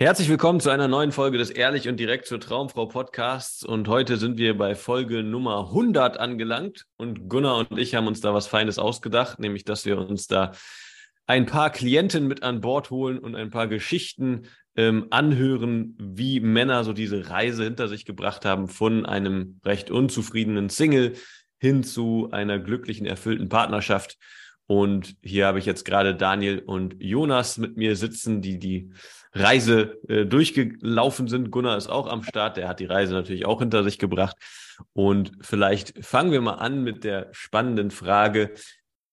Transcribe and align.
Herzlich 0.00 0.28
willkommen 0.28 0.60
zu 0.60 0.70
einer 0.70 0.86
neuen 0.86 1.10
Folge 1.10 1.38
des 1.38 1.50
Ehrlich 1.50 1.88
und 1.88 1.98
direkt 1.98 2.26
zur 2.26 2.38
Traumfrau 2.38 2.86
Podcasts. 2.86 3.64
Und 3.64 3.88
heute 3.88 4.16
sind 4.16 4.38
wir 4.38 4.56
bei 4.56 4.76
Folge 4.76 5.24
Nummer 5.24 5.70
100 5.70 6.20
angelangt. 6.20 6.84
Und 6.96 7.28
Gunnar 7.28 7.56
und 7.56 7.76
ich 7.80 7.96
haben 7.96 8.06
uns 8.06 8.20
da 8.20 8.32
was 8.32 8.46
Feines 8.46 8.78
ausgedacht, 8.78 9.40
nämlich, 9.40 9.64
dass 9.64 9.86
wir 9.86 9.98
uns 9.98 10.28
da 10.28 10.52
ein 11.26 11.46
paar 11.46 11.70
Klienten 11.70 12.28
mit 12.28 12.44
an 12.44 12.60
Bord 12.60 12.90
holen 12.90 13.18
und 13.18 13.34
ein 13.34 13.50
paar 13.50 13.66
Geschichten 13.66 14.42
ähm, 14.76 15.08
anhören, 15.10 15.96
wie 15.98 16.38
Männer 16.38 16.84
so 16.84 16.92
diese 16.92 17.28
Reise 17.28 17.64
hinter 17.64 17.88
sich 17.88 18.04
gebracht 18.04 18.44
haben 18.44 18.68
von 18.68 19.04
einem 19.04 19.58
recht 19.64 19.90
unzufriedenen 19.90 20.68
Single 20.68 21.14
hin 21.58 21.82
zu 21.82 22.28
einer 22.30 22.60
glücklichen, 22.60 23.04
erfüllten 23.04 23.48
Partnerschaft. 23.48 24.16
Und 24.68 25.16
hier 25.22 25.46
habe 25.46 25.58
ich 25.58 25.66
jetzt 25.66 25.84
gerade 25.84 26.14
Daniel 26.14 26.60
und 26.60 26.94
Jonas 27.00 27.58
mit 27.58 27.76
mir 27.76 27.96
sitzen, 27.96 28.42
die 28.42 28.60
die 28.60 28.92
Reise 29.32 29.98
äh, 30.08 30.24
durchgelaufen 30.24 31.28
sind. 31.28 31.50
Gunnar 31.50 31.76
ist 31.76 31.88
auch 31.88 32.06
am 32.06 32.22
Start, 32.22 32.56
der 32.56 32.68
hat 32.68 32.80
die 32.80 32.86
Reise 32.86 33.14
natürlich 33.14 33.46
auch 33.46 33.60
hinter 33.60 33.84
sich 33.84 33.98
gebracht. 33.98 34.36
Und 34.92 35.32
vielleicht 35.40 36.04
fangen 36.04 36.32
wir 36.32 36.40
mal 36.40 36.54
an 36.54 36.82
mit 36.82 37.04
der 37.04 37.28
spannenden 37.32 37.90
Frage, 37.90 38.52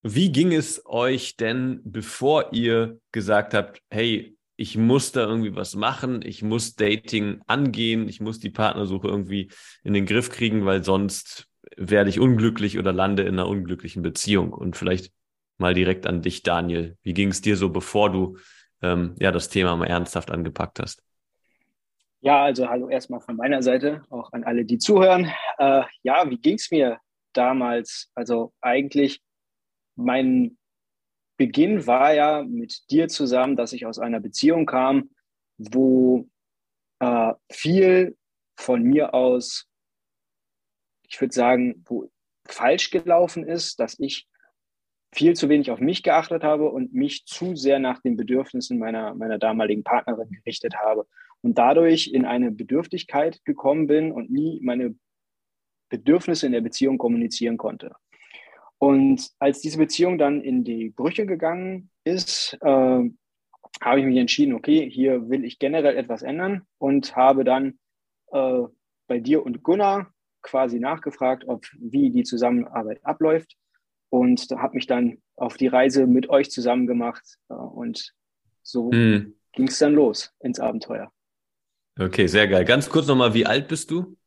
wie 0.04 0.32
ging 0.32 0.54
es 0.54 0.86
euch 0.86 1.36
denn, 1.36 1.82
bevor 1.84 2.54
ihr 2.54 3.00
gesagt 3.12 3.56
habt, 3.56 3.82
hey, 3.90 4.38
ich 4.56 4.78
muss 4.78 5.12
da 5.12 5.22
irgendwie 5.22 5.56
was 5.56 5.76
machen, 5.76 6.22
ich 6.24 6.44
muss 6.44 6.76
Dating 6.76 7.42
angehen, 7.48 8.08
ich 8.08 8.22
muss 8.22 8.40
die 8.40 8.52
Partnersuche 8.52 9.08
irgendwie 9.08 9.50
in 9.84 9.94
den 9.94 10.06
Griff 10.06 10.30
kriegen, 10.30 10.66
weil 10.66 10.84
sonst 10.84 11.48
werde 11.76 12.10
ich 12.10 12.20
unglücklich 12.20 12.78
oder 12.78 12.94
lande 12.94 13.24
in 13.24 13.34
einer 13.34 13.48
unglücklichen 13.48 14.02
Beziehung. 14.02 14.54
Und 14.54 14.78
vielleicht 14.78 15.12
mal 15.58 15.74
direkt 15.74 16.06
an 16.06 16.22
dich, 16.22 16.44
Daniel. 16.44 16.98
Wie 17.02 17.14
ging 17.14 17.30
es 17.30 17.42
dir 17.42 17.58
so, 17.58 17.70
bevor 17.70 18.12
du 18.12 18.38
ähm, 18.86 19.16
ja, 19.20 19.32
das 19.32 19.50
Thema 19.50 19.76
mal 19.76 19.88
ernsthaft 19.88 20.32
angepackt 20.32 20.80
hast. 20.80 21.02
Ja, 22.22 22.44
also 22.44 22.68
hallo 22.68 22.90
erstmal 22.90 23.22
von 23.22 23.36
meiner 23.36 23.62
Seite, 23.62 24.04
auch 24.10 24.32
an 24.34 24.44
alle, 24.44 24.66
die 24.66 24.78
zuhören. 24.78 25.32
Äh, 25.58 25.84
ja, 26.02 26.30
wie 26.30 26.38
ging 26.38 26.56
es 26.56 26.72
mir 26.72 27.00
damals? 27.34 28.10
Also 28.16 28.54
eigentlich, 28.62 29.22
mein 29.96 30.58
Beginn 31.38 31.86
war 31.86 32.14
ja 32.14 32.44
mit 32.44 32.90
dir 32.90 33.08
zusammen, 33.08 33.56
dass 33.56 33.74
ich 33.74 33.86
aus 33.86 34.00
einer 34.00 34.20
Beziehung 34.20 34.66
kam, 34.66 35.12
wo 35.58 36.28
äh, 37.00 37.34
viel 37.52 38.18
von 38.56 38.82
mir 38.84 39.14
aus, 39.14 39.68
ich 41.08 41.20
würde 41.22 41.34
sagen, 41.34 41.84
wo 41.86 42.10
falsch 42.48 42.90
gelaufen 42.90 43.44
ist, 43.44 43.80
dass 43.80 44.00
ich 44.00 44.28
viel 45.16 45.34
zu 45.34 45.48
wenig 45.48 45.72
auf 45.72 45.80
mich 45.80 46.04
geachtet 46.04 46.44
habe 46.44 46.70
und 46.70 46.94
mich 46.94 47.26
zu 47.26 47.56
sehr 47.56 47.80
nach 47.80 48.02
den 48.02 48.18
Bedürfnissen 48.18 48.78
meiner, 48.78 49.16
meiner 49.16 49.40
damaligen 49.40 49.84
Partnerin 49.84 50.30
gerichtet 50.30 50.76
habe 50.76 51.08
und 51.42 51.58
dadurch 51.58 52.08
in 52.08 52.26
eine 52.26 52.52
Bedürftigkeit 52.52 53.44
gekommen 53.46 53.88
bin 53.88 54.12
und 54.12 54.30
nie 54.30 54.60
meine 54.62 54.94
Bedürfnisse 55.90 56.46
in 56.46 56.52
der 56.52 56.62
Beziehung 56.62 56.98
kommunizieren 56.98 57.56
konnte. 57.56 57.94
Und 58.78 59.32
als 59.40 59.62
diese 59.62 59.78
Beziehung 59.78 60.18
dann 60.18 60.42
in 60.42 60.66
die 60.66 60.90
Brüche 60.90 61.26
gegangen 61.26 61.92
ist, 62.04 62.58
äh, 62.62 63.10
habe 63.82 64.00
ich 64.00 64.06
mich 64.06 64.18
entschieden, 64.18 64.54
okay, 64.54 64.90
hier 64.90 65.30
will 65.30 65.46
ich 65.46 65.60
generell 65.60 65.96
etwas 65.96 66.24
ändern 66.24 66.64
und 66.78 67.16
habe 67.16 67.46
dann 67.46 67.80
äh, 68.34 68.64
bei 69.08 69.20
dir 69.20 69.46
und 69.46 69.64
Gunnar 69.64 70.12
quasi 70.42 70.80
nachgefragt, 70.80 71.46
ob 71.48 71.66
wie 71.80 72.10
die 72.10 72.24
Zusammenarbeit 72.24 73.00
abläuft 73.06 73.56
und 74.16 74.48
habe 74.52 74.76
mich 74.76 74.88
dann 74.88 75.18
auf 75.36 75.58
die 75.58 75.68
Reise 75.68 76.08
mit 76.08 76.30
euch 76.30 76.50
zusammen 76.50 76.88
gemacht 76.88 77.38
und 77.48 78.14
so 78.64 78.92
hm. 78.92 79.36
ging 79.52 79.68
es 79.68 79.78
dann 79.80 79.94
los 79.94 80.34
ins 80.40 80.60
Abenteuer. 80.60 81.12
Okay, 82.00 82.28
sehr 82.28 82.48
geil. 82.48 82.66
Ganz 82.66 82.90
kurz 82.90 83.08
nochmal, 83.08 83.34
wie 83.34 83.46
alt 83.46 83.68
bist 83.68 83.92
du? 83.92 84.18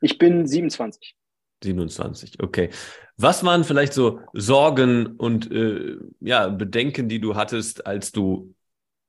Ich 0.00 0.18
bin 0.18 0.46
27. 0.46 1.14
27, 1.62 2.42
okay. 2.42 2.70
Was 3.16 3.44
waren 3.44 3.64
vielleicht 3.64 3.92
so 3.92 4.20
Sorgen 4.32 5.16
und 5.16 5.50
äh, 5.50 5.96
ja, 6.20 6.48
Bedenken, 6.48 7.08
die 7.08 7.20
du 7.20 7.36
hattest, 7.36 7.86
als 7.86 8.12
du 8.12 8.54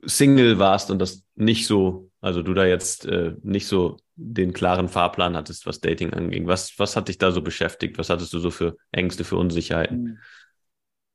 Single 0.03 0.59
warst 0.59 0.91
und 0.91 0.99
das 0.99 1.23
nicht 1.35 1.65
so, 1.65 2.09
also 2.25 2.41
du 2.41 2.55
da 2.55 2.65
jetzt 2.65 3.05
äh, 3.05 3.35
nicht 3.43 3.67
so 3.67 3.97
den 4.15 4.51
klaren 4.51 4.87
Fahrplan 4.87 5.37
hattest, 5.37 5.67
was 5.67 5.79
Dating 5.79 6.11
anging. 6.11 6.47
Was, 6.47 6.79
was 6.79 6.95
hat 6.95 7.07
dich 7.07 7.19
da 7.19 7.29
so 7.29 7.43
beschäftigt? 7.43 7.99
Was 7.99 8.09
hattest 8.09 8.33
du 8.33 8.39
so 8.39 8.49
für 8.49 8.77
Ängste, 8.91 9.23
für 9.23 9.37
Unsicherheiten? 9.37 9.97
Hm. 9.97 10.17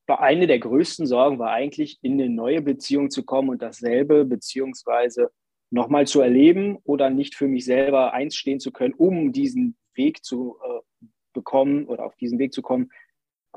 Eine 0.06 0.46
der 0.46 0.60
größten 0.60 1.06
Sorgen 1.06 1.40
war 1.40 1.50
eigentlich, 1.50 1.98
in 2.02 2.12
eine 2.12 2.28
neue 2.28 2.62
Beziehung 2.62 3.10
zu 3.10 3.24
kommen 3.24 3.48
und 3.48 3.60
dasselbe 3.60 4.24
beziehungsweise 4.24 5.30
nochmal 5.70 6.06
zu 6.06 6.20
erleben 6.20 6.78
oder 6.84 7.10
nicht 7.10 7.34
für 7.34 7.48
mich 7.48 7.64
selber 7.64 8.12
einstehen 8.12 8.60
zu 8.60 8.70
können, 8.70 8.94
um 8.94 9.32
diesen 9.32 9.76
Weg 9.94 10.24
zu 10.24 10.58
äh, 10.64 11.06
bekommen 11.32 11.86
oder 11.86 12.04
auf 12.04 12.14
diesen 12.16 12.38
Weg 12.38 12.52
zu 12.52 12.62
kommen, 12.62 12.90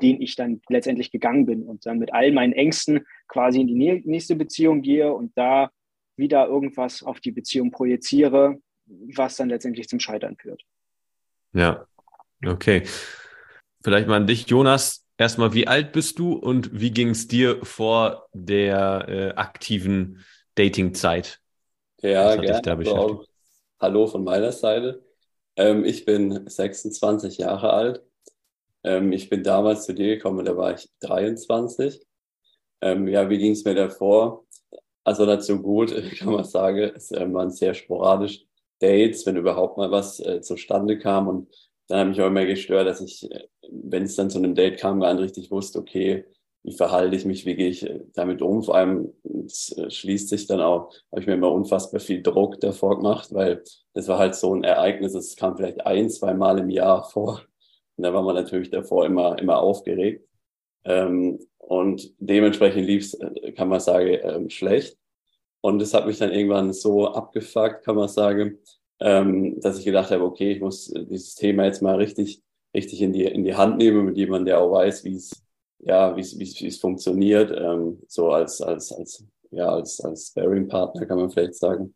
den 0.02 0.20
ich 0.20 0.34
dann 0.34 0.60
letztendlich 0.68 1.12
gegangen 1.12 1.46
bin 1.46 1.62
und 1.62 1.86
dann 1.86 2.00
mit 2.00 2.12
all 2.12 2.32
meinen 2.32 2.52
Ängsten 2.52 3.06
quasi 3.28 3.60
in 3.60 3.68
die 3.68 4.02
nächste 4.04 4.34
Beziehung 4.34 4.82
gehe 4.82 5.12
und 5.12 5.36
da 5.36 5.70
wieder 6.16 6.46
irgendwas 6.46 7.02
auf 7.02 7.20
die 7.20 7.32
Beziehung 7.32 7.70
projiziere, 7.70 8.58
was 8.86 9.36
dann 9.36 9.48
letztendlich 9.48 9.88
zum 9.88 10.00
Scheitern 10.00 10.36
führt. 10.36 10.62
Ja, 11.52 11.86
okay. 12.44 12.82
Vielleicht 13.82 14.08
mal 14.08 14.16
an 14.16 14.26
dich, 14.26 14.46
Jonas. 14.46 15.04
Erstmal, 15.16 15.54
wie 15.54 15.68
alt 15.68 15.92
bist 15.92 16.18
du 16.18 16.32
und 16.32 16.80
wie 16.80 16.90
ging 16.90 17.10
es 17.10 17.28
dir 17.28 17.64
vor 17.64 18.28
der 18.32 19.06
äh, 19.08 19.28
aktiven 19.36 20.24
Dating-Zeit? 20.56 21.40
Ja, 22.02 22.34
gerne. 22.36 22.76
Also 22.78 23.24
hallo 23.80 24.06
von 24.06 24.24
meiner 24.24 24.52
Seite. 24.52 25.04
Ähm, 25.56 25.84
ich 25.84 26.04
bin 26.04 26.48
26 26.48 27.38
Jahre 27.38 27.72
alt. 27.72 28.02
Ähm, 28.82 29.12
ich 29.12 29.30
bin 29.30 29.42
damals 29.42 29.86
zu 29.86 29.94
dir 29.94 30.16
gekommen, 30.16 30.44
da 30.44 30.56
war 30.56 30.74
ich 30.74 30.88
23. 31.00 32.04
Ähm, 32.80 33.08
ja, 33.08 33.30
wie 33.30 33.38
ging 33.38 33.52
es 33.52 33.64
mir 33.64 33.74
davor? 33.74 34.43
Also 35.04 35.40
so 35.40 35.60
gut, 35.60 35.94
kann 36.18 36.32
man 36.32 36.44
sagen. 36.44 36.92
Es 36.94 37.12
waren 37.12 37.50
sehr 37.50 37.74
sporadisch 37.74 38.44
Dates, 38.80 39.24
wenn 39.26 39.36
überhaupt 39.36 39.76
mal 39.76 39.90
was 39.90 40.20
äh, 40.20 40.40
zustande 40.40 40.98
kam. 40.98 41.28
Und 41.28 41.48
dann 41.88 42.00
habe 42.00 42.10
ich 42.12 42.20
auch 42.20 42.26
immer 42.26 42.46
gestört, 42.46 42.86
dass 42.86 43.00
ich, 43.00 43.30
äh, 43.30 43.44
wenn 43.70 44.04
es 44.04 44.16
dann 44.16 44.30
zu 44.30 44.38
einem 44.38 44.54
Date 44.54 44.78
kam, 44.78 45.00
gar 45.00 45.14
nicht 45.14 45.22
richtig 45.22 45.50
wusste, 45.50 45.78
okay, 45.78 46.24
wie 46.64 46.72
verhalte 46.72 47.14
ich 47.14 47.26
mich, 47.26 47.44
wie 47.44 47.56
gehe 47.56 47.68
ich 47.68 47.88
äh, 47.88 48.00
damit 48.14 48.42
um. 48.42 48.62
Vor 48.62 48.74
allem 48.74 49.12
es 49.46 49.76
äh, 49.76 49.90
schließt 49.90 50.28
sich 50.28 50.46
dann 50.46 50.60
auch, 50.60 50.92
habe 51.12 51.20
ich 51.20 51.26
mir 51.26 51.34
immer 51.34 51.52
unfassbar 51.52 52.00
viel 52.00 52.22
Druck 52.22 52.60
davor 52.60 52.96
gemacht, 52.96 53.32
weil 53.32 53.62
das 53.92 54.08
war 54.08 54.18
halt 54.18 54.34
so 54.34 54.54
ein 54.54 54.64
Ereignis, 54.64 55.14
es 55.14 55.36
kam 55.36 55.56
vielleicht 55.56 55.86
ein, 55.86 56.10
zwei 56.10 56.34
Mal 56.34 56.58
im 56.58 56.70
Jahr 56.70 57.04
vor. 57.10 57.42
Und 57.96 58.02
da 58.04 58.12
war 58.12 58.22
man 58.22 58.34
natürlich 58.34 58.70
davor 58.70 59.06
immer, 59.06 59.38
immer 59.38 59.58
aufgeregt. 59.58 60.26
Ähm, 60.84 61.38
und 61.66 62.14
dementsprechend 62.18 62.86
lief 62.86 63.04
es, 63.04 63.14
äh, 63.14 63.52
kann 63.52 63.68
man 63.68 63.80
sagen, 63.80 64.18
ähm, 64.22 64.50
schlecht. 64.50 64.98
Und 65.60 65.78
das 65.80 65.94
hat 65.94 66.06
mich 66.06 66.18
dann 66.18 66.32
irgendwann 66.32 66.72
so 66.72 67.08
abgefuckt, 67.08 67.84
kann 67.84 67.96
man 67.96 68.08
sagen, 68.08 68.58
ähm, 69.00 69.60
dass 69.60 69.78
ich 69.78 69.84
gedacht 69.84 70.10
habe, 70.10 70.24
okay, 70.24 70.52
ich 70.52 70.60
muss 70.60 70.92
dieses 70.92 71.34
Thema 71.34 71.64
jetzt 71.64 71.82
mal 71.82 71.96
richtig, 71.96 72.42
richtig 72.74 73.00
in 73.00 73.12
die, 73.12 73.24
in 73.24 73.44
die 73.44 73.54
Hand 73.54 73.78
nehmen 73.78 74.04
mit 74.04 74.16
jemandem, 74.16 74.46
der 74.46 74.60
auch 74.60 74.72
weiß, 74.72 75.04
wie 75.04 75.16
es, 75.16 75.42
ja, 75.78 76.14
wie 76.16 76.20
es, 76.20 76.38
wie 76.38 76.66
es 76.66 76.78
funktioniert, 76.78 77.50
ähm, 77.50 78.02
so 78.08 78.30
als, 78.30 78.60
als, 78.60 78.92
als, 78.92 79.24
ja, 79.50 79.68
als, 79.68 80.00
als 80.00 80.28
Sparing-Partner 80.28 81.06
kann 81.06 81.18
man 81.18 81.30
vielleicht 81.30 81.54
sagen. 81.54 81.94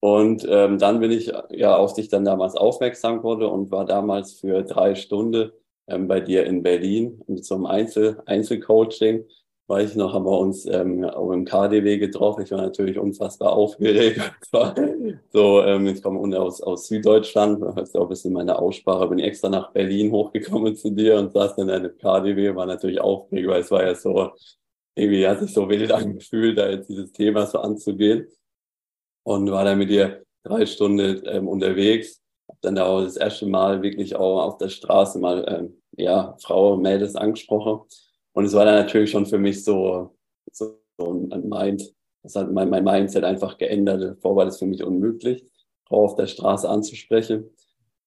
Und 0.00 0.46
ähm, 0.48 0.78
dann 0.78 1.00
bin 1.00 1.10
ich 1.10 1.32
ja 1.50 1.76
auf 1.76 1.94
dich 1.94 2.08
dann 2.08 2.24
damals 2.24 2.56
aufmerksam 2.56 3.22
wurde 3.22 3.48
und 3.48 3.70
war 3.70 3.86
damals 3.86 4.34
für 4.34 4.62
drei 4.62 4.94
Stunden 4.94 5.50
ähm, 5.86 6.08
bei 6.08 6.20
dir 6.20 6.44
in 6.44 6.62
Berlin 6.62 7.22
einem 7.56 7.66
Einzel 7.66 8.22
Einzelcoaching 8.26 9.24
weiß 9.66 9.90
ich 9.90 9.96
noch, 9.96 10.12
haben 10.12 10.26
wir 10.26 10.38
uns 10.38 10.66
ähm, 10.66 11.04
auch 11.04 11.32
im 11.32 11.44
KDW 11.44 11.98
getroffen. 11.98 12.42
Ich 12.42 12.50
war 12.50 12.60
natürlich 12.60 12.98
unfassbar 12.98 13.52
aufgeregt. 13.52 14.20
so, 15.32 15.62
ähm, 15.62 15.86
ich 15.86 16.02
komme 16.02 16.20
aus, 16.38 16.60
aus 16.60 16.88
Süddeutschland, 16.88 17.62
das 17.62 17.88
ist 17.88 17.96
auch 17.96 18.02
ein 18.02 18.08
bisschen 18.08 18.34
meine 18.34 18.58
Aussprache, 18.58 19.08
bin 19.08 19.18
extra 19.18 19.48
nach 19.48 19.72
Berlin 19.72 20.12
hochgekommen 20.12 20.76
zu 20.76 20.90
dir 20.90 21.18
und 21.18 21.32
saß 21.32 21.56
dann 21.56 21.68
in 21.68 21.74
einem 21.74 21.96
KDW, 21.96 22.54
war 22.54 22.66
natürlich 22.66 23.00
aufgeregt, 23.00 23.48
weil 23.48 23.60
es 23.60 23.70
war 23.70 23.84
ja 23.84 23.94
so, 23.94 24.32
irgendwie 24.94 25.26
hat 25.26 25.40
sich 25.40 25.52
so 25.54 25.68
wild 25.68 25.90
angefühlt, 25.92 26.58
da 26.58 26.68
jetzt 26.68 26.88
dieses 26.90 27.12
Thema 27.12 27.46
so 27.46 27.58
anzugehen. 27.58 28.28
Und 29.26 29.50
war 29.50 29.64
dann 29.64 29.78
mit 29.78 29.88
dir 29.88 30.22
drei 30.42 30.66
Stunden 30.66 31.22
ähm, 31.24 31.48
unterwegs, 31.48 32.20
dann 32.60 32.78
auch 32.78 33.02
das 33.02 33.16
erste 33.16 33.46
Mal 33.46 33.82
wirklich 33.82 34.16
auch 34.16 34.42
auf 34.42 34.58
der 34.58 34.68
Straße 34.68 35.18
mal, 35.18 35.44
ähm, 35.48 35.82
ja, 35.96 36.36
Frau, 36.42 36.76
Mädels 36.76 37.16
angesprochen 37.16 37.80
Und 38.32 38.44
es 38.44 38.52
war 38.54 38.64
dann 38.64 38.76
natürlich 38.76 39.10
schon 39.10 39.26
für 39.26 39.38
mich 39.38 39.64
so, 39.64 40.16
so, 40.52 40.80
so 40.98 41.28
ein 41.30 41.48
Mind, 41.48 41.94
das 42.22 42.36
hat 42.36 42.50
mein, 42.52 42.70
mein 42.70 42.84
Mindset 42.84 43.24
einfach 43.24 43.58
geändert. 43.58 44.18
Vorher 44.20 44.36
war 44.36 44.44
das 44.46 44.58
für 44.58 44.66
mich 44.66 44.82
unmöglich, 44.82 45.44
Frau 45.86 46.04
auf 46.04 46.16
der 46.16 46.26
Straße 46.26 46.68
anzusprechen. 46.68 47.50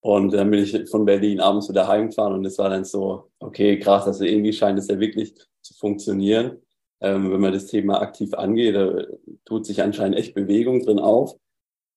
Und 0.01 0.33
dann 0.33 0.51
bin 0.51 0.63
ich 0.63 0.89
von 0.89 1.05
Berlin 1.05 1.39
abends 1.39 1.69
wieder 1.69 1.87
heimgefahren 1.87 2.33
und 2.33 2.45
es 2.45 2.57
war 2.57 2.69
dann 2.69 2.85
so, 2.85 3.29
okay, 3.39 3.79
krass, 3.79 4.05
also 4.05 4.23
irgendwie 4.23 4.53
scheint 4.53 4.79
es 4.79 4.87
ja 4.87 4.99
wirklich 4.99 5.33
zu 5.61 5.73
funktionieren. 5.73 6.61
Ähm, 7.01 7.31
wenn 7.31 7.41
man 7.41 7.53
das 7.53 7.67
Thema 7.67 8.01
aktiv 8.01 8.33
angeht, 8.33 8.75
da 8.75 9.03
tut 9.45 9.65
sich 9.65 9.83
anscheinend 9.83 10.17
echt 10.17 10.33
Bewegung 10.33 10.81
drin 10.81 10.99
auf. 10.99 11.35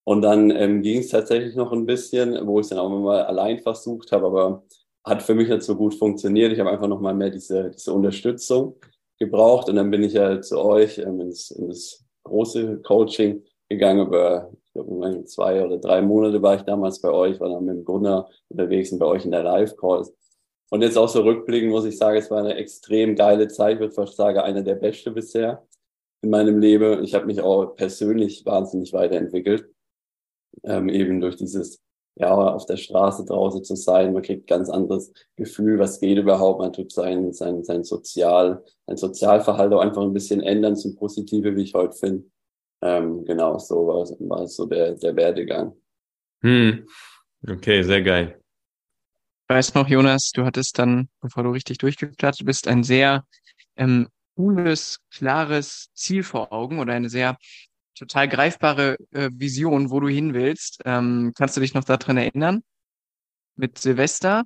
Und 0.04 0.22
dann 0.22 0.50
ähm, 0.50 0.82
ging 0.82 1.00
es 1.00 1.08
tatsächlich 1.08 1.54
noch 1.54 1.72
ein 1.72 1.86
bisschen, 1.86 2.46
wo 2.46 2.58
ich 2.58 2.64
es 2.64 2.70
dann 2.70 2.78
auch 2.78 2.88
mal 2.88 3.22
allein 3.22 3.58
versucht 3.60 4.12
habe, 4.12 4.26
aber 4.26 4.64
hat 5.04 5.22
für 5.22 5.34
mich 5.34 5.48
nicht 5.48 5.62
so 5.62 5.76
gut 5.76 5.94
funktioniert. 5.94 6.52
Ich 6.52 6.60
habe 6.60 6.70
einfach 6.70 6.88
noch 6.88 7.00
mal 7.00 7.14
mehr 7.14 7.30
diese, 7.30 7.70
diese 7.70 7.92
Unterstützung 7.92 8.76
gebraucht 9.18 9.68
und 9.68 9.76
dann 9.76 9.90
bin 9.90 10.02
ich 10.02 10.14
ja 10.14 10.40
zu 10.40 10.58
euch 10.58 10.98
ähm, 10.98 11.20
ins, 11.20 11.50
in 11.50 11.68
das 11.68 12.04
große 12.24 12.78
Coaching 12.82 13.42
gegangen. 13.68 14.06
Über 14.06 14.50
ich 14.52 14.72
glaube, 14.72 15.24
zwei 15.24 15.64
oder 15.64 15.78
drei 15.78 16.00
Monate 16.00 16.40
war 16.42 16.56
ich 16.56 16.62
damals 16.62 17.00
bei 17.00 17.10
euch, 17.10 17.40
war 17.40 17.48
dann 17.48 17.64
mit 17.64 17.76
dem 17.76 17.84
Gunnar 17.84 18.30
unterwegs 18.48 18.92
und 18.92 18.98
bei 18.98 19.06
euch 19.06 19.24
in 19.24 19.32
der 19.32 19.42
Live-Calls. 19.42 20.14
Und 20.70 20.82
jetzt 20.82 20.96
auch 20.96 21.08
so 21.08 21.22
rückblickend 21.22 21.70
muss 21.70 21.84
ich 21.84 21.98
sagen, 21.98 22.16
es 22.16 22.30
war 22.30 22.38
eine 22.38 22.54
extrem 22.54 23.16
geile 23.16 23.48
Zeit, 23.48 23.80
würde 23.80 23.92
fast 23.92 24.16
sagen, 24.16 24.38
eine 24.38 24.62
der 24.62 24.76
beste 24.76 25.10
bisher 25.10 25.66
in 26.22 26.30
meinem 26.30 26.60
Leben. 26.60 27.02
Ich 27.02 27.14
habe 27.14 27.26
mich 27.26 27.40
auch 27.40 27.74
persönlich 27.74 28.46
wahnsinnig 28.46 28.92
weiterentwickelt, 28.92 29.68
ähm, 30.64 30.88
eben 30.88 31.20
durch 31.20 31.36
dieses 31.36 31.80
ja, 32.16 32.34
auf 32.34 32.66
der 32.66 32.76
Straße 32.76 33.24
draußen 33.24 33.64
zu 33.64 33.76
sein. 33.76 34.12
Man 34.12 34.22
kriegt 34.22 34.46
ganz 34.46 34.68
anderes 34.68 35.12
Gefühl, 35.36 35.78
was 35.78 36.00
geht 36.00 36.18
überhaupt. 36.18 36.60
Man 36.60 36.72
tut 36.72 36.92
sein, 36.92 37.32
sein, 37.32 37.64
sein 37.64 37.82
Sozial, 37.82 38.62
sein 38.86 38.96
Sozialverhalten 38.96 39.74
auch 39.74 39.80
einfach 39.80 40.02
ein 40.02 40.12
bisschen 40.12 40.42
ändern 40.42 40.76
zum 40.76 40.96
Positive, 40.96 41.56
wie 41.56 41.62
ich 41.62 41.74
heute 41.74 41.96
finde. 41.96 42.24
Ähm, 42.82 43.24
genau, 43.24 43.58
so 43.58 43.86
war, 43.86 44.04
war 44.28 44.46
so 44.46 44.66
der, 44.66 44.96
der 44.96 45.16
Werdegang. 45.16 45.74
Hm. 46.42 46.86
Okay, 47.48 47.82
sehr 47.82 48.02
geil. 48.02 48.40
Ich 49.48 49.54
weiß 49.54 49.74
noch, 49.74 49.88
Jonas, 49.88 50.30
du 50.34 50.44
hattest 50.44 50.78
dann, 50.78 51.08
bevor 51.20 51.42
du 51.42 51.50
richtig 51.50 51.78
durchgestartet 51.78 52.46
bist, 52.46 52.68
ein 52.68 52.84
sehr 52.84 53.24
ähm, 53.76 54.08
cooles, 54.36 55.00
klares 55.10 55.90
Ziel 55.94 56.22
vor 56.22 56.52
Augen 56.52 56.78
oder 56.78 56.92
eine 56.92 57.08
sehr 57.08 57.36
total 58.00 58.28
greifbare 58.28 58.96
äh, 59.12 59.28
Vision, 59.32 59.90
wo 59.90 60.00
du 60.00 60.08
hin 60.08 60.32
willst. 60.32 60.80
Ähm, 60.86 61.32
kannst 61.36 61.56
du 61.56 61.60
dich 61.60 61.74
noch 61.74 61.84
daran 61.84 62.16
erinnern? 62.16 62.62
Mit 63.56 63.76
Silvester? 63.78 64.44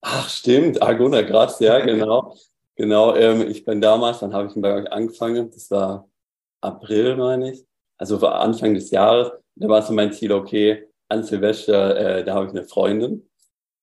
Ach, 0.00 0.28
stimmt. 0.28 0.82
Agona 0.82 1.22
Graz, 1.22 1.60
ja, 1.60 1.78
genau. 1.80 2.34
Genau, 2.74 3.14
ähm, 3.14 3.46
ich 3.48 3.66
bin 3.66 3.82
damals, 3.82 4.20
dann 4.20 4.32
habe 4.32 4.48
ich 4.48 4.54
bei 4.60 4.74
euch 4.74 4.90
angefangen. 4.90 5.50
Das 5.50 5.70
war 5.70 6.08
April, 6.62 7.16
meine 7.16 7.52
ich. 7.52 7.66
Also 7.98 8.20
war 8.22 8.40
Anfang 8.40 8.74
des 8.74 8.90
Jahres. 8.90 9.30
Da 9.54 9.68
war 9.68 9.82
so 9.82 9.92
mein 9.92 10.12
Ziel, 10.12 10.32
okay, 10.32 10.88
an 11.08 11.22
Silvester, 11.22 11.96
äh, 11.96 12.24
da 12.24 12.34
habe 12.34 12.46
ich 12.46 12.52
eine 12.52 12.64
Freundin. 12.64 13.28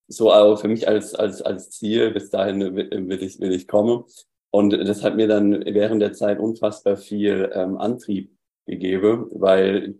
So 0.07 0.33
aber 0.33 0.57
für 0.57 0.67
mich 0.67 0.87
als, 0.87 1.13
als, 1.13 1.43
als 1.43 1.69
Ziel, 1.69 2.09
bis 2.09 2.31
dahin 2.31 2.75
will, 2.75 2.89
will, 2.89 3.23
ich, 3.23 3.39
will 3.39 3.51
ich 3.51 3.67
kommen. 3.67 4.05
Und 4.49 4.71
das 4.71 5.03
hat 5.03 5.15
mir 5.15 5.27
dann 5.27 5.63
während 5.63 6.01
der 6.01 6.13
Zeit 6.13 6.39
unfassbar 6.39 6.97
viel 6.97 7.51
ähm, 7.53 7.77
Antrieb 7.77 8.35
gegeben, 8.69 9.27
weil 9.31 9.95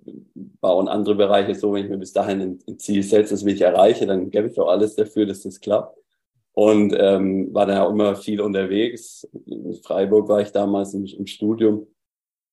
und 0.62 0.88
andere 0.88 1.16
Bereiche 1.16 1.56
so, 1.56 1.74
wenn 1.74 1.86
ich 1.86 1.90
mir 1.90 1.98
bis 1.98 2.14
dahin 2.14 2.60
ein, 2.68 2.80
Ziel 2.80 3.04
setze, 3.04 3.34
das 3.34 3.44
will 3.44 3.56
ich 3.56 3.62
erreiche, 3.62 4.06
dann 4.06 4.30
gebe 4.30 4.48
ich 4.48 4.60
auch 4.60 4.70
alles 4.70 4.96
dafür, 4.96 5.26
dass 5.26 5.42
das 5.42 5.60
klappt. 5.60 5.98
Und 6.54 6.94
ähm, 6.98 7.54
war 7.54 7.66
dann 7.66 7.78
auch 7.80 7.90
immer 7.90 8.16
viel 8.16 8.42
unterwegs. 8.42 9.28
In 9.46 9.76
Freiburg 9.76 10.28
war 10.28 10.42
ich 10.42 10.52
damals 10.52 10.94
im, 10.94 11.06
im 11.06 11.26
Studium. 11.26 11.88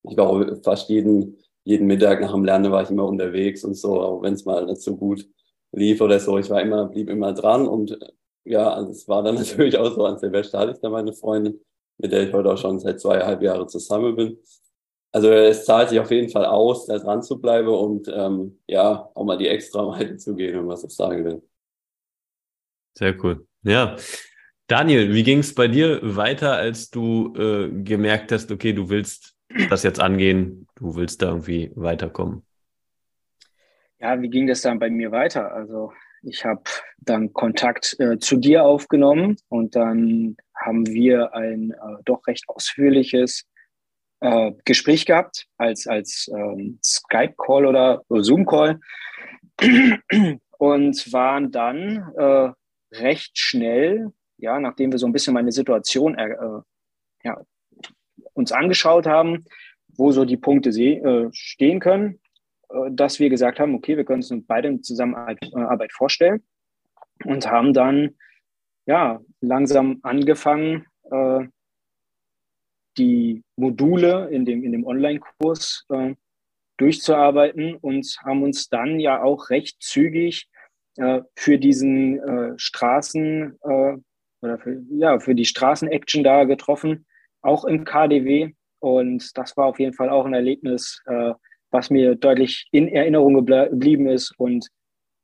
Ich 0.04 0.16
war 0.16 0.28
auch 0.28 0.44
fast 0.62 0.88
jeden, 0.88 1.38
jeden 1.64 1.86
Mittag 1.86 2.20
nach 2.20 2.32
dem 2.32 2.44
Lernen 2.44 2.70
war 2.70 2.82
ich 2.82 2.90
immer 2.90 3.06
unterwegs 3.06 3.64
und 3.64 3.74
so, 3.74 4.00
auch 4.00 4.22
wenn 4.22 4.34
es 4.34 4.44
mal 4.44 4.64
nicht 4.64 4.82
so 4.82 4.96
gut 4.96 5.26
lief 5.72 6.00
oder 6.00 6.20
so. 6.20 6.38
Ich 6.38 6.50
war 6.50 6.62
immer, 6.62 6.86
blieb 6.86 7.10
immer 7.10 7.32
dran 7.32 7.66
und 7.66 7.98
ja, 8.44 8.72
also 8.72 8.90
es 8.92 9.08
war 9.08 9.22
dann 9.22 9.34
natürlich 9.36 9.76
auch 9.76 9.92
so 9.92 10.04
an 10.04 10.18
Silvester 10.18 10.60
hatte 10.60 10.72
ich 10.72 10.78
da 10.78 10.88
meine 10.88 11.12
Freundin, 11.12 11.60
mit 11.98 12.12
der 12.12 12.28
ich 12.28 12.32
heute 12.32 12.52
auch 12.52 12.58
schon 12.58 12.78
seit 12.78 13.00
zweieinhalb 13.00 13.42
Jahren 13.42 13.68
zusammen 13.68 14.14
bin 14.14 14.38
also 15.16 15.32
es 15.32 15.64
zahlt 15.64 15.88
sich 15.88 15.98
auf 15.98 16.10
jeden 16.10 16.28
Fall 16.28 16.44
aus, 16.44 16.84
da 16.84 16.98
dran 16.98 17.22
zu 17.22 17.40
bleiben 17.40 17.68
und 17.68 18.06
ähm, 18.14 18.58
ja, 18.66 19.10
auch 19.14 19.24
mal 19.24 19.38
die 19.38 19.48
extra 19.48 19.82
Meile 19.82 20.18
zu 20.18 20.36
gehen, 20.36 20.58
wenn 20.58 20.66
man 20.66 20.76
so 20.76 20.88
sagen 20.88 21.24
will. 21.24 21.42
Sehr 22.92 23.16
cool. 23.24 23.46
Ja. 23.62 23.96
Daniel, 24.66 25.14
wie 25.14 25.22
ging 25.22 25.38
es 25.38 25.54
bei 25.54 25.68
dir 25.68 26.00
weiter, 26.02 26.52
als 26.56 26.90
du 26.90 27.32
äh, 27.34 27.70
gemerkt 27.82 28.30
hast, 28.30 28.52
okay, 28.52 28.74
du 28.74 28.90
willst 28.90 29.34
das 29.70 29.84
jetzt 29.84 30.00
angehen, 30.00 30.66
du 30.74 30.96
willst 30.96 31.22
da 31.22 31.28
irgendwie 31.28 31.72
weiterkommen? 31.74 32.44
Ja, 33.98 34.20
wie 34.20 34.28
ging 34.28 34.46
das 34.46 34.60
dann 34.60 34.78
bei 34.78 34.90
mir 34.90 35.12
weiter? 35.12 35.50
Also 35.50 35.94
ich 36.20 36.44
habe 36.44 36.60
dann 36.98 37.32
Kontakt 37.32 37.98
äh, 38.00 38.18
zu 38.18 38.36
dir 38.36 38.64
aufgenommen 38.64 39.38
und 39.48 39.76
dann 39.76 40.36
haben 40.54 40.86
wir 40.86 41.32
ein 41.32 41.70
äh, 41.70 42.02
doch 42.04 42.26
recht 42.26 42.44
ausführliches 42.48 43.46
äh, 44.20 44.52
Gespräch 44.64 45.06
gehabt 45.06 45.46
als, 45.56 45.86
als 45.86 46.30
ähm, 46.34 46.78
Skype-Call 46.82 47.66
oder, 47.66 48.02
Zoom-Call. 48.08 48.80
Und 50.58 51.12
waren 51.12 51.50
dann 51.50 52.12
äh, 52.16 52.50
recht 52.94 53.38
schnell, 53.38 54.12
ja, 54.38 54.58
nachdem 54.58 54.92
wir 54.92 54.98
so 54.98 55.06
ein 55.06 55.12
bisschen 55.12 55.34
meine 55.34 55.52
Situation 55.52 56.14
äh, 56.14 56.34
ja, 57.24 57.40
uns 58.32 58.52
angeschaut 58.52 59.06
haben, 59.06 59.44
wo 59.96 60.12
so 60.12 60.24
die 60.24 60.36
Punkte 60.36 60.70
äh, 60.70 61.28
stehen 61.32 61.80
können, 61.80 62.20
äh, 62.68 62.90
dass 62.90 63.18
wir 63.18 63.30
gesagt 63.30 63.58
haben, 63.58 63.74
okay, 63.74 63.96
wir 63.96 64.04
können 64.04 64.22
uns 64.22 64.46
beide 64.46 64.68
in 64.68 64.82
Zusammenarbeit 64.82 65.92
vorstellen. 65.92 66.42
Und 67.24 67.50
haben 67.50 67.72
dann 67.72 68.10
ja 68.86 69.20
langsam 69.40 70.00
angefangen, 70.02 70.86
äh, 71.10 71.46
die 72.98 73.42
Module 73.56 74.28
in 74.30 74.44
dem, 74.44 74.64
in 74.64 74.72
dem 74.72 74.86
Online-Kurs 74.86 75.84
äh, 75.90 76.14
durchzuarbeiten 76.78 77.76
und 77.76 78.06
haben 78.24 78.42
uns 78.42 78.68
dann 78.68 79.00
ja 79.00 79.22
auch 79.22 79.50
recht 79.50 79.76
zügig 79.80 80.48
äh, 80.96 81.22
für 81.34 81.58
diesen 81.58 82.18
äh, 82.18 82.52
Straßen 82.56 83.58
äh, 83.62 83.96
oder 84.42 84.58
für, 84.58 84.82
ja, 84.90 85.18
für 85.18 85.34
die 85.34 85.44
Straßen-Action 85.44 86.22
da 86.22 86.44
getroffen, 86.44 87.06
auch 87.42 87.64
im 87.64 87.84
KDW. 87.84 88.52
Und 88.80 89.36
das 89.36 89.56
war 89.56 89.66
auf 89.66 89.78
jeden 89.78 89.94
Fall 89.94 90.10
auch 90.10 90.26
ein 90.26 90.34
Erlebnis, 90.34 91.02
äh, 91.06 91.32
was 91.70 91.90
mir 91.90 92.14
deutlich 92.14 92.66
in 92.70 92.88
Erinnerung 92.88 93.34
geblieben 93.34 94.08
ist 94.08 94.32
und 94.38 94.68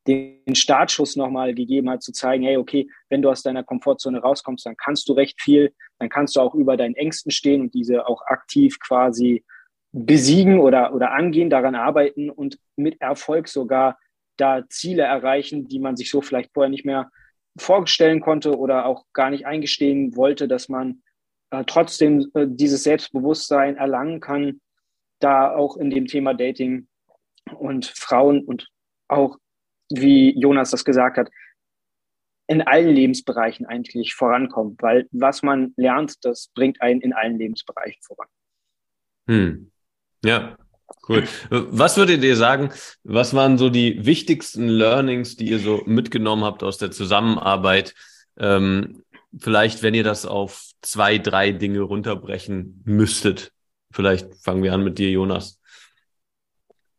den 0.07 0.55
Startschuss 0.55 1.17
nochmal 1.17 1.55
gegeben 1.55 1.89
hat, 1.91 2.03
zu 2.03 2.13
zeigen, 2.13 2.45
hey, 2.45 2.57
okay, 2.57 2.89
wenn 3.09 3.23
du 3.23 3.31
aus 3.31 3.43
deiner 3.43 3.63
Komfortzone 3.63 4.19
rauskommst, 4.21 4.67
dann 4.67 4.77
kannst 4.77 5.09
du 5.09 5.13
recht 5.13 5.41
viel, 5.41 5.73
dann 5.99 6.09
kannst 6.09 6.37
du 6.37 6.41
auch 6.41 6.55
über 6.55 6.77
deinen 6.77 6.95
Ängsten 6.95 7.31
stehen 7.31 7.61
und 7.61 7.75
diese 7.75 8.07
auch 8.07 8.23
aktiv 8.27 8.79
quasi 8.81 9.45
besiegen 9.93 10.59
oder, 10.59 10.95
oder 10.95 11.13
angehen, 11.13 11.51
daran 11.51 11.75
arbeiten 11.75 12.31
und 12.31 12.59
mit 12.77 13.01
Erfolg 13.01 13.47
sogar 13.49 13.99
da 14.37 14.67
Ziele 14.69 15.03
erreichen, 15.03 15.69
die 15.69 15.79
man 15.79 15.97
sich 15.97 16.11
so 16.11 16.23
vielleicht 16.23 16.53
vorher 16.53 16.71
nicht 16.71 16.87
mehr 16.87 17.11
vorstellen 17.59 18.21
konnte 18.21 18.59
oder 18.59 18.87
auch 18.87 19.05
gar 19.13 19.31
nicht 19.31 19.47
eingestehen 19.47 20.17
wollte, 20.17 20.49
dass 20.49 20.69
man 20.69 21.03
äh, 21.51 21.65
trotzdem 21.67 22.31
äh, 22.35 22.47
dieses 22.49 22.83
Selbstbewusstsein 22.83 23.77
erlangen 23.77 24.21
kann, 24.21 24.61
da 25.21 25.55
auch 25.55 25.77
in 25.77 25.91
dem 25.91 26.07
Thema 26.07 26.33
Dating 26.33 26.89
und 27.55 27.87
Frauen 27.87 28.43
und 28.45 28.69
auch 29.09 29.37
wie 29.91 30.39
Jonas 30.39 30.71
das 30.71 30.85
gesagt 30.85 31.17
hat, 31.17 31.31
in 32.47 32.63
allen 32.63 32.89
Lebensbereichen 32.89 33.67
eigentlich 33.67 34.15
vorankommt, 34.15 34.83
weil 34.83 35.09
was 35.13 35.43
man 35.43 35.73
lernt, 35.77 36.25
das 36.25 36.49
bringt 36.55 36.83
einen 36.83 37.01
in 37.01 37.13
allen 37.13 37.39
Lebensbereichen 37.39 38.03
voran. 38.03 38.29
Hm. 39.27 39.71
Ja, 40.25 40.57
cool. 41.09 41.27
Was 41.51 41.97
würdet 41.97 42.23
ihr 42.23 42.37
sagen, 42.37 42.71
was 43.05 43.35
waren 43.35 43.59
so 43.59 43.71
die 43.71 44.05
wichtigsten 44.05 44.69
Learnings, 44.69 45.37
die 45.37 45.49
ihr 45.49 45.59
so 45.59 45.83
mitgenommen 45.87 46.45
habt 46.45 46.63
aus 46.63 46.79
der 46.79 46.91
Zusammenarbeit? 46.91 47.95
Ähm, 48.37 49.03
vielleicht, 49.39 49.83
wenn 49.83 49.95
ihr 49.95 50.05
das 50.05 50.27
auf 50.27 50.73
zwei, 50.83 51.19
drei 51.19 51.53
Dinge 51.53 51.81
runterbrechen 51.81 52.83
müsstet. 52.85 53.53
Vielleicht 53.93 54.35
fangen 54.43 54.63
wir 54.63 54.73
an 54.73 54.85
mit 54.85 54.99
dir, 54.99 55.11
Jonas. 55.11 55.61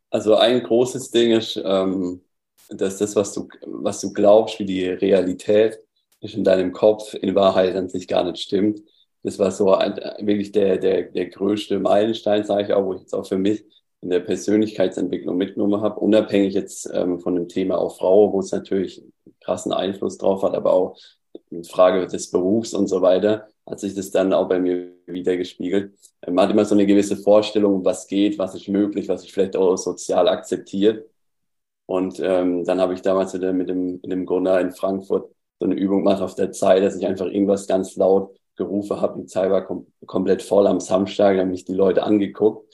Also 0.10 0.36
ein 0.36 0.64
großes 0.64 1.12
Ding 1.12 1.32
ist, 1.32 1.62
ähm, 1.64 2.22
dass 2.70 2.98
das, 2.98 3.16
was 3.16 3.34
du, 3.34 3.48
was 3.66 4.02
du 4.02 4.14
glaubst, 4.14 4.60
wie 4.60 4.66
die 4.66 4.88
Realität 4.88 5.80
ist 6.22 6.36
in 6.36 6.44
deinem 6.44 6.72
Kopf, 6.72 7.14
in 7.14 7.36
Wahrheit 7.36 7.76
an 7.76 7.90
sich 7.90 8.08
gar 8.08 8.24
nicht 8.24 8.42
stimmt. 8.42 8.82
Das 9.24 9.40
war 9.40 9.52
so 9.52 9.74
ein, 9.74 9.96
wirklich 10.20 10.52
der, 10.52 10.78
der, 10.78 11.04
der 11.04 11.28
größte 11.28 11.80
Meilenstein, 11.80 12.44
sage 12.44 12.64
ich 12.64 12.74
auch, 12.74 12.86
wo 12.86 12.94
ich 12.94 13.02
jetzt 13.02 13.14
auch 13.14 13.28
für 13.28 13.38
mich 13.38 13.64
in 14.02 14.10
der 14.10 14.20
Persönlichkeitsentwicklung 14.20 15.38
mitgenommen 15.38 15.82
habe, 15.82 16.00
unabhängig 16.00 16.54
jetzt 16.54 16.90
ähm, 16.94 17.20
von 17.20 17.36
dem 17.36 17.48
Thema 17.48 17.78
auch 17.78 17.98
Frau, 17.98 18.34
wo 18.34 18.42
es 18.42 18.52
natürlich 18.52 19.02
einen 19.02 19.14
krassen 19.40 19.72
Einfluss 19.72 20.18
drauf 20.18 20.44
hat, 20.44 20.56
aber 20.56 20.74
auch 20.74 20.98
in 21.50 21.64
Frage 21.64 22.06
des 22.08 22.30
Berufs 22.30 22.74
und 22.74 22.88
so 22.88 23.02
weiter. 23.02 23.48
hat 23.66 23.80
sich 23.80 23.96
das 23.96 24.12
dann 24.12 24.34
auch 24.34 24.50
bei 24.50 24.60
mir 24.60 24.92
wieder 25.06 25.38
gespiegelt. 25.38 25.94
Man 26.28 26.46
hat 26.46 26.52
immer 26.52 26.66
so 26.66 26.76
eine 26.76 26.86
gewisse 26.86 27.16
Vorstellung, 27.16 27.86
was 27.86 28.08
geht, 28.08 28.38
was 28.38 28.56
ist 28.56 28.68
möglich, 28.68 29.08
was 29.08 29.24
ich 29.24 29.34
vielleicht 29.34 29.56
auch 29.56 29.78
sozial 29.78 30.28
akzeptiert. 30.28 31.06
Und 31.94 32.20
ähm, 32.20 32.64
dann 32.64 32.82
habe 32.82 32.96
ich 32.96 33.04
damals 33.04 33.34
mit 33.34 33.44
dem, 33.44 33.58
mit 33.58 33.70
dem, 34.12 34.26
Gunnar 34.26 34.60
in 34.62 34.72
Frankfurt 34.72 35.30
so 35.60 35.66
eine 35.68 35.76
Übung 35.76 36.00
gemacht 36.04 36.24
auf 36.24 36.34
der 36.34 36.52
Zeit, 36.52 36.82
dass 36.82 36.96
ich 36.96 37.06
einfach 37.06 37.28
irgendwas 37.28 37.68
ganz 37.68 37.96
laut 37.98 38.36
gerufen 38.56 39.00
habe. 39.00 39.22
Die 39.22 39.28
Zeit 39.28 39.52
war 39.52 39.64
kom 39.64 39.86
komplett 40.08 40.42
voll 40.42 40.66
am 40.66 40.80
Samstag, 40.80 41.38
haben 41.38 41.52
mich 41.52 41.66
die 41.66 41.76
Leute 41.76 42.02
angeguckt 42.02 42.66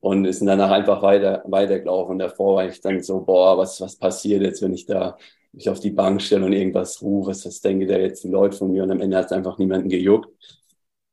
und 0.00 0.30
sind 0.30 0.46
danach 0.46 0.70
einfach 0.72 1.00
weiter, 1.00 1.42
weitergelaufen. 1.46 2.12
Und 2.12 2.18
davor 2.18 2.56
war 2.56 2.68
ich 2.68 2.78
dann 2.82 3.02
so, 3.02 3.22
boah, 3.22 3.56
was, 3.56 3.80
was 3.80 3.96
passiert 3.96 4.42
jetzt, 4.42 4.60
wenn 4.60 4.74
ich 4.74 4.84
da 4.84 5.16
mich 5.52 5.70
auf 5.70 5.80
die 5.80 5.90
Bank 5.90 6.20
stelle 6.20 6.44
und 6.44 6.52
irgendwas 6.52 7.00
rufe, 7.00 7.30
was, 7.30 7.46
was 7.46 7.62
denke 7.62 7.86
da 7.86 7.96
jetzt 7.96 8.24
die 8.24 8.28
Leute 8.28 8.58
von 8.58 8.70
mir? 8.70 8.82
Und 8.82 8.90
am 8.90 9.00
Ende 9.00 9.16
hat 9.16 9.24
es 9.24 9.32
einfach 9.32 9.56
niemanden 9.56 9.88
gejuckt. 9.88 10.28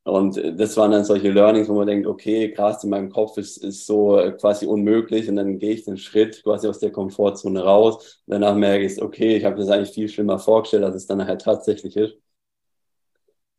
Und 0.03 0.38
das 0.60 0.75
waren 0.75 0.91
dann 0.91 1.05
solche 1.05 1.31
Learnings, 1.31 1.69
wo 1.69 1.75
man 1.75 1.88
denkt, 1.88 2.07
okay, 2.07 2.51
krass, 2.51 2.83
in 2.83 2.89
meinem 2.89 3.10
Kopf 3.10 3.38
ist, 3.38 3.57
ist 3.63 3.86
so 3.86 4.17
quasi 4.39 4.65
unmöglich 4.65 5.29
und 5.29 5.38
dann 5.38 5.60
gehe 5.60 5.72
ich 5.74 5.86
den 5.86 5.98
Schritt 5.98 6.43
quasi 6.43 6.67
aus 6.67 6.79
der 6.79 6.91
Komfortzone 6.91 7.63
raus. 7.63 8.22
Und 8.25 8.33
danach 8.33 8.55
merke 8.55 8.86
ich, 8.86 9.01
okay, 9.01 9.38
ich 9.38 9.45
habe 9.45 9.55
das 9.57 9.69
eigentlich 9.69 9.91
viel 9.91 10.10
schlimmer 10.10 10.39
vorgestellt, 10.39 10.83
als 10.83 10.95
es 10.95 11.07
dann 11.07 11.19
nachher 11.19 11.38
tatsächlich 11.38 11.95
ist. 11.95 12.17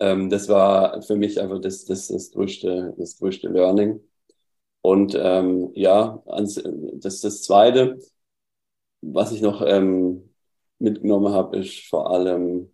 Ähm, 0.00 0.28
das 0.30 0.48
war 0.48 1.02
für 1.02 1.16
mich 1.16 1.40
einfach 1.40 1.60
das, 1.60 1.84
das, 1.84 2.08
das, 2.08 2.30
größte, 2.32 2.94
das 2.98 3.18
größte 3.18 3.48
Learning. 3.48 4.00
Und 4.82 5.16
ähm, 5.18 5.70
ja, 5.74 6.22
das 6.26 6.58
ist 6.58 7.24
das 7.24 7.42
Zweite, 7.42 7.98
was 9.00 9.32
ich 9.32 9.42
noch 9.42 9.62
ähm, 9.66 10.34
mitgenommen 10.78 11.32
habe, 11.32 11.58
ist 11.58 11.86
vor 11.88 12.10
allem, 12.10 12.73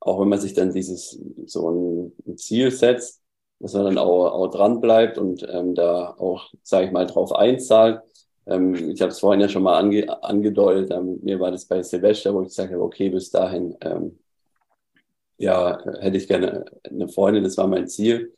auch 0.00 0.20
wenn 0.20 0.28
man 0.28 0.40
sich 0.40 0.54
dann 0.54 0.72
dieses 0.72 1.18
so 1.46 2.12
ein 2.26 2.36
Ziel 2.36 2.70
setzt, 2.70 3.22
dass 3.60 3.74
man 3.74 3.84
dann 3.84 3.98
auch, 3.98 4.32
auch 4.32 4.48
dran 4.48 4.80
bleibt 4.80 5.18
und 5.18 5.46
ähm, 5.50 5.74
da 5.74 6.14
auch, 6.18 6.50
sage 6.62 6.86
ich 6.86 6.92
mal, 6.92 7.06
drauf 7.06 7.32
einzahlt. 7.34 8.02
Ähm, 8.46 8.90
ich 8.90 9.00
habe 9.02 9.10
es 9.12 9.20
vorhin 9.20 9.40
ja 9.40 9.48
schon 9.48 9.62
mal 9.64 9.78
ange 9.78 10.22
angedeutet, 10.22 10.90
ähm, 10.92 11.18
mir 11.22 11.40
war 11.40 11.50
das 11.50 11.66
bei 11.66 11.82
Silvester, 11.82 12.34
wo 12.34 12.42
ich 12.42 12.48
gesagt 12.48 12.72
habe, 12.72 12.82
okay, 12.82 13.10
bis 13.10 13.30
dahin 13.30 13.76
ähm, 13.80 14.18
ja, 15.38 15.78
hätte 16.00 16.16
ich 16.16 16.28
gerne 16.28 16.64
eine 16.84 17.08
Freundin, 17.08 17.44
das 17.44 17.56
war 17.56 17.66
mein 17.66 17.88
Ziel 17.88 18.32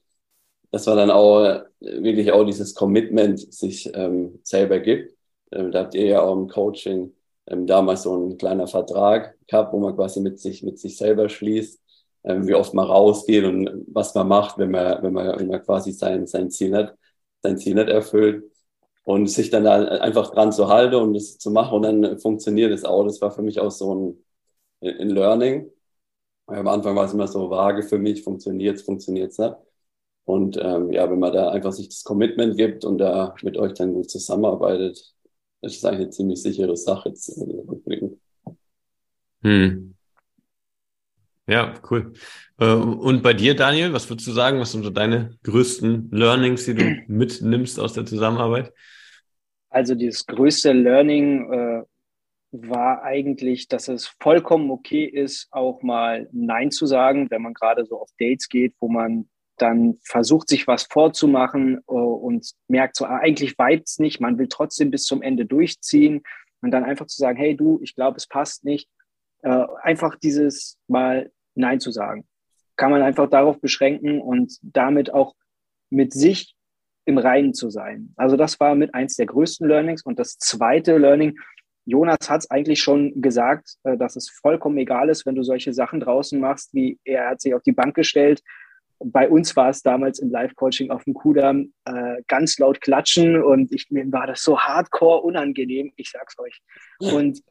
dass 0.71 0.87
man 0.87 0.97
dann 0.97 1.11
auch 1.11 1.45
äh, 1.45 1.63
wirklich 1.81 2.33
auch 2.33 2.45
dieses 2.45 2.75
Commitment 2.75 3.53
sich 3.53 3.91
ähm, 3.95 4.39
selber 4.43 4.79
gibt. 4.81 5.15
Ähm, 5.53 5.73
da 5.73 5.81
habt 5.81 5.95
ihr 5.95 6.07
ja 6.07 6.23
auch 6.23 6.35
im 6.35 6.49
Coaching 6.49 7.13
ähm, 7.51 7.67
damals 7.67 8.05
so 8.05 8.17
ein 8.17 8.39
kleiner 8.39 8.67
Vertrag 8.67 9.37
gehabt, 9.47 9.73
wo 9.73 9.79
man 9.79 9.95
quasi 9.97 10.21
mit 10.21 10.39
sich, 10.41 10.63
mit 10.63 10.79
sich 10.79 10.97
selber 10.97 11.29
schließt, 11.29 11.81
ähm, 12.25 12.47
wie 12.47 12.55
oft 12.55 12.75
man 12.75 12.87
rausgeht 12.87 13.45
und 13.45 13.85
was 13.89 14.15
man 14.15 14.29
macht, 14.29 14.59
wenn 14.59 14.71
man, 14.71 15.03
wenn 15.03 15.13
man, 15.13 15.39
wenn 15.39 15.49
man 15.49 15.63
quasi 15.63 15.93
sein, 15.93 16.27
sein 16.27 16.51
Ziel 16.51 16.71
nicht, 16.71 16.95
sein 17.43 17.59
Ziel 17.59 17.75
nicht 17.75 17.89
erfüllt. 17.89 18.45
Und 19.05 19.29
sich 19.29 19.51
dann 19.51 19.65
da 19.65 19.77
einfach 20.01 20.31
dran 20.31 20.53
zu 20.53 20.69
halten 20.69 20.97
und 20.97 21.17
es 21.17 21.39
zu 21.39 21.51
machen 21.51 21.75
und 21.77 21.83
dann 21.83 22.19
funktioniert 22.21 22.73
es 22.73 22.85
auch. 22.85 23.05
Das 23.05 23.21
war 23.21 23.31
für 23.33 23.43
mich 23.43 23.59
auch 23.61 23.71
so 23.71 23.95
ein, 23.95 24.25
ein 24.83 25.11
Learning. 25.11 25.71
Am 26.47 26.69
Anfang 26.69 26.97
war 26.97 27.07
es 27.07 27.15
immer 27.15 27.29
so 27.29 27.51
vage 27.51 27.83
für 27.83 27.99
mich, 27.99 28.23
funktioniert 28.23 28.77
es, 28.77 28.83
funktioniert 28.83 29.33
es 29.33 29.39
nicht. 29.39 29.55
Und 30.25 30.59
ähm, 30.63 30.93
ja, 30.93 31.11
wenn 31.11 31.19
man 31.19 31.33
da 31.33 31.51
einfach 31.51 31.73
sich 31.73 31.89
das 31.89 32.05
Commitment 32.05 32.57
gibt 32.57 32.85
und 32.85 32.99
da 32.99 33.35
mit 33.43 33.57
euch 33.57 33.75
dann 33.75 33.95
gut 33.95 34.11
zusammenarbeitet, 34.11 35.15
ist 35.63 35.77
es 35.77 35.85
eigentlich 35.85 36.01
eine 36.01 36.11
ziemlich 36.11 36.43
sichere 36.43 36.77
Sache 36.77 37.13
zu 37.15 37.65
rückblicken. 37.69 38.21
Hm. 39.43 39.95
Ja, 41.47 41.75
cool. 41.91 42.13
Äh, 42.59 42.73
und 42.75 43.23
bei 43.23 43.35
dir, 43.35 43.57
Daniel, 43.57 43.93
was 43.93 44.09
würdest 44.09 44.29
du 44.29 44.33
sagen? 44.33 44.61
Was 44.61 44.73
sind 44.73 44.85
so 44.85 44.91
deine 44.91 45.37
größten 45.43 46.11
Learnings, 46.13 46.65
die 46.67 46.75
du 46.75 46.85
mitnimmst 47.09 47.81
aus 47.81 47.95
der 47.95 48.07
Zusammenarbeit? 48.07 48.73
Also 49.69 49.95
das 49.95 50.27
größte 50.27 50.73
Learning 50.73 51.53
äh, 51.53 51.83
war 52.53 53.03
eigentlich, 53.03 53.69
dass 53.69 53.89
es 53.89 54.15
vollkommen 54.21 54.71
okay 54.71 55.05
ist, 55.05 55.49
auch 55.51 55.83
mal 55.83 56.29
Nein 56.33 56.71
zu 56.71 56.87
sagen, 56.87 57.31
wenn 57.31 57.43
man 57.43 57.55
gerade 57.55 57.85
so 57.85 58.01
auf 58.01 58.11
Dates 58.19 58.49
geht, 58.49 58.75
wo 58.81 58.89
man 58.89 59.29
dann 59.61 59.99
versucht 60.03 60.49
sich 60.49 60.67
was 60.67 60.85
vorzumachen 60.85 61.81
uh, 61.87 61.93
und 61.95 62.51
merkt 62.69 62.97
so, 62.97 63.05
ah, 63.05 63.19
eigentlich 63.19 63.55
es 63.59 63.99
nicht, 63.99 64.21
man 64.21 64.39
will 64.39 64.49
trotzdem 64.49 64.91
bis 64.91 65.05
zum 65.05 65.23
Ende 65.23 65.45
durchziehen 65.45 66.23
und 66.63 66.71
dann 66.71 66.85
einfach 66.85 67.07
zu 67.07 67.17
sagen, 67.17 67.39
hey 67.39 67.57
du, 67.57 67.79
ich 67.83 67.95
glaube, 67.95 68.17
es 68.17 68.27
passt 68.27 68.65
nicht. 68.65 68.89
Uh, 69.43 69.67
einfach 69.83 70.17
dieses 70.17 70.79
mal 70.87 71.31
Nein 71.55 71.81
zu 71.81 71.91
sagen. 71.91 72.27
Kann 72.77 72.91
man 72.91 73.01
einfach 73.01 73.29
darauf 73.29 73.59
beschränken 73.59 74.21
und 74.21 74.59
damit 74.61 75.15
auch 75.15 75.35
mit 75.89 76.13
sich 76.13 76.55
im 77.07 77.17
Reinen 77.17 77.55
zu 77.55 77.71
sein. 77.71 78.13
Also 78.17 78.37
das 78.37 78.61
war 78.61 78.75
mit 78.75 78.95
eins 78.95 79.17
der 79.17 79.27
größten 79.27 79.67
Learnings. 79.67 80.03
Und 80.03 80.19
das 80.19 80.37
zweite 80.37 80.99
Learning, 80.99 81.39
Jonas 81.87 82.29
hat 82.29 82.43
es 82.43 82.51
eigentlich 82.51 82.83
schon 82.83 83.23
gesagt, 83.23 83.77
äh, 83.85 83.97
dass 83.97 84.17
es 84.17 84.29
vollkommen 84.29 84.77
egal 84.77 85.09
ist, 85.09 85.25
wenn 85.25 85.35
du 85.35 85.43
solche 85.43 85.73
Sachen 85.73 86.01
draußen 86.01 86.39
machst, 86.39 86.75
wie 86.75 86.99
er 87.05 87.31
hat 87.31 87.41
sich 87.41 87.55
auf 87.55 87.63
die 87.63 87.73
Bank 87.73 87.95
gestellt 87.95 88.43
bei 89.03 89.29
uns 89.29 89.57
war 89.57 89.71
es 89.71 89.83
damals 89.83 90.19
im 90.19 90.31
Live-Coaching 90.31 90.91
auf 90.91 91.05
dem 91.05 91.15
Kudamm 91.15 91.73
äh, 91.87 92.23
ganz 92.29 92.59
laut 92.59 92.81
klatschen 92.81 93.43
und 93.43 93.73
ich, 93.73 93.91
mir 93.91 94.11
war 94.13 94.27
das 94.27 94.43
so 94.43 94.59
hardcore 94.59 95.23
unangenehm, 95.23 95.93
ich 95.97 96.11
sag's 96.11 96.39
euch. 96.39 96.61
Und 96.99 97.43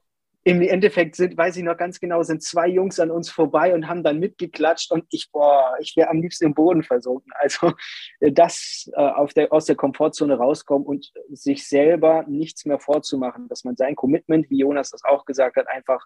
im 0.43 0.61
Endeffekt 0.61 1.15
sind, 1.15 1.37
weiß 1.37 1.57
ich 1.57 1.63
noch 1.63 1.75
ganz 1.75 1.99
genau, 1.99 2.23
sind 2.23 2.41
zwei 2.41 2.67
Jungs 2.67 2.99
an 2.99 3.11
uns 3.11 3.29
vorbei 3.29 3.73
und 3.73 3.87
haben 3.87 4.03
dann 4.03 4.19
mitgeklatscht 4.19 4.91
und 4.91 5.05
ich, 5.11 5.29
boah, 5.31 5.75
ich 5.79 5.95
wäre 5.97 6.09
am 6.09 6.21
liebsten 6.21 6.45
im 6.45 6.53
Boden 6.53 6.83
versunken. 6.83 7.31
Also 7.35 7.73
das 8.19 8.89
äh, 8.93 9.01
auf 9.01 9.33
der, 9.33 9.51
aus 9.51 9.65
der 9.65 9.75
Komfortzone 9.75 10.35
rauskommen 10.35 10.87
und 10.87 11.11
sich 11.29 11.67
selber 11.67 12.25
nichts 12.27 12.65
mehr 12.65 12.79
vorzumachen, 12.79 13.47
dass 13.47 13.63
man 13.63 13.75
sein 13.75 13.95
Commitment, 13.95 14.49
wie 14.49 14.59
Jonas 14.59 14.91
das 14.91 15.03
auch 15.03 15.25
gesagt 15.25 15.57
hat, 15.57 15.67
einfach 15.67 16.05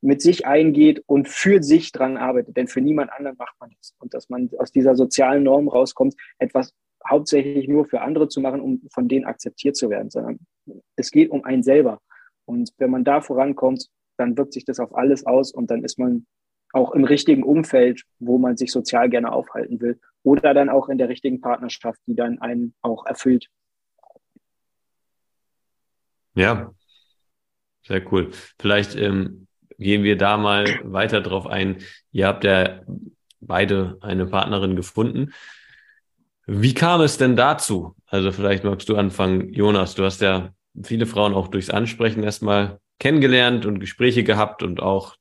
mit 0.00 0.22
sich 0.22 0.46
eingeht 0.46 1.02
und 1.06 1.28
für 1.28 1.62
sich 1.62 1.92
dran 1.92 2.16
arbeitet. 2.16 2.56
Denn 2.56 2.68
für 2.68 2.80
niemand 2.80 3.12
anderen 3.12 3.36
macht 3.36 3.54
man 3.60 3.70
das. 3.76 3.94
Und 3.98 4.14
dass 4.14 4.28
man 4.28 4.50
aus 4.58 4.72
dieser 4.72 4.96
sozialen 4.96 5.42
Norm 5.42 5.68
rauskommt, 5.68 6.14
etwas 6.38 6.74
hauptsächlich 7.08 7.68
nur 7.68 7.86
für 7.86 8.00
andere 8.00 8.28
zu 8.28 8.40
machen, 8.40 8.60
um 8.60 8.82
von 8.92 9.08
denen 9.08 9.24
akzeptiert 9.24 9.76
zu 9.76 9.90
werden, 9.90 10.10
sondern 10.10 10.38
es 10.96 11.10
geht 11.10 11.30
um 11.30 11.44
einen 11.44 11.62
selber. 11.62 12.00
Und 12.44 12.72
wenn 12.78 12.90
man 12.90 13.04
da 13.04 13.20
vorankommt, 13.20 13.88
dann 14.16 14.36
wirkt 14.36 14.52
sich 14.52 14.64
das 14.64 14.80
auf 14.80 14.94
alles 14.94 15.24
aus 15.24 15.52
und 15.52 15.70
dann 15.70 15.82
ist 15.84 15.98
man 15.98 16.26
auch 16.72 16.92
im 16.92 17.04
richtigen 17.04 17.42
Umfeld, 17.42 18.02
wo 18.18 18.38
man 18.38 18.56
sich 18.56 18.70
sozial 18.70 19.08
gerne 19.08 19.32
aufhalten 19.32 19.80
will 19.80 19.98
oder 20.22 20.54
dann 20.54 20.68
auch 20.68 20.88
in 20.88 20.98
der 20.98 21.08
richtigen 21.08 21.40
Partnerschaft, 21.40 22.00
die 22.06 22.14
dann 22.14 22.38
einen 22.38 22.74
auch 22.82 23.06
erfüllt. 23.06 23.48
Ja, 26.34 26.72
sehr 27.82 28.12
cool. 28.12 28.30
Vielleicht 28.58 28.94
ähm, 28.94 29.48
gehen 29.80 30.04
wir 30.04 30.16
da 30.16 30.36
mal 30.36 30.78
weiter 30.84 31.20
drauf 31.20 31.46
ein. 31.46 31.78
Ihr 32.12 32.26
habt 32.26 32.44
ja 32.44 32.82
beide 33.40 33.98
eine 34.02 34.26
Partnerin 34.26 34.76
gefunden. 34.76 35.32
Wie 36.46 36.74
kam 36.74 37.00
es 37.00 37.16
denn 37.16 37.34
dazu? 37.34 37.96
Also 38.06 38.30
vielleicht 38.30 38.62
magst 38.62 38.88
du 38.88 38.96
anfangen, 38.96 39.52
Jonas. 39.52 39.94
Du 39.94 40.04
hast 40.04 40.20
ja 40.20 40.50
viele 40.82 41.06
Frauen 41.06 41.34
auch 41.34 41.48
durchs 41.48 41.70
Ansprechen 41.70 42.22
erstmal 42.22 42.78
kennengelernt 42.98 43.66
und 43.66 43.80
Gespräche 43.80 44.22
gehabt 44.22 44.62
und 44.62 44.82
auch 44.82 45.16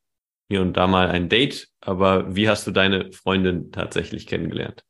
hier 0.49 0.61
und 0.61 0.75
da 0.75 0.87
mal 0.87 1.07
ein 1.07 1.29
Date. 1.29 1.69
Aber 1.79 2.35
wie 2.35 2.49
hast 2.49 2.67
du 2.67 2.71
deine 2.71 3.11
Freundin 3.13 3.71
tatsächlich 3.71 4.27
kennengelernt? 4.27 4.83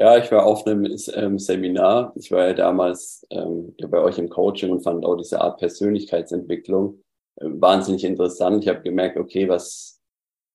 Ja, 0.00 0.16
ich 0.16 0.30
war 0.30 0.44
auf 0.44 0.66
einem 0.66 0.86
ähm, 1.14 1.38
Seminar. 1.38 2.12
Ich 2.16 2.30
war 2.30 2.46
ja 2.46 2.54
damals 2.54 3.26
ähm, 3.30 3.74
bei 3.88 3.98
euch 3.98 4.18
im 4.18 4.28
Coaching 4.28 4.70
und 4.70 4.80
fand 4.80 5.04
auch 5.04 5.16
diese 5.16 5.40
Art 5.40 5.58
Persönlichkeitsentwicklung 5.58 7.02
wahnsinnig 7.40 8.04
interessant. 8.04 8.64
Ich 8.64 8.68
habe 8.68 8.82
gemerkt, 8.82 9.16
okay, 9.16 9.48
was, 9.48 10.00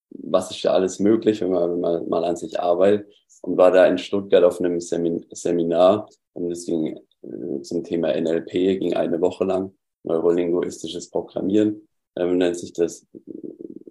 was 0.09 0.51
ist 0.51 0.63
da 0.63 0.73
alles 0.73 0.99
möglich, 0.99 1.41
wenn 1.41 1.51
man, 1.51 1.71
wenn 1.71 1.79
man 1.79 2.09
mal 2.09 2.25
an 2.25 2.35
sich 2.35 2.59
arbeitet. 2.59 3.07
Und 3.41 3.57
war 3.57 3.71
da 3.71 3.85
in 3.87 3.97
Stuttgart 3.97 4.43
auf 4.43 4.59
einem 4.59 4.79
Seminar 4.79 6.07
und 6.33 6.49
das 6.49 6.65
ging 6.65 6.97
äh, 7.23 7.61
zum 7.61 7.83
Thema 7.83 8.13
NLP, 8.13 8.79
ging 8.79 8.93
eine 8.93 9.19
Woche 9.19 9.43
lang, 9.43 9.75
neurolinguistisches 10.03 11.09
Programmieren, 11.09 11.87
ähm, 12.15 12.37
nennt 12.37 12.57
sich 12.57 12.73
das, 12.73 13.05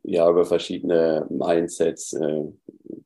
ja, 0.03 0.29
über 0.29 0.45
verschiedene 0.45 1.27
Mindsets, 1.29 2.13
äh, 2.15 2.45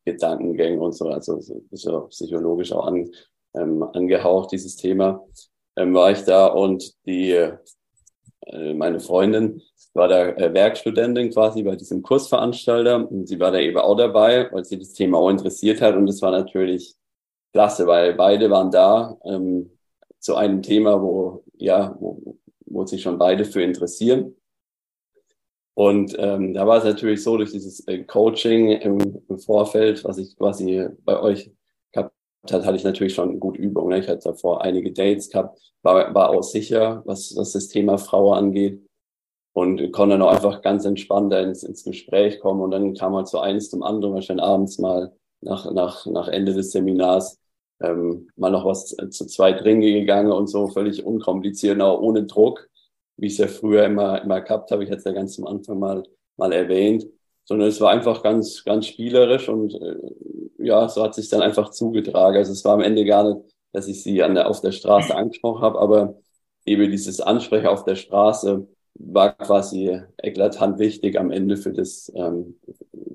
Gedankengänge 0.04 0.80
und 0.80 0.92
so, 0.92 1.08
also 1.08 1.40
so 1.40 2.00
psychologisch 2.08 2.72
auch 2.72 2.86
an, 2.86 3.10
ähm, 3.54 3.82
angehaucht, 3.82 4.52
dieses 4.52 4.76
Thema, 4.76 5.24
ähm, 5.76 5.94
war 5.94 6.12
ich 6.12 6.22
da 6.22 6.46
und 6.46 6.94
die, 7.06 7.50
meine 8.74 9.00
Freundin 9.00 9.62
war 9.94 10.08
da 10.08 10.28
äh, 10.28 10.52
Werkstudentin 10.54 11.30
quasi 11.30 11.62
bei 11.62 11.76
diesem 11.76 12.02
Kursveranstalter 12.02 13.10
und 13.10 13.26
sie 13.26 13.40
war 13.40 13.50
da 13.50 13.58
eben 13.58 13.78
auch 13.78 13.96
dabei, 13.96 14.48
weil 14.52 14.64
sie 14.64 14.78
das 14.78 14.92
Thema 14.92 15.18
auch 15.18 15.30
interessiert 15.30 15.80
hat 15.80 15.96
und 15.96 16.08
es 16.08 16.22
war 16.22 16.30
natürlich 16.30 16.94
klasse, 17.52 17.86
weil 17.86 18.14
beide 18.14 18.50
waren 18.50 18.70
da 18.70 19.16
ähm, 19.24 19.70
zu 20.18 20.36
einem 20.36 20.62
Thema, 20.62 21.00
wo 21.00 21.44
ja, 21.58 21.96
wo, 21.98 22.36
wo 22.66 22.84
sich 22.86 23.02
schon 23.02 23.18
beide 23.18 23.44
für 23.44 23.62
interessieren. 23.62 24.36
Und 25.74 26.16
ähm, 26.18 26.54
da 26.54 26.66
war 26.66 26.78
es 26.78 26.84
natürlich 26.84 27.22
so, 27.22 27.36
durch 27.36 27.52
dieses 27.52 27.86
äh, 27.86 28.02
Coaching 28.04 28.70
im, 28.70 29.22
im, 29.28 29.38
Vorfeld, 29.38 30.04
was 30.04 30.16
ich 30.18 30.36
quasi 30.36 30.88
bei 31.04 31.20
euch 31.20 31.50
hat, 32.52 32.64
hatte 32.64 32.76
ich 32.76 32.84
natürlich 32.84 33.14
schon 33.14 33.40
gut 33.40 33.56
Übung. 33.56 33.88
Ne? 33.88 34.00
Ich 34.00 34.08
hatte 34.08 34.30
davor 34.30 34.62
einige 34.62 34.92
Dates 34.92 35.30
gehabt, 35.30 35.60
war, 35.82 36.14
war 36.14 36.30
auch 36.30 36.42
sicher, 36.42 37.02
was, 37.04 37.34
was 37.36 37.52
das 37.52 37.68
Thema 37.68 37.98
Frau 37.98 38.32
angeht 38.32 38.82
und 39.52 39.92
konnte 39.92 40.14
dann 40.14 40.22
auch 40.22 40.32
einfach 40.32 40.62
ganz 40.62 40.84
entspannt 40.84 41.32
ins, 41.32 41.62
ins 41.62 41.84
Gespräch 41.84 42.40
kommen. 42.40 42.60
Und 42.60 42.70
dann 42.70 42.94
kam 42.94 43.14
halt 43.14 43.28
so 43.28 43.38
eines 43.38 43.70
zum 43.70 43.82
anderen, 43.82 44.14
wahrscheinlich 44.14 44.44
abends 44.44 44.78
mal 44.78 45.12
nach, 45.40 45.70
nach, 45.72 46.06
nach 46.06 46.28
Ende 46.28 46.54
des 46.54 46.72
Seminars 46.72 47.38
ähm, 47.80 48.28
mal 48.36 48.50
noch 48.50 48.64
was 48.64 48.86
zu 48.86 49.26
zweit 49.26 49.64
Ringe 49.64 49.92
gegangen 49.92 50.32
und 50.32 50.48
so, 50.48 50.68
völlig 50.68 51.04
unkompliziert, 51.04 51.80
auch 51.80 52.00
ohne 52.00 52.24
Druck 52.24 52.68
wie 53.16 53.26
ich 53.26 53.32
es 53.34 53.38
ja 53.38 53.48
früher 53.48 53.84
immer, 53.84 54.22
immer 54.22 54.40
gehabt 54.40 54.70
habe. 54.70 54.84
Ich 54.84 54.90
hatte 54.90 54.98
es 54.98 55.04
ja 55.04 55.12
ganz 55.12 55.38
am 55.38 55.46
Anfang 55.46 55.78
mal, 55.78 56.02
mal 56.36 56.52
erwähnt. 56.52 57.06
Sondern 57.46 57.68
es 57.68 57.80
war 57.80 57.90
einfach 57.90 58.22
ganz, 58.22 58.64
ganz 58.64 58.86
spielerisch 58.86 59.48
und 59.48 59.74
äh, 59.74 59.96
ja, 60.58 60.88
so 60.88 61.02
hat 61.02 61.14
sich 61.14 61.28
dann 61.30 61.42
einfach 61.42 61.70
zugetragen. 61.70 62.36
Also 62.36 62.52
es 62.52 62.64
war 62.64 62.74
am 62.74 62.80
Ende 62.82 63.04
gar 63.04 63.34
nicht, 63.34 63.46
dass 63.72 63.88
ich 63.88 64.02
sie 64.02 64.22
an 64.22 64.34
der, 64.34 64.48
auf 64.50 64.60
der 64.60 64.72
Straße 64.72 65.14
angesprochen 65.14 65.62
habe, 65.62 65.78
aber 65.80 66.16
eben 66.64 66.90
dieses 66.90 67.20
Ansprechen 67.20 67.68
auf 67.68 67.84
der 67.84 67.96
Straße 67.96 68.66
war 68.94 69.32
quasi 69.36 70.00
eklatant 70.18 70.78
wichtig 70.78 71.18
am 71.18 71.30
Ende 71.30 71.56
für 71.56 71.72
das, 71.72 72.10
ähm, 72.14 72.58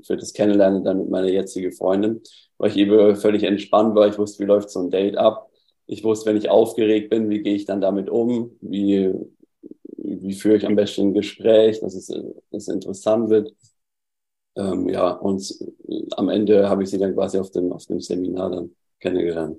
für 0.03 0.17
das 0.17 0.33
Kennenlernen 0.33 0.83
dann 0.83 0.99
mit 0.99 1.09
meiner 1.09 1.29
jetzigen 1.29 1.71
Freundin, 1.71 2.21
weil 2.57 2.71
ich 2.71 2.77
eben 2.77 3.15
völlig 3.15 3.43
entspannt 3.43 3.95
war. 3.95 4.07
Ich 4.07 4.17
wusste, 4.17 4.43
wie 4.43 4.47
läuft 4.47 4.69
so 4.69 4.79
ein 4.79 4.91
Date 4.91 5.17
ab. 5.17 5.49
Ich 5.87 6.03
wusste, 6.03 6.29
wenn 6.29 6.37
ich 6.37 6.49
aufgeregt 6.49 7.09
bin, 7.09 7.29
wie 7.29 7.41
gehe 7.41 7.55
ich 7.55 7.65
dann 7.65 7.81
damit 7.81 8.09
um? 8.09 8.51
Wie, 8.61 9.13
wie 9.97 10.33
führe 10.33 10.57
ich 10.57 10.65
am 10.65 10.75
besten 10.75 11.09
ein 11.09 11.13
Gespräch, 11.13 11.79
dass 11.81 11.95
es, 11.95 12.07
dass 12.07 12.23
es 12.51 12.67
interessant 12.67 13.29
wird. 13.29 13.53
Ähm, 14.55 14.89
ja, 14.89 15.09
und 15.11 15.41
am 16.17 16.29
Ende 16.29 16.69
habe 16.69 16.83
ich 16.83 16.89
sie 16.89 16.97
dann 16.97 17.13
quasi 17.13 17.39
auf 17.39 17.51
dem, 17.51 17.71
auf 17.71 17.85
dem 17.85 18.01
Seminar 18.01 18.49
dann 18.49 18.71
kennengelernt. 18.99 19.57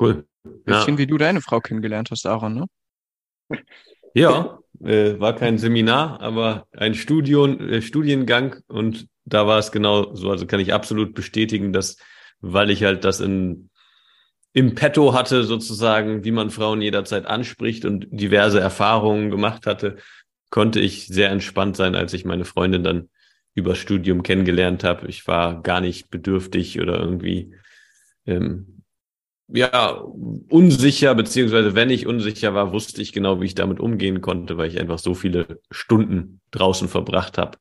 Cool. 0.00 0.26
Bisschen 0.42 0.94
ja. 0.94 0.98
wie 0.98 1.06
du 1.06 1.18
deine 1.18 1.40
Frau 1.40 1.60
kennengelernt 1.60 2.10
hast, 2.10 2.26
Aaron, 2.26 2.54
ne? 2.54 2.66
Ja, 4.14 4.58
äh, 4.82 5.20
war 5.20 5.36
kein 5.36 5.58
Seminar, 5.58 6.20
aber 6.20 6.66
ein 6.72 6.94
Studium, 6.94 7.60
äh, 7.60 7.82
Studiengang 7.82 8.56
und 8.66 9.06
da 9.24 9.46
war 9.46 9.58
es 9.58 9.70
genau 9.70 10.14
so. 10.14 10.30
Also 10.30 10.46
kann 10.46 10.60
ich 10.60 10.72
absolut 10.72 11.14
bestätigen, 11.14 11.72
dass, 11.72 11.96
weil 12.40 12.70
ich 12.70 12.82
halt 12.82 13.04
das 13.04 13.20
in 13.20 13.70
im 14.52 14.74
Petto 14.74 15.14
hatte, 15.14 15.44
sozusagen, 15.44 16.24
wie 16.24 16.32
man 16.32 16.50
Frauen 16.50 16.82
jederzeit 16.82 17.26
anspricht 17.26 17.84
und 17.84 18.08
diverse 18.10 18.58
Erfahrungen 18.58 19.30
gemacht 19.30 19.66
hatte, 19.66 19.96
konnte 20.50 20.80
ich 20.80 21.06
sehr 21.06 21.30
entspannt 21.30 21.76
sein, 21.76 21.94
als 21.94 22.12
ich 22.14 22.24
meine 22.24 22.44
Freundin 22.44 22.82
dann 22.82 23.10
über 23.60 23.74
Studium 23.74 24.22
kennengelernt 24.22 24.84
habe. 24.84 25.06
Ich 25.08 25.26
war 25.26 25.62
gar 25.62 25.80
nicht 25.80 26.10
bedürftig 26.10 26.80
oder 26.80 26.98
irgendwie 26.98 27.54
ähm, 28.26 28.82
ja 29.48 30.02
unsicher, 30.48 31.14
beziehungsweise 31.14 31.74
wenn 31.74 31.90
ich 31.90 32.06
unsicher 32.06 32.54
war, 32.54 32.72
wusste 32.72 33.02
ich 33.02 33.12
genau, 33.12 33.40
wie 33.40 33.46
ich 33.46 33.54
damit 33.54 33.80
umgehen 33.80 34.20
konnte, 34.20 34.56
weil 34.56 34.68
ich 34.68 34.80
einfach 34.80 34.98
so 34.98 35.14
viele 35.14 35.60
Stunden 35.70 36.40
draußen 36.50 36.88
verbracht 36.88 37.38
habe 37.38 37.58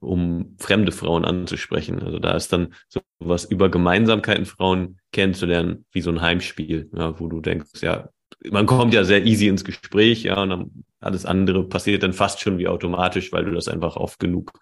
um 0.00 0.56
fremde 0.58 0.92
Frauen 0.92 1.24
anzusprechen. 1.24 2.02
Also 2.02 2.18
da 2.18 2.32
ist 2.32 2.52
dann 2.52 2.74
so 2.88 3.00
was 3.18 3.44
über 3.44 3.70
Gemeinsamkeiten 3.70 4.46
Frauen 4.46 4.98
kennenzulernen, 5.12 5.86
wie 5.92 6.02
so 6.02 6.10
ein 6.10 6.20
Heimspiel, 6.20 6.90
ja, 6.94 7.18
wo 7.18 7.28
du 7.28 7.40
denkst, 7.40 7.82
ja, 7.82 8.08
man 8.50 8.66
kommt 8.66 8.92
ja 8.92 9.04
sehr 9.04 9.24
easy 9.24 9.48
ins 9.48 9.64
Gespräch, 9.64 10.24
ja, 10.24 10.42
und 10.42 10.50
dann 10.50 10.70
alles 11.00 11.24
andere 11.24 11.66
passiert 11.66 12.02
dann 12.02 12.12
fast 12.12 12.40
schon 12.40 12.58
wie 12.58 12.68
automatisch, 12.68 13.32
weil 13.32 13.44
du 13.44 13.52
das 13.52 13.68
einfach 13.68 13.96
oft 13.96 14.18
genug 14.18 14.52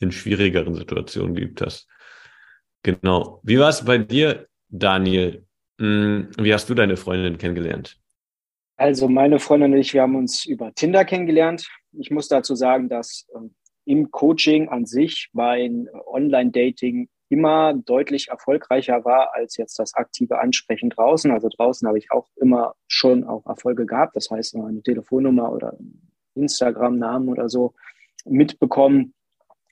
in 0.00 0.12
schwierigeren 0.12 0.74
Situationen 0.74 1.34
geübt 1.34 1.60
hast. 1.60 1.88
Genau. 2.82 3.40
Wie 3.42 3.58
war 3.58 3.68
es 3.68 3.84
bei 3.84 3.98
dir, 3.98 4.46
Daniel? 4.68 5.44
Hm, 5.80 6.30
wie 6.38 6.52
hast 6.52 6.68
du 6.70 6.74
deine 6.74 6.96
Freundin 6.96 7.38
kennengelernt? 7.38 7.98
Also 8.76 9.08
meine 9.08 9.40
Freundin 9.40 9.72
und 9.72 9.78
ich, 9.78 9.92
wir 9.92 10.02
haben 10.02 10.14
uns 10.14 10.44
über 10.46 10.72
Tinder 10.72 11.04
kennengelernt. 11.04 11.68
Ich 11.92 12.10
muss 12.10 12.28
dazu 12.28 12.54
sagen, 12.54 12.88
dass 12.88 13.26
ähm, 13.34 13.54
im 13.84 14.10
Coaching 14.10 14.68
an 14.68 14.86
sich 14.86 15.30
mein 15.32 15.88
Online-Dating 16.06 17.08
immer 17.28 17.74
deutlich 17.74 18.28
erfolgreicher 18.28 19.04
war 19.04 19.34
als 19.34 19.56
jetzt 19.56 19.78
das 19.78 19.94
aktive 19.94 20.38
Ansprechen 20.40 20.90
draußen. 20.90 21.30
Also 21.30 21.48
draußen 21.48 21.86
habe 21.86 21.98
ich 21.98 22.10
auch 22.10 22.28
immer 22.36 22.74
schon 22.86 23.24
auch 23.24 23.44
Erfolge 23.46 23.86
gehabt. 23.86 24.16
Das 24.16 24.30
heißt, 24.30 24.56
eine 24.56 24.82
Telefonnummer 24.82 25.52
oder 25.52 25.76
Instagram-Namen 26.34 27.28
oder 27.28 27.48
so 27.48 27.74
mitbekommen. 28.24 29.14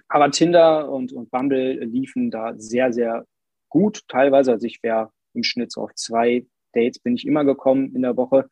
Aber 0.09 0.31
Tinder 0.31 0.91
und, 0.91 1.13
und 1.13 1.31
Bumble 1.31 1.85
liefen 1.85 2.31
da 2.31 2.55
sehr, 2.57 2.93
sehr 2.93 3.27
gut 3.69 4.03
teilweise. 4.09 4.53
Also 4.53 4.67
ich 4.67 4.83
wäre 4.83 5.11
im 5.35 5.43
Schnitt 5.43 5.73
so 5.73 5.83
auf 5.83 5.95
zwei 5.95 6.47
Dates 6.73 6.99
bin 6.99 7.15
ich 7.15 7.27
immer 7.27 7.45
gekommen 7.45 7.95
in 7.95 8.03
der 8.03 8.17
Woche. 8.17 8.49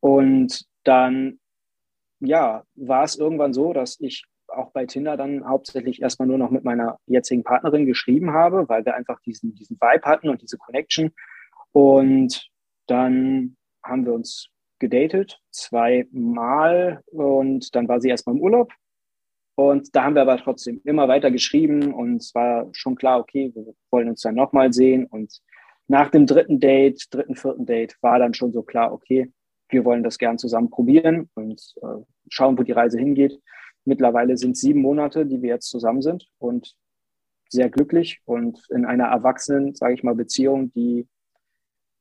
Und 0.00 0.64
dann, 0.84 1.40
ja, 2.20 2.64
war 2.74 3.04
es 3.04 3.16
irgendwann 3.16 3.52
so, 3.52 3.72
dass 3.72 3.98
ich 4.00 4.24
auch 4.48 4.70
bei 4.70 4.86
Tinder 4.86 5.16
dann 5.16 5.48
hauptsächlich 5.48 6.00
erstmal 6.00 6.28
nur 6.28 6.38
noch 6.38 6.50
mit 6.50 6.64
meiner 6.64 6.98
jetzigen 7.06 7.42
Partnerin 7.42 7.86
geschrieben 7.86 8.32
habe, 8.32 8.68
weil 8.68 8.84
wir 8.84 8.94
einfach 8.94 9.20
diesen, 9.20 9.54
diesen 9.54 9.76
Vibe 9.80 10.06
hatten 10.06 10.28
und 10.28 10.42
diese 10.42 10.58
Connection. 10.58 11.12
Und 11.72 12.48
dann 12.86 13.56
haben 13.82 14.06
wir 14.06 14.12
uns 14.12 14.48
gedatet, 14.78 15.40
zweimal 15.50 17.02
und 17.06 17.74
dann 17.74 17.88
war 17.88 18.00
sie 18.00 18.08
erstmal 18.08 18.36
im 18.36 18.42
Urlaub. 18.42 18.72
Und 19.56 19.96
da 19.96 20.04
haben 20.04 20.14
wir 20.14 20.22
aber 20.22 20.36
trotzdem 20.36 20.82
immer 20.84 21.08
weiter 21.08 21.30
geschrieben 21.30 21.94
und 21.94 22.16
es 22.16 22.34
war 22.34 22.68
schon 22.72 22.94
klar, 22.94 23.18
okay, 23.20 23.50
wir 23.54 23.74
wollen 23.90 24.10
uns 24.10 24.20
dann 24.20 24.34
nochmal 24.34 24.72
sehen. 24.72 25.06
Und 25.06 25.40
nach 25.88 26.10
dem 26.10 26.26
dritten 26.26 26.60
Date, 26.60 27.06
dritten, 27.10 27.36
vierten 27.36 27.64
Date 27.64 27.96
war 28.02 28.18
dann 28.18 28.34
schon 28.34 28.52
so 28.52 28.62
klar, 28.62 28.92
okay, 28.92 29.32
wir 29.70 29.84
wollen 29.86 30.02
das 30.02 30.18
gern 30.18 30.36
zusammen 30.36 30.68
probieren 30.68 31.30
und 31.34 31.74
äh, 31.82 32.02
schauen, 32.28 32.58
wo 32.58 32.62
die 32.62 32.72
Reise 32.72 32.98
hingeht. 32.98 33.40
Mittlerweile 33.86 34.36
sind 34.36 34.58
sieben 34.58 34.82
Monate, 34.82 35.24
die 35.24 35.40
wir 35.40 35.48
jetzt 35.48 35.70
zusammen 35.70 36.02
sind 36.02 36.28
und 36.38 36.76
sehr 37.48 37.70
glücklich 37.70 38.20
und 38.26 38.60
in 38.70 38.84
einer 38.84 39.06
erwachsenen, 39.06 39.74
sage 39.74 39.94
ich 39.94 40.02
mal, 40.02 40.14
Beziehung, 40.14 40.70
die 40.72 41.08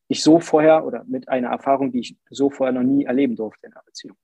ich 0.09 0.21
so 0.21 0.39
vorher 0.39 0.85
oder 0.85 1.05
mit 1.05 1.29
einer 1.29 1.49
Erfahrung, 1.49 1.91
die 1.91 1.99
ich 1.99 2.17
so 2.29 2.49
vorher 2.49 2.73
noch 2.73 2.83
nie 2.83 3.05
erleben 3.05 3.35
durfte 3.35 3.67
in 3.67 3.73
einer 3.73 3.83
Beziehung. 3.83 4.17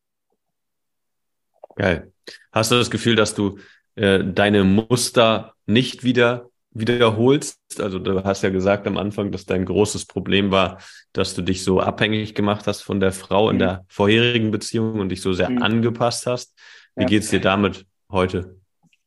Geil. 1.82 2.12
Hast 2.52 2.70
du 2.70 2.76
das 2.76 2.92
Gefühl, 2.92 3.16
dass 3.16 3.34
du 3.34 3.58
äh, 3.96 4.24
deine 4.24 4.64
Muster 4.64 5.56
nicht 5.66 6.04
wieder 6.04 6.52
wiederholst? 6.70 7.58
Also 7.80 7.98
du 7.98 8.24
hast 8.24 8.44
ja 8.44 8.52
gesagt 8.52 8.86
am 8.86 8.98
Anfang, 8.98 9.32
dass 9.32 9.48
dein 9.48 9.66
großes 9.66 10.06
Problem 10.06 10.52
war, 10.52 10.78
dass 11.12 11.34
du 11.34 11.42
dich 11.42 11.64
so 11.64 11.80
abhängig 11.80 12.36
gemacht 12.36 12.68
hast 12.68 12.82
von 12.82 13.00
der 13.00 13.12
Frau 13.12 13.50
in 13.50 13.56
mhm. 13.56 13.60
der 13.62 13.86
vorherigen 13.88 14.52
Beziehung 14.52 15.00
und 15.00 15.10
dich 15.10 15.22
so 15.22 15.34
sehr 15.34 15.50
mhm. 15.50 15.64
angepasst 15.64 16.28
hast. 16.28 16.56
Wie 16.96 17.02
ja. 17.02 17.08
geht 17.08 17.24
es 17.24 17.32
dir 17.32 17.42
damit 17.42 17.88
heute? 18.12 18.60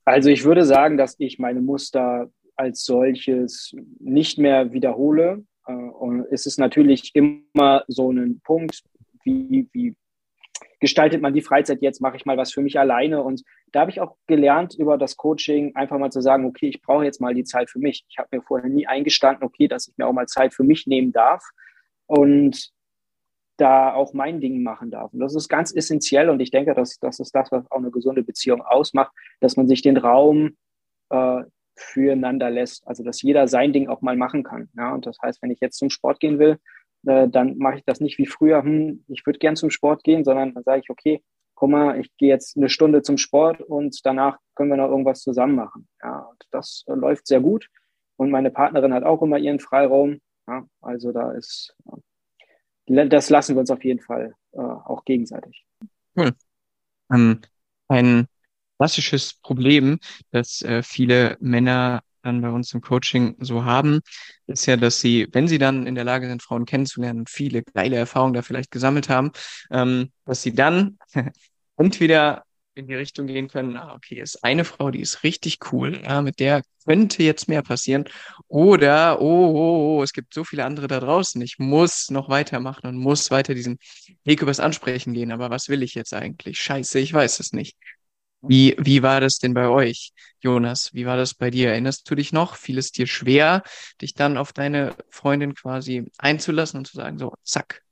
Also 0.05 0.31
ich 0.31 0.43
würde 0.43 0.65
sagen, 0.65 0.97
dass 0.97 1.15
ich 1.19 1.39
meine 1.39 1.61
Muster 1.61 2.29
als 2.57 2.85
solches 2.85 3.73
nicht 4.01 4.37
mehr 4.37 4.73
wiederhole. 4.73 5.45
Äh, 5.69 5.73
und 5.75 6.27
es 6.33 6.45
ist 6.45 6.59
natürlich 6.59 7.13
immer 7.15 7.85
so 7.87 8.11
ein 8.11 8.41
Punkt, 8.41 8.83
wie, 9.23 9.69
wie 9.73 9.95
gestaltet 10.81 11.23
man 11.23 11.35
die 11.35 11.43
Freizeit 11.43 11.83
jetzt, 11.83 12.01
mache 12.01 12.17
ich 12.17 12.27
mal 12.27 12.37
was 12.37 12.53
für 12.53 12.63
mich 12.63 12.79
alleine. 12.79 13.23
Und 13.23 13.43
da 13.73 13.81
habe 13.81 13.91
ich 13.91 14.01
auch 14.01 14.17
gelernt 14.27 14.75
über 14.75 14.99
das 14.99 15.17
Coaching, 15.17 15.75
einfach 15.75 15.99
mal 15.99 16.13
zu 16.13 16.21
sagen, 16.21 16.45
okay, 16.45 16.69
ich 16.69 16.83
brauche 16.83 17.05
jetzt 17.05 17.21
mal 17.21 17.35
die 17.35 17.45
Zeit 17.45 17.71
für 17.71 17.79
mich. 17.79 18.05
Ich 18.09 18.19
habe 18.19 18.29
mir 18.33 18.43
vorher 18.43 18.69
nie 18.69 18.87
eingestanden, 18.87 19.45
okay, 19.45 19.69
dass 19.69 19.89
ich 19.89 19.97
mir 19.97 20.07
auch 20.07 20.13
mal 20.13 20.27
Zeit 20.27 20.55
für 20.55 20.65
mich 20.65 20.87
nehmen 20.87 21.13
darf. 21.13 21.43
Und 22.07 22.73
da 23.57 23.95
auch 23.95 24.13
mein 24.13 24.41
Ding 24.41 24.63
machen 24.63 24.91
darf. 24.91 25.13
Und 25.13 25.21
das 25.21 25.35
ist 25.35 25.49
ganz 25.49 25.75
essentiell 25.75 26.29
und 26.29 26.41
ich 26.41 26.51
denke, 26.51 26.75
dass 26.75 26.99
das 26.99 27.21
ist 27.21 27.35
das, 27.35 27.53
was 27.53 27.71
auch 27.71 27.79
eine 27.79 27.91
gesunde 27.91 28.23
Beziehung 28.23 28.63
ausmacht, 28.63 29.13
dass 29.41 29.57
man 29.57 29.69
sich 29.69 29.83
den 29.83 29.97
Raum 29.97 30.57
äh, 31.11 31.43
füreinander 31.77 32.51
lässt, 32.51 32.87
also 32.87 33.03
dass 33.03 33.23
jeder 33.23 33.49
sein 33.49 33.73
Ding 33.73 33.89
auch 33.89 34.01
mal 34.01 34.17
machen 34.17 34.43
kann. 34.43 34.69
Ja? 34.77 34.95
Und 34.95 35.07
das 35.07 35.19
heißt, 35.23 35.43
wenn 35.43 35.51
ich 35.51 35.61
jetzt 35.61 35.79
zum 35.79 35.91
Sport 35.91 36.21
gehen 36.21 36.39
will, 36.39 36.59
äh, 37.07 37.29
dann 37.29 37.59
mache 37.59 37.77
ich 37.77 37.85
das 37.85 38.01
nicht 38.01 38.19
wie 38.19 38.27
früher, 38.27 38.63
hm, 38.63 39.05
ich 39.09 39.25
würde 39.27 39.39
gern 39.39 39.57
zum 39.57 39.71
Sport 39.71 40.05
gehen, 40.05 40.25
sondern 40.25 40.55
dann 40.55 40.63
sage 40.65 40.81
ich, 40.83 40.91
okay, 40.91 41.23
guck 41.55 41.71
mal, 41.71 42.01
ich 42.01 42.15
gehe 42.17 42.29
jetzt 42.29 42.57
eine 42.57 42.69
Stunde 42.69 43.03
zum 43.03 43.19
Sport 43.19 43.61
und 43.61 43.99
danach 44.05 44.39
können 44.55 44.71
wir 44.71 44.77
noch 44.77 44.91
irgendwas 44.91 45.21
zusammen 45.21 45.55
machen. 45.55 45.89
Ja, 46.03 46.31
das 46.51 46.85
äh, 46.87 46.95
läuft 46.95 47.27
sehr 47.27 47.41
gut. 47.41 47.69
Und 48.17 48.31
meine 48.31 48.51
Partnerin 48.51 48.95
hat 48.95 49.05
auch 49.05 49.23
immer 49.23 49.39
ihren 49.39 49.61
Freiraum. 49.61 50.21
Ja, 50.47 50.67
also 50.81 51.13
da 51.13 51.33
ist 51.33 51.75
das 52.87 53.31
lassen 53.31 53.57
wir 53.57 53.61
uns 53.61 53.71
auf 53.71 53.83
jeden 53.83 54.01
Fall 54.01 54.35
äh, 54.53 54.61
auch 54.61 55.05
gegenseitig. 55.05 55.65
Cool. 56.17 56.33
Ähm, 57.13 57.41
ein 57.89 58.27
klassisches 58.79 59.35
Problem, 59.41 59.99
das 60.33 60.65
viele 60.83 61.37
Männer 61.41 62.03
dann 62.25 62.41
bei 62.41 62.51
uns 62.51 62.73
im 62.75 62.81
Coaching 62.81 63.37
so 63.41 63.65
haben, 63.65 64.01
ist 64.47 64.67
ja, 64.67 64.77
dass 64.77 65.01
sie, 65.01 65.29
wenn 65.33 65.49
sie 65.49 65.59
dann 65.59 65.87
in 65.87 65.95
der 65.95 66.05
Lage 66.05 66.29
sind, 66.29 66.43
Frauen 66.43 66.65
kennenzulernen 66.65 67.27
viele 67.29 67.63
geile 67.63 67.97
Erfahrungen 67.97 68.35
da 68.35 68.43
vielleicht 68.43 68.71
gesammelt 68.71 69.09
haben, 69.09 69.33
ähm, 69.71 70.11
dass 70.25 70.43
sie 70.43 70.55
dann 70.55 70.99
entweder 71.77 72.45
in 72.75 72.89
die 72.89 72.95
Richtung 72.95 73.27
gehen 73.27 73.49
können, 73.49 73.77
ah, 73.77 73.95
okay, 73.95 74.21
ist 74.21 74.43
eine 74.43 74.65
Frau, 74.65 74.91
die 74.91 75.01
ist 75.01 75.23
richtig 75.23 75.59
cool, 75.73 76.01
ja, 76.03 76.23
mit 76.23 76.41
der 76.41 76.63
könnte 76.85 77.23
jetzt 77.23 77.49
mehr 77.49 77.63
passieren. 77.63 78.05
Oder, 78.49 79.21
oh, 79.21 79.25
oh, 79.25 79.99
oh, 79.99 80.03
es 80.03 80.13
gibt 80.13 80.35
so 80.35 80.45
viele 80.45 80.65
andere 80.65 80.87
da 80.87 81.01
draußen, 81.01 81.41
ich 81.41 81.59
muss 81.59 82.11
noch 82.11 82.29
weitermachen 82.29 82.87
und 82.87 82.97
muss 82.97 83.31
weiter 83.31 83.55
diesen 83.55 83.79
Weg 84.25 84.43
übers 84.43 84.61
Ansprechen 84.61 85.15
gehen. 85.15 85.33
Aber 85.33 85.51
was 85.51 85.69
will 85.69 85.83
ich 85.83 85.95
jetzt 85.95 86.15
eigentlich? 86.15 86.59
Scheiße, 86.59 86.99
ich 86.99 87.13
weiß 87.13 87.41
es 87.41 87.53
nicht. 87.53 87.77
Wie, 88.47 88.77
wie 88.79 89.03
war 89.03 89.21
das 89.21 89.39
denn 89.39 89.55
bei 89.55 89.69
euch, 89.69 90.13
Jonas? 90.41 90.93
Wie 90.95 91.07
war 91.07 91.17
das 91.17 91.35
bei 91.35 91.51
dir? 91.51 91.71
Erinnerst 91.71 92.09
du 92.11 92.15
dich 92.15 92.33
noch? 92.33 92.57
Fiel 92.57 92.79
es 92.79 92.93
dir 92.93 93.07
schwer, 93.07 93.63
dich 94.03 94.15
dann 94.15 94.37
auf 94.37 94.53
deine 94.53 94.95
Freundin 95.11 95.55
quasi 95.55 96.11
einzulassen 96.19 96.79
und 96.79 96.87
zu 96.87 96.97
sagen, 96.97 97.19
so, 97.19 97.33
zack, 97.43 97.83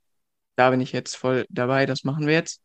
da 0.55 0.71
bin 0.71 0.81
ich 0.81 0.91
jetzt 0.93 1.15
voll 1.17 1.45
dabei, 1.49 1.85
das 1.87 2.03
machen 2.03 2.27
wir 2.27 2.33
jetzt? 2.35 2.61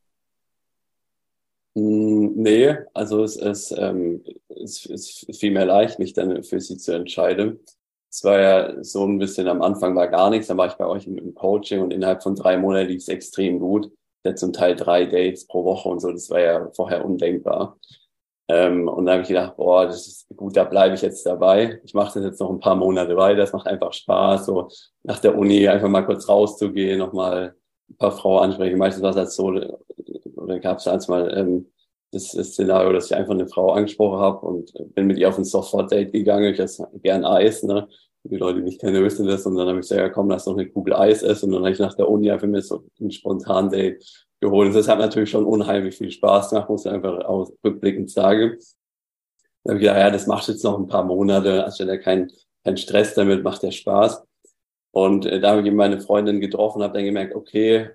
Hm, 1.76 2.32
nee, 2.36 2.74
also 2.94 3.22
es, 3.22 3.36
es, 3.36 3.70
ähm, 3.72 4.24
es, 4.48 4.84
es 4.86 5.26
fiel 5.38 5.52
mir 5.52 5.64
leicht, 5.64 5.98
mich 5.98 6.12
dann 6.12 6.42
für 6.42 6.60
sie 6.60 6.76
zu 6.76 6.92
entscheiden. 6.92 7.60
Es 8.10 8.24
war 8.24 8.40
ja 8.40 8.82
so 8.84 9.04
ein 9.06 9.18
bisschen, 9.18 9.48
am 9.48 9.62
Anfang 9.62 9.94
war 9.94 10.08
gar 10.08 10.30
nichts, 10.30 10.48
dann 10.48 10.56
war 10.58 10.66
ich 10.68 10.74
bei 10.74 10.86
euch 10.86 11.06
im 11.06 11.34
Coaching 11.34 11.80
und 11.80 11.92
innerhalb 11.92 12.22
von 12.22 12.34
drei 12.34 12.56
Monaten 12.56 12.88
lief 12.88 13.02
es 13.02 13.08
extrem 13.08 13.58
gut. 13.60 13.90
Hatte 14.24 14.34
zum 14.34 14.52
Teil 14.52 14.76
drei 14.76 15.06
Dates 15.06 15.46
pro 15.46 15.64
Woche 15.64 15.88
und 15.88 16.00
so, 16.00 16.10
das 16.12 16.30
war 16.30 16.40
ja 16.40 16.70
vorher 16.72 17.04
undenkbar. 17.04 17.78
Ähm, 18.50 18.88
und 18.88 19.04
da 19.06 19.12
habe 19.12 19.22
ich 19.22 19.28
gedacht, 19.28 19.56
boah, 19.56 19.86
das 19.86 20.06
ist 20.06 20.26
gut, 20.34 20.56
da 20.56 20.64
bleibe 20.64 20.94
ich 20.94 21.02
jetzt 21.02 21.26
dabei. 21.26 21.80
Ich 21.84 21.92
mache 21.92 22.14
das 22.14 22.24
jetzt 22.24 22.40
noch 22.40 22.50
ein 22.50 22.60
paar 22.60 22.76
Monate 22.76 23.16
weiter, 23.16 23.40
das 23.40 23.52
macht 23.52 23.66
einfach 23.66 23.92
Spaß, 23.92 24.46
so 24.46 24.68
nach 25.02 25.18
der 25.18 25.36
Uni 25.36 25.68
einfach 25.68 25.88
mal 25.88 26.06
kurz 26.06 26.28
rauszugehen, 26.28 26.98
nochmal 26.98 27.54
ein 27.90 27.96
paar 27.96 28.12
Frauen 28.12 28.44
ansprechen. 28.44 28.78
Meistens 28.78 29.02
war 29.02 29.10
es 29.10 29.16
halt 29.16 29.30
so, 29.30 29.52
oder 30.36 30.60
gab 30.60 30.78
es 30.78 30.88
als 30.88 31.08
mal 31.08 31.36
ähm, 31.36 31.70
das, 32.10 32.32
das 32.32 32.52
Szenario, 32.52 32.92
dass 32.92 33.06
ich 33.06 33.16
einfach 33.16 33.34
eine 33.34 33.48
Frau 33.48 33.72
angesprochen 33.72 34.18
habe 34.18 34.46
und 34.46 34.72
bin 34.94 35.06
mit 35.06 35.18
ihr 35.18 35.28
auf 35.28 35.38
ein 35.38 35.44
Software-Date 35.44 36.12
gegangen. 36.12 36.52
Ich 36.54 36.58
esse 36.58 36.88
gern 37.02 37.24
Eis, 37.24 37.62
ne? 37.62 37.88
Die 38.24 38.36
Leute, 38.36 38.58
die 38.58 38.64
mich 38.64 38.78
kennen, 38.78 39.02
wissen 39.02 39.26
das. 39.26 39.46
Und 39.46 39.56
dann 39.56 39.68
habe 39.68 39.78
ich 39.78 39.82
gesagt, 39.82 40.00
ja 40.00 40.08
komm, 40.08 40.28
lass 40.28 40.46
noch 40.46 40.54
eine 40.54 40.68
Kugel 40.68 40.94
Eis 40.94 41.22
essen. 41.22 41.46
Und 41.46 41.52
dann 41.52 41.62
habe 41.62 41.72
ich 41.72 41.78
nach 41.78 41.94
der 41.94 42.08
Uni 42.08 42.30
einfach 42.30 42.46
mir 42.46 42.62
so 42.62 42.84
ein 43.00 43.10
spontan 43.10 43.70
Date 43.70 44.04
geholt. 44.40 44.68
Und 44.68 44.74
das 44.74 44.88
hat 44.88 44.98
natürlich 44.98 45.30
schon 45.30 45.44
unheimlich 45.44 45.96
viel 45.96 46.10
Spaß 46.10 46.50
gemacht, 46.50 46.68
muss 46.68 46.84
ich 46.84 46.92
einfach 46.92 47.24
auch 47.24 47.50
rückblickend 47.64 48.10
sagen. 48.10 48.58
Da 49.64 49.72
habe 49.72 49.78
ich 49.78 49.82
gedacht, 49.82 49.98
ja, 49.98 50.10
das 50.10 50.26
macht 50.26 50.48
jetzt 50.48 50.64
noch 50.64 50.78
ein 50.78 50.86
paar 50.86 51.04
Monate, 51.04 51.64
also 51.64 51.84
ja 51.84 51.96
kein, 51.96 52.30
kein 52.64 52.76
Stress 52.76 53.14
damit, 53.14 53.42
macht 53.44 53.62
ja 53.62 53.70
Spaß. 53.70 54.24
Und 54.92 55.26
äh, 55.26 55.40
da 55.40 55.50
habe 55.50 55.66
ich 55.66 55.74
meine 55.74 56.00
Freundin 56.00 56.40
getroffen, 56.40 56.82
habe 56.82 56.94
dann 56.94 57.04
gemerkt, 57.04 57.34
okay, 57.34 57.90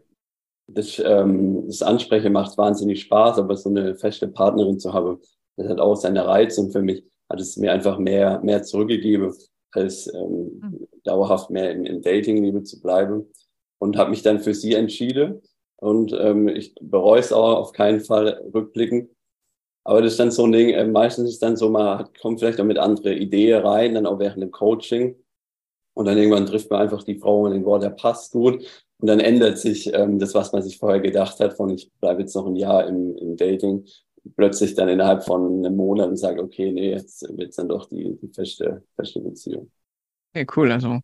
das, 0.67 0.99
ähm, 0.99 1.65
das 1.67 1.81
Ansprechen 1.81 2.33
macht 2.33 2.57
wahnsinnig 2.57 3.01
Spaß, 3.01 3.39
aber 3.39 3.57
so 3.57 3.69
eine 3.69 3.95
feste 3.95 4.27
Partnerin 4.27 4.79
zu 4.79 4.93
haben, 4.93 5.19
das 5.57 5.67
hat 5.67 5.79
auch 5.79 5.95
seine 5.95 6.25
Reiz 6.25 6.57
und 6.57 6.71
für 6.71 6.81
mich 6.81 7.03
hat 7.29 7.39
es 7.39 7.57
mir 7.57 7.71
einfach 7.71 7.97
mehr, 7.97 8.39
mehr 8.43 8.63
zurückgegeben, 8.63 9.33
als 9.75 10.13
ähm, 10.13 10.59
mhm. 10.61 10.87
dauerhaft 11.03 11.49
mehr 11.49 11.71
im, 11.71 11.85
im 11.85 12.01
Dating-Liebe 12.01 12.63
zu 12.63 12.81
bleiben 12.81 13.25
und 13.79 13.97
habe 13.97 14.11
mich 14.11 14.21
dann 14.21 14.39
für 14.39 14.53
sie 14.53 14.73
entschieden 14.73 15.41
und 15.83 16.13
ähm, 16.13 16.47
ich 16.47 16.73
bereue 16.79 17.19
es 17.19 17.33
auch 17.33 17.57
auf 17.57 17.73
keinen 17.73 17.99
Fall 17.99 18.41
rückblickend. 18.53 19.09
Aber 19.83 20.01
das 20.01 20.13
ist 20.13 20.19
dann 20.19 20.31
so 20.31 20.45
ein 20.45 20.53
Ding, 20.53 20.69
äh, 20.69 20.85
meistens 20.85 21.29
ist 21.29 21.43
dann 21.43 21.57
so, 21.57 21.69
man 21.69 22.07
kommt 22.21 22.39
vielleicht 22.39 22.61
auch 22.61 22.65
mit 22.65 22.77
andere 22.77 23.13
Ideen 23.13 23.61
rein, 23.61 23.93
dann 23.93 24.05
auch 24.05 24.17
während 24.17 24.41
dem 24.41 24.51
Coaching. 24.51 25.17
Und 25.93 26.05
dann 26.05 26.17
irgendwann 26.17 26.45
trifft 26.45 26.71
man 26.71 26.79
einfach 26.79 27.03
die 27.03 27.19
Frau 27.19 27.41
und 27.41 27.51
den 27.51 27.65
Wort, 27.65 27.83
der 27.83 27.89
passt 27.89 28.31
gut. 28.31 28.65
Und 28.99 29.07
dann 29.07 29.19
ändert 29.19 29.57
sich 29.57 29.93
ähm, 29.93 30.19
das, 30.19 30.33
was 30.33 30.53
man 30.53 30.63
sich 30.63 30.77
vorher 30.77 31.01
gedacht 31.01 31.41
hat, 31.41 31.57
von 31.57 31.69
ich 31.69 31.91
bleibe 31.99 32.21
jetzt 32.21 32.33
noch 32.33 32.47
ein 32.47 32.55
Jahr 32.55 32.87
im, 32.87 33.17
im 33.17 33.35
Dating, 33.35 33.85
plötzlich 34.35 34.75
dann 34.75 34.89
innerhalb 34.89 35.23
von 35.23 35.65
einem 35.65 35.75
Monat 35.75 36.09
und 36.09 36.17
sage, 36.17 36.41
okay, 36.41 36.71
nee, 36.71 36.91
jetzt 36.91 37.21
wird 37.37 37.57
dann 37.57 37.69
doch 37.69 37.87
die, 37.89 38.17
die 38.21 38.27
feste, 38.27 38.83
feste 38.95 39.19
Beziehung. 39.21 39.71
Okay, 40.33 40.47
cool. 40.55 40.71
Also 40.71 41.01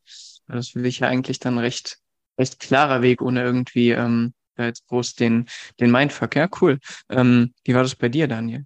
das 0.47 0.67
ist 0.67 0.71
für 0.71 0.81
dich 0.81 0.99
ja 0.99 1.07
eigentlich 1.07 1.39
dann 1.39 1.57
recht, 1.57 1.99
recht 2.39 2.59
klarer 2.59 3.01
Weg, 3.01 3.21
ohne 3.21 3.43
irgendwie 3.43 3.91
ähm, 3.91 4.33
da 4.55 4.65
jetzt 4.65 4.87
groß 4.87 5.15
den, 5.15 5.47
den 5.79 5.91
Mindfuck. 5.91 6.35
Ja, 6.35 6.49
cool. 6.61 6.79
Ähm, 7.09 7.53
wie 7.63 7.75
war 7.75 7.83
das 7.83 7.95
bei 7.95 8.09
dir, 8.09 8.27
Daniel? 8.27 8.65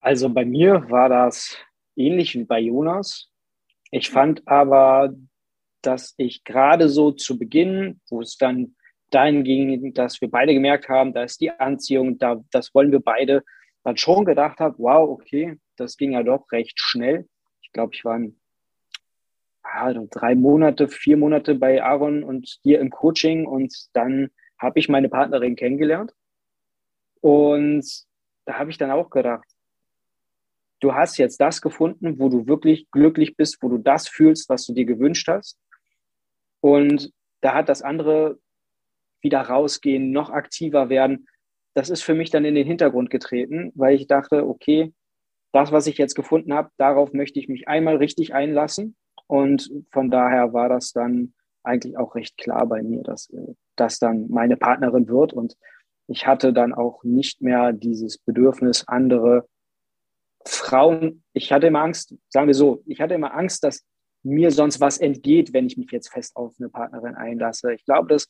Also 0.00 0.28
bei 0.28 0.44
mir 0.44 0.90
war 0.90 1.08
das 1.08 1.56
ähnlich 1.96 2.34
wie 2.34 2.44
bei 2.44 2.60
Jonas. 2.60 3.30
Ich 3.90 4.10
fand 4.10 4.46
aber 4.46 5.14
dass 5.86 6.14
ich 6.16 6.44
gerade 6.44 6.88
so 6.88 7.12
zu 7.12 7.38
Beginn, 7.38 8.00
wo 8.08 8.20
es 8.20 8.36
dann 8.36 8.76
dahin 9.14 9.44
ging, 9.44 9.94
dass 9.94 10.20
wir 10.20 10.30
beide 10.30 10.54
gemerkt 10.54 10.88
haben, 10.88 11.12
da 11.12 11.24
ist 11.24 11.40
die 11.40 11.50
Anziehung, 11.50 12.18
da, 12.18 12.42
das 12.50 12.74
wollen 12.74 12.92
wir 12.92 13.00
beide, 13.00 13.42
dann 13.82 13.96
schon 13.96 14.24
gedacht 14.24 14.60
habe, 14.60 14.76
wow, 14.78 15.08
okay, 15.08 15.58
das 15.76 15.96
ging 15.96 16.12
ja 16.12 16.22
doch 16.22 16.50
recht 16.52 16.78
schnell. 16.80 17.28
Ich 17.62 17.72
glaube, 17.72 17.94
ich 17.94 18.04
war 18.04 18.20
ah, 19.62 19.92
drei 20.10 20.34
Monate, 20.34 20.88
vier 20.88 21.16
Monate 21.16 21.54
bei 21.54 21.82
Aaron 21.82 22.24
und 22.24 22.64
dir 22.64 22.80
im 22.80 22.90
Coaching 22.90 23.46
und 23.46 23.74
dann 23.92 24.30
habe 24.58 24.78
ich 24.78 24.88
meine 24.88 25.08
Partnerin 25.08 25.56
kennengelernt. 25.56 26.12
Und 27.20 27.84
da 28.44 28.58
habe 28.58 28.70
ich 28.70 28.78
dann 28.78 28.90
auch 28.90 29.10
gedacht, 29.10 29.46
du 30.80 30.94
hast 30.94 31.16
jetzt 31.16 31.40
das 31.40 31.60
gefunden, 31.60 32.18
wo 32.18 32.28
du 32.28 32.46
wirklich 32.46 32.90
glücklich 32.90 33.36
bist, 33.36 33.58
wo 33.62 33.68
du 33.68 33.78
das 33.78 34.08
fühlst, 34.08 34.48
was 34.48 34.66
du 34.66 34.74
dir 34.74 34.84
gewünscht 34.84 35.28
hast. 35.28 35.58
Und 36.60 37.12
da 37.40 37.54
hat 37.54 37.68
das 37.68 37.82
andere 37.82 38.38
wieder 39.24 39.40
rausgehen, 39.40 40.12
noch 40.12 40.30
aktiver 40.30 40.88
werden. 40.88 41.26
Das 41.74 41.90
ist 41.90 42.02
für 42.02 42.14
mich 42.14 42.30
dann 42.30 42.44
in 42.44 42.54
den 42.54 42.66
Hintergrund 42.66 43.10
getreten, 43.10 43.72
weil 43.74 43.96
ich 43.96 44.06
dachte, 44.06 44.46
okay, 44.46 44.92
das, 45.52 45.72
was 45.72 45.86
ich 45.86 45.98
jetzt 45.98 46.14
gefunden 46.14 46.54
habe, 46.54 46.70
darauf 46.76 47.12
möchte 47.12 47.40
ich 47.40 47.48
mich 47.48 47.66
einmal 47.66 47.96
richtig 47.96 48.34
einlassen. 48.34 48.96
Und 49.26 49.70
von 49.90 50.10
daher 50.10 50.52
war 50.52 50.68
das 50.68 50.92
dann 50.92 51.34
eigentlich 51.62 51.96
auch 51.96 52.14
recht 52.14 52.36
klar 52.36 52.66
bei 52.66 52.82
mir, 52.82 53.02
dass 53.02 53.32
das 53.76 53.98
dann 53.98 54.28
meine 54.28 54.56
Partnerin 54.56 55.08
wird. 55.08 55.32
Und 55.32 55.56
ich 56.06 56.26
hatte 56.26 56.52
dann 56.52 56.74
auch 56.74 57.02
nicht 57.02 57.40
mehr 57.40 57.72
dieses 57.72 58.18
Bedürfnis, 58.18 58.86
andere 58.86 59.48
Frauen, 60.46 61.22
ich 61.32 61.52
hatte 61.52 61.68
immer 61.68 61.82
Angst, 61.82 62.14
sagen 62.28 62.46
wir 62.48 62.54
so, 62.54 62.82
ich 62.86 63.00
hatte 63.00 63.14
immer 63.14 63.34
Angst, 63.34 63.64
dass 63.64 63.82
mir 64.22 64.50
sonst 64.50 64.80
was 64.80 64.98
entgeht, 64.98 65.52
wenn 65.52 65.66
ich 65.66 65.76
mich 65.76 65.90
jetzt 65.90 66.08
fest 66.08 66.36
auf 66.36 66.54
eine 66.58 66.68
Partnerin 66.68 67.14
einlasse. 67.14 67.74
Ich 67.74 67.84
glaube, 67.84 68.08
dass 68.08 68.28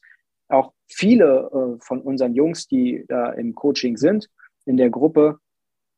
auch 0.48 0.72
viele 0.86 1.50
äh, 1.52 1.84
von 1.84 2.00
unseren 2.00 2.34
Jungs, 2.34 2.66
die 2.66 3.04
da 3.08 3.32
im 3.32 3.54
Coaching 3.54 3.96
sind, 3.96 4.28
in 4.66 4.76
der 4.76 4.90
Gruppe, 4.90 5.38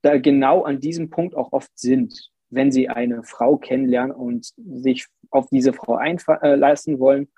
da 0.02 0.18
genau 0.18 0.62
an 0.62 0.80
diesem 0.80 1.10
Punkt 1.10 1.34
auch 1.34 1.52
oft 1.52 1.70
sind, 1.74 2.30
wenn 2.50 2.70
sie 2.70 2.88
eine 2.88 3.22
Frau 3.24 3.56
kennenlernen 3.56 4.12
und 4.12 4.52
sich 4.56 5.06
auf 5.30 5.48
diese 5.50 5.72
Frau 5.72 5.96
einlassen 5.96 6.98
wollen. 6.98 7.28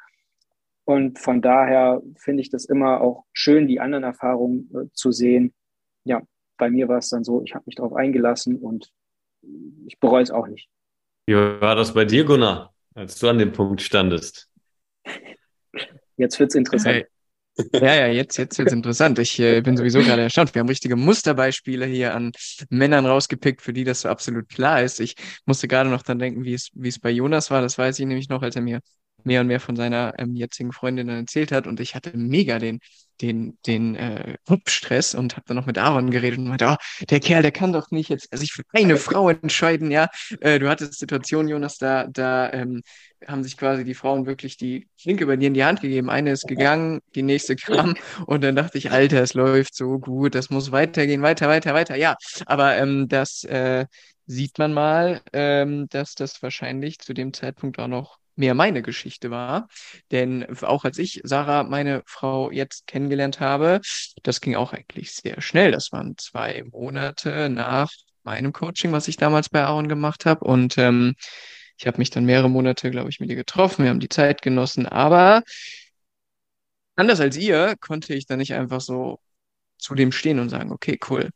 Und 0.84 1.18
von 1.18 1.42
daher 1.42 2.02
finde 2.16 2.40
ich 2.42 2.50
das 2.50 2.64
immer 2.64 3.00
auch 3.00 3.24
schön, 3.32 3.68
die 3.68 3.80
anderen 3.80 4.04
Erfahrungen 4.04 4.70
äh, 4.74 4.92
zu 4.92 5.12
sehen. 5.12 5.54
Ja, 6.04 6.22
bei 6.56 6.70
mir 6.70 6.88
war 6.88 6.98
es 6.98 7.10
dann 7.10 7.24
so, 7.24 7.42
ich 7.42 7.54
habe 7.54 7.64
mich 7.66 7.76
darauf 7.76 7.94
eingelassen 7.94 8.56
und 8.56 8.90
ich 9.86 9.98
bereue 10.00 10.22
es 10.22 10.30
auch 10.30 10.46
nicht. 10.46 10.68
Wie 11.26 11.34
war 11.34 11.76
das 11.76 11.92
bei 11.92 12.04
dir, 12.04 12.24
Gunnar, 12.24 12.74
als 12.94 13.18
du 13.18 13.28
an 13.28 13.38
dem 13.38 13.52
Punkt 13.52 13.82
standest? 13.82 14.50
Jetzt 16.18 16.38
wird 16.38 16.50
es 16.50 16.56
interessant. 16.56 17.06
Ja, 17.72 17.94
ja, 17.94 18.06
jetzt, 18.06 18.36
jetzt 18.36 18.56
wird's 18.58 18.72
interessant. 18.72 19.18
Ich 19.18 19.38
äh, 19.40 19.60
bin 19.62 19.76
sowieso 19.76 20.00
gerade 20.00 20.22
erstaunt. 20.22 20.54
Wir 20.54 20.60
haben 20.60 20.68
richtige 20.68 20.94
Musterbeispiele 20.94 21.86
hier 21.86 22.14
an 22.14 22.30
Männern 22.70 23.04
rausgepickt, 23.04 23.62
für 23.62 23.72
die 23.72 23.82
das 23.82 24.02
so 24.02 24.08
absolut 24.08 24.48
klar 24.48 24.82
ist. 24.82 25.00
Ich 25.00 25.16
musste 25.44 25.66
gerade 25.66 25.90
noch 25.90 26.02
dann 26.02 26.20
denken, 26.20 26.44
wie 26.44 26.54
es, 26.54 26.70
wie 26.74 26.88
es 26.88 27.00
bei 27.00 27.10
Jonas 27.10 27.50
war. 27.50 27.60
Das 27.60 27.76
weiß 27.76 27.98
ich 27.98 28.06
nämlich 28.06 28.28
noch, 28.28 28.42
als 28.42 28.54
er 28.54 28.62
mir 28.62 28.80
mehr 29.24 29.40
und 29.40 29.48
mehr 29.48 29.58
von 29.58 29.74
seiner 29.74 30.14
ähm, 30.18 30.36
jetzigen 30.36 30.70
Freundin 30.72 31.08
erzählt 31.08 31.50
hat. 31.50 31.66
Und 31.66 31.80
ich 31.80 31.96
hatte 31.96 32.16
mega 32.16 32.60
den, 32.60 32.78
den, 33.20 33.58
den 33.66 33.96
äh, 33.96 34.36
Stress 34.66 35.14
und 35.14 35.36
habe 35.36 35.44
dann 35.46 35.56
noch 35.56 35.66
mit 35.66 35.78
Aaron 35.78 36.10
geredet 36.10 36.38
und 36.38 36.48
meinte, 36.48 36.66
oh, 36.68 37.04
der 37.08 37.20
Kerl, 37.20 37.42
der 37.42 37.52
kann 37.52 37.72
doch 37.72 37.90
nicht 37.90 38.08
jetzt 38.08 38.28
sich 38.36 38.52
für 38.52 38.62
eine 38.72 38.96
Frau 38.96 39.28
entscheiden, 39.28 39.90
ja. 39.90 40.08
Äh, 40.40 40.58
du 40.58 40.68
hattest 40.68 40.98
Situation, 40.98 41.48
Jonas, 41.48 41.78
da, 41.78 42.06
da 42.06 42.52
ähm, 42.52 42.82
haben 43.26 43.42
sich 43.42 43.56
quasi 43.56 43.84
die 43.84 43.94
Frauen 43.94 44.26
wirklich 44.26 44.56
die 44.56 44.88
Klinke 45.00 45.26
bei 45.26 45.36
dir 45.36 45.48
in 45.48 45.54
die 45.54 45.64
Hand 45.64 45.80
gegeben. 45.80 46.10
Eine 46.10 46.32
ist 46.32 46.46
gegangen, 46.46 47.00
die 47.14 47.22
nächste 47.22 47.56
kam 47.56 47.94
und 48.26 48.42
dann 48.44 48.56
dachte 48.56 48.78
ich, 48.78 48.90
Alter, 48.90 49.22
es 49.22 49.34
läuft 49.34 49.74
so 49.74 49.98
gut, 49.98 50.34
das 50.34 50.50
muss 50.50 50.72
weitergehen, 50.72 51.22
weiter, 51.22 51.48
weiter, 51.48 51.74
weiter. 51.74 51.96
Ja, 51.96 52.16
aber 52.46 52.76
ähm, 52.76 53.08
das 53.08 53.44
äh, 53.44 53.86
sieht 54.26 54.58
man 54.58 54.72
mal, 54.74 55.22
ähm, 55.32 55.88
dass 55.88 56.14
das 56.14 56.42
wahrscheinlich 56.42 56.98
zu 56.98 57.14
dem 57.14 57.32
Zeitpunkt 57.32 57.78
auch 57.78 57.88
noch 57.88 58.17
mehr 58.38 58.54
meine 58.54 58.82
Geschichte 58.82 59.30
war. 59.30 59.68
Denn 60.10 60.46
auch 60.62 60.84
als 60.84 60.98
ich 60.98 61.20
Sarah, 61.24 61.64
meine 61.64 62.02
Frau, 62.06 62.50
jetzt 62.50 62.86
kennengelernt 62.86 63.40
habe, 63.40 63.80
das 64.22 64.40
ging 64.40 64.54
auch 64.54 64.72
eigentlich 64.72 65.12
sehr 65.12 65.40
schnell. 65.40 65.72
Das 65.72 65.92
waren 65.92 66.16
zwei 66.16 66.64
Monate 66.70 67.50
nach 67.50 67.90
meinem 68.22 68.52
Coaching, 68.52 68.92
was 68.92 69.08
ich 69.08 69.16
damals 69.16 69.48
bei 69.48 69.62
Aaron 69.64 69.88
gemacht 69.88 70.24
habe. 70.26 70.44
Und 70.44 70.78
ähm, 70.78 71.14
ich 71.76 71.86
habe 71.86 71.98
mich 71.98 72.10
dann 72.10 72.24
mehrere 72.24 72.50
Monate, 72.50 72.90
glaube 72.90 73.10
ich, 73.10 73.20
mit 73.20 73.30
ihr 73.30 73.36
getroffen. 73.36 73.84
Wir 73.84 73.90
haben 73.90 74.00
die 74.00 74.08
Zeit 74.08 74.42
genossen. 74.42 74.86
Aber 74.86 75.42
anders 76.96 77.20
als 77.20 77.36
ihr 77.36 77.74
konnte 77.80 78.14
ich 78.14 78.26
dann 78.26 78.38
nicht 78.38 78.54
einfach 78.54 78.80
so 78.80 79.20
zu 79.78 79.94
dem 79.94 80.12
stehen 80.12 80.38
und 80.40 80.48
sagen, 80.48 80.72
okay, 80.72 80.98
cool, 81.08 81.30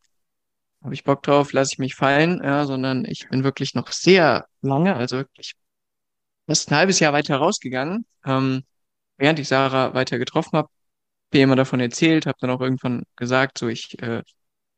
habe 0.83 0.95
ich 0.95 1.05
Bock 1.05 1.23
drauf, 1.23 1.53
lasse 1.53 1.75
ich 1.75 1.79
mich 1.79 1.95
fallen, 1.95 2.41
ja, 2.43 2.67
sondern 2.67 3.05
ich 3.05 3.29
bin 3.29 3.45
wirklich 3.45 3.75
noch 3.75 3.93
sehr 3.93 4.47
lange, 4.63 4.97
also 4.97 5.19
wirklich 5.19 5.55
fast 6.53 6.71
ein 6.71 6.77
halbes 6.77 7.01
Jahr 7.01 7.15
weiter 7.15 7.37
rausgegangen, 7.37 8.05
ähm, 8.27 8.65
während 9.17 9.39
ich 9.39 9.49
Sarah 9.49 9.95
weiter 9.95 10.19
getroffen 10.19 10.59
habe, 10.59 10.69
mir 11.33 11.45
immer 11.45 11.57
davon 11.57 11.81
erzählt, 11.81 12.27
habe 12.27 12.37
dann 12.41 12.51
auch 12.51 12.61
irgendwann 12.61 13.05
gesagt, 13.17 13.59
so 13.59 13.69
ich 13.69 14.01
äh, 14.03 14.23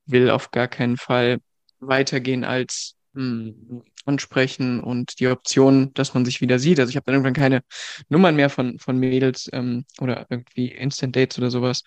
will 0.06 0.30
auf 0.30 0.52
gar 0.52 0.68
keinen 0.68 0.96
Fall 0.96 1.40
weitergehen 1.80 2.44
als 2.44 2.94
mh, 3.14 3.22
hm, 3.24 3.82
ansprechen 4.06 4.80
und 4.80 5.18
die 5.18 5.26
Option, 5.28 5.92
dass 5.94 6.14
man 6.14 6.24
sich 6.24 6.40
wieder 6.40 6.60
sieht. 6.60 6.78
Also 6.78 6.90
ich 6.90 6.96
habe 6.96 7.06
dann 7.06 7.14
irgendwann 7.16 7.34
keine 7.34 7.62
Nummern 8.08 8.36
mehr 8.36 8.50
von, 8.50 8.78
von 8.78 8.98
Mädels 8.98 9.50
ähm, 9.52 9.84
oder 10.00 10.26
irgendwie 10.30 10.68
Instant 10.68 11.16
Dates 11.16 11.38
oder 11.38 11.50
sowas 11.50 11.82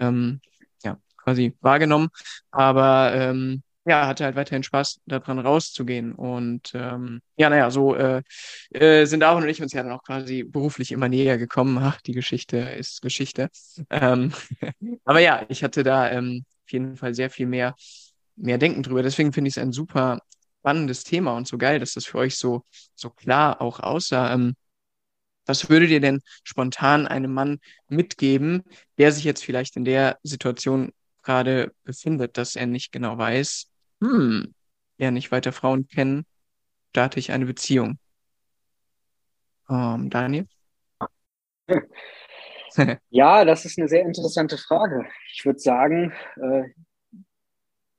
ähm, 0.00 0.40
ja, 0.82 0.98
quasi 1.16 1.54
wahrgenommen. 1.60 2.08
Aber 2.50 3.12
ähm, 3.14 3.62
ja, 3.88 4.06
hatte 4.06 4.24
halt 4.24 4.36
weiterhin 4.36 4.62
Spaß, 4.62 5.00
daran 5.06 5.38
rauszugehen. 5.38 6.14
Und 6.14 6.72
ähm, 6.74 7.20
ja, 7.36 7.50
naja, 7.50 7.70
so 7.70 7.94
äh, 7.94 8.22
äh, 8.70 9.06
sind 9.06 9.22
Aaron 9.22 9.42
und 9.42 9.48
ich 9.48 9.62
uns 9.62 9.72
ja 9.72 9.82
dann 9.82 9.92
auch 9.92 10.02
quasi 10.02 10.44
beruflich 10.44 10.92
immer 10.92 11.08
näher 11.08 11.38
gekommen. 11.38 11.78
Ach, 11.78 12.00
die 12.00 12.12
Geschichte 12.12 12.58
ist 12.58 13.02
Geschichte. 13.02 13.50
Ähm, 13.90 14.32
aber 15.04 15.20
ja, 15.20 15.44
ich 15.48 15.64
hatte 15.64 15.82
da 15.82 16.10
ähm, 16.10 16.44
auf 16.64 16.72
jeden 16.72 16.96
Fall 16.96 17.14
sehr 17.14 17.30
viel 17.30 17.46
mehr, 17.46 17.74
mehr 18.36 18.58
Denken 18.58 18.82
drüber. 18.82 19.02
Deswegen 19.02 19.32
finde 19.32 19.48
ich 19.48 19.56
es 19.56 19.62
ein 19.62 19.72
super 19.72 20.20
spannendes 20.60 21.04
Thema 21.04 21.36
und 21.36 21.48
so 21.48 21.56
geil, 21.56 21.78
dass 21.78 21.94
das 21.94 22.04
für 22.06 22.18
euch 22.18 22.36
so, 22.36 22.64
so 22.94 23.10
klar 23.10 23.60
auch 23.60 23.80
aussah. 23.80 24.34
Ähm, 24.34 24.54
was 25.46 25.70
würdet 25.70 25.88
ihr 25.90 26.00
denn 26.00 26.20
spontan 26.44 27.06
einem 27.06 27.32
Mann 27.32 27.58
mitgeben, 27.88 28.64
der 28.98 29.12
sich 29.12 29.24
jetzt 29.24 29.42
vielleicht 29.42 29.76
in 29.76 29.84
der 29.84 30.18
Situation 30.22 30.92
gerade 31.22 31.72
befindet, 31.84 32.36
dass 32.36 32.56
er 32.56 32.66
nicht 32.66 32.92
genau 32.92 33.18
weiß, 33.18 33.67
hm, 34.02 34.54
ja 34.98 35.10
nicht 35.10 35.30
weiter 35.32 35.52
Frauen 35.52 35.88
kennen, 35.88 36.24
starte 36.90 37.18
ich 37.18 37.32
eine 37.32 37.46
Beziehung. 37.46 37.98
Ähm, 39.68 40.10
Daniel? 40.10 40.46
ja, 43.10 43.44
das 43.44 43.64
ist 43.64 43.78
eine 43.78 43.88
sehr 43.88 44.02
interessante 44.02 44.56
Frage. 44.58 45.06
Ich 45.32 45.44
würde 45.44 45.58
sagen, 45.58 46.12
äh, 46.36 46.64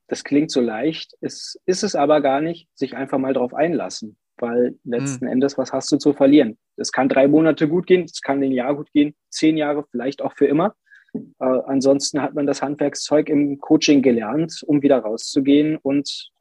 das 0.08 0.24
klingt 0.24 0.52
so 0.52 0.60
leicht, 0.60 1.14
es 1.22 1.60
ist 1.66 1.84
es 1.84 1.96
aber 1.96 2.22
gar 2.22 2.42
nicht, 2.42 2.68
sich 2.74 2.96
einfach 2.96 3.20
mal 3.20 3.34
drauf 3.34 3.54
einlassen, 3.54 4.18
weil 4.38 4.78
letzten 4.84 5.28
hm. 5.28 5.34
Endes, 5.34 5.58
was 5.58 5.72
hast 5.72 5.92
du 5.92 5.98
zu 5.98 6.14
verlieren? 6.14 6.58
Es 6.78 6.92
kann 6.92 7.10
drei 7.10 7.28
Monate 7.28 7.68
gut 7.68 7.86
gehen, 7.86 8.06
es 8.06 8.22
kann 8.22 8.42
ein 8.42 8.52
Jahr 8.52 8.76
gut 8.76 8.92
gehen, 8.92 9.16
zehn 9.30 9.56
Jahre, 9.56 9.86
vielleicht 9.92 10.22
auch 10.22 10.34
für 10.34 10.48
immer. 10.48 10.74
Äh, 11.14 11.22
ansonsten 11.40 12.22
hat 12.22 12.34
man 12.34 12.46
das 12.46 12.62
Handwerkszeug 12.62 13.30
im 13.30 13.60
Coaching 13.60 14.02
gelernt, 14.02 14.64
um 14.66 14.82
wieder 14.82 15.00
rauszugehen 15.00 15.78
und 15.78 16.32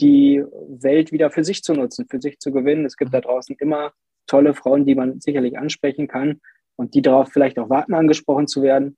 die 0.00 0.42
Welt 0.68 1.12
wieder 1.12 1.30
für 1.30 1.44
sich 1.44 1.62
zu 1.62 1.74
nutzen, 1.74 2.06
für 2.08 2.20
sich 2.20 2.38
zu 2.38 2.52
gewinnen. 2.52 2.84
Es 2.84 2.96
gibt 2.96 3.12
da 3.12 3.20
draußen 3.20 3.56
immer 3.58 3.92
tolle 4.26 4.54
Frauen, 4.54 4.84
die 4.84 4.94
man 4.94 5.20
sicherlich 5.20 5.58
ansprechen 5.58 6.06
kann 6.06 6.40
und 6.76 6.94
die 6.94 7.02
darauf 7.02 7.30
vielleicht 7.30 7.58
auch 7.58 7.68
warten, 7.68 7.94
angesprochen 7.94 8.46
zu 8.46 8.62
werden. 8.62 8.96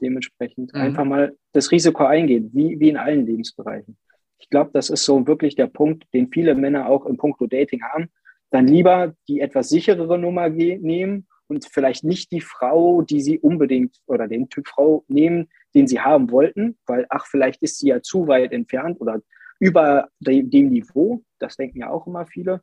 Dementsprechend 0.00 0.74
mhm. 0.74 0.80
einfach 0.80 1.04
mal 1.04 1.36
das 1.52 1.70
Risiko 1.70 2.04
eingehen, 2.04 2.50
wie, 2.52 2.80
wie 2.80 2.88
in 2.88 2.96
allen 2.96 3.26
Lebensbereichen. 3.26 3.96
Ich 4.38 4.50
glaube, 4.50 4.70
das 4.74 4.90
ist 4.90 5.04
so 5.04 5.26
wirklich 5.26 5.54
der 5.54 5.68
Punkt, 5.68 6.04
den 6.12 6.30
viele 6.30 6.54
Männer 6.54 6.88
auch 6.88 7.06
im 7.06 7.16
Punkto 7.16 7.46
Dating 7.46 7.82
haben. 7.82 8.10
Dann 8.50 8.66
lieber 8.66 9.14
die 9.28 9.40
etwas 9.40 9.68
sicherere 9.68 10.18
Nummer 10.18 10.48
nehmen 10.48 11.26
und 11.48 11.66
vielleicht 11.66 12.04
nicht 12.04 12.32
die 12.32 12.40
Frau, 12.40 13.02
die 13.02 13.20
sie 13.20 13.38
unbedingt 13.38 13.98
oder 14.06 14.28
den 14.28 14.48
Typ 14.48 14.68
Frau 14.68 15.04
nehmen, 15.08 15.48
den 15.74 15.86
sie 15.86 16.00
haben 16.00 16.30
wollten, 16.30 16.78
weil 16.86 17.06
ach, 17.08 17.26
vielleicht 17.26 17.62
ist 17.62 17.78
sie 17.78 17.88
ja 17.88 18.00
zu 18.00 18.26
weit 18.26 18.52
entfernt 18.52 19.00
oder 19.00 19.20
über 19.58 20.08
dem 20.20 20.68
Niveau. 20.70 21.22
Das 21.38 21.56
denken 21.56 21.78
ja 21.78 21.90
auch 21.90 22.06
immer 22.06 22.26
viele. 22.26 22.62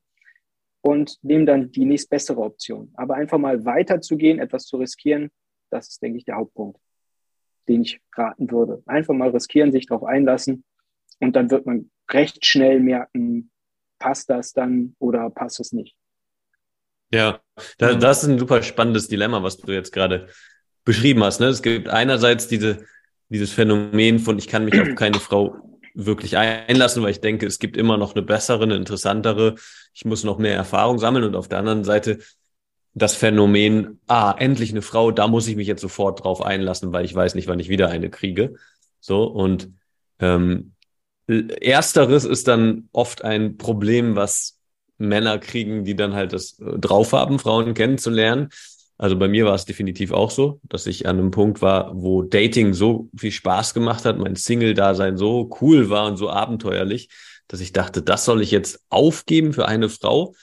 Und 0.81 1.17
nehmen 1.21 1.45
dann 1.45 1.71
die 1.71 1.85
nächstbessere 1.85 2.41
Option. 2.41 2.91
Aber 2.95 3.15
einfach 3.15 3.37
mal 3.37 3.65
weiterzugehen, 3.65 4.39
etwas 4.39 4.65
zu 4.65 4.77
riskieren, 4.77 5.29
das 5.69 5.89
ist, 5.89 6.01
denke 6.01 6.17
ich, 6.17 6.25
der 6.25 6.37
Hauptpunkt, 6.37 6.79
den 7.67 7.83
ich 7.83 8.01
raten 8.13 8.49
würde. 8.49 8.81
Einfach 8.87 9.13
mal 9.13 9.29
riskieren, 9.29 9.71
sich 9.71 9.85
darauf 9.85 10.03
einlassen. 10.03 10.63
Und 11.19 11.35
dann 11.35 11.51
wird 11.51 11.67
man 11.67 11.91
recht 12.09 12.45
schnell 12.45 12.79
merken, 12.79 13.51
passt 13.99 14.29
das 14.29 14.53
dann 14.53 14.95
oder 14.97 15.29
passt 15.29 15.59
es 15.59 15.71
nicht. 15.71 15.95
Ja, 17.11 17.40
das, 17.77 17.99
das 17.99 18.23
ist 18.23 18.29
ein 18.29 18.39
super 18.39 18.63
spannendes 18.63 19.07
Dilemma, 19.07 19.43
was 19.43 19.57
du 19.57 19.71
jetzt 19.71 19.91
gerade 19.91 20.27
beschrieben 20.83 21.23
hast. 21.23 21.39
Ne? 21.39 21.47
Es 21.47 21.61
gibt 21.61 21.89
einerseits 21.89 22.47
diese, 22.47 22.85
dieses 23.29 23.51
Phänomen 23.51 24.19
von, 24.19 24.37
ich 24.37 24.47
kann 24.47 24.65
mich 24.65 24.79
auf 24.79 24.95
keine 24.95 25.19
Frau 25.19 25.55
wirklich 25.93 26.37
einlassen, 26.37 27.03
weil 27.03 27.11
ich 27.11 27.21
denke, 27.21 27.45
es 27.45 27.59
gibt 27.59 27.75
immer 27.75 27.97
noch 27.97 28.15
eine 28.15 28.21
bessere, 28.23 28.63
eine 28.63 28.75
interessantere. 28.75 29.55
Ich 29.93 30.05
muss 30.05 30.23
noch 30.23 30.37
mehr 30.37 30.55
Erfahrung 30.55 30.99
sammeln. 30.99 31.25
Und 31.25 31.35
auf 31.35 31.49
der 31.49 31.59
anderen 31.59 31.83
Seite 31.83 32.19
das 32.93 33.15
Phänomen, 33.15 33.99
ah, 34.07 34.35
endlich 34.37 34.71
eine 34.71 34.81
Frau, 34.81 35.11
da 35.11 35.27
muss 35.27 35.47
ich 35.47 35.55
mich 35.55 35.67
jetzt 35.67 35.81
sofort 35.81 36.23
drauf 36.23 36.41
einlassen, 36.41 36.91
weil 36.91 37.05
ich 37.05 37.15
weiß 37.15 37.35
nicht, 37.35 37.47
wann 37.47 37.59
ich 37.59 37.69
wieder 37.69 37.89
eine 37.89 38.09
kriege. 38.09 38.55
So, 38.99 39.23
und 39.23 39.69
ähm, 40.19 40.73
ersteres 41.27 42.25
ist 42.25 42.47
dann 42.47 42.89
oft 42.91 43.23
ein 43.23 43.57
Problem, 43.57 44.15
was 44.15 44.59
Männer 45.07 45.37
kriegen, 45.39 45.83
die 45.83 45.95
dann 45.95 46.13
halt 46.13 46.33
das 46.33 46.59
äh, 46.59 46.77
drauf 46.79 47.13
haben, 47.13 47.39
Frauen 47.39 47.73
kennenzulernen. 47.73 48.49
Also 48.97 49.17
bei 49.17 49.27
mir 49.27 49.45
war 49.45 49.55
es 49.55 49.65
definitiv 49.65 50.11
auch 50.11 50.29
so, 50.29 50.59
dass 50.63 50.85
ich 50.85 51.07
an 51.07 51.17
einem 51.17 51.31
Punkt 51.31 51.63
war, 51.63 51.91
wo 51.95 52.21
Dating 52.21 52.73
so 52.73 53.09
viel 53.17 53.31
Spaß 53.31 53.73
gemacht 53.73 54.05
hat, 54.05 54.19
mein 54.19 54.35
Single-Dasein 54.35 55.17
so 55.17 55.49
cool 55.59 55.89
war 55.89 56.05
und 56.05 56.17
so 56.17 56.29
abenteuerlich, 56.29 57.09
dass 57.47 57.61
ich 57.61 57.73
dachte, 57.73 58.03
das 58.03 58.25
soll 58.25 58.43
ich 58.43 58.51
jetzt 58.51 58.79
aufgeben 58.89 59.53
für 59.53 59.67
eine 59.67 59.89
Frau. 59.89 60.35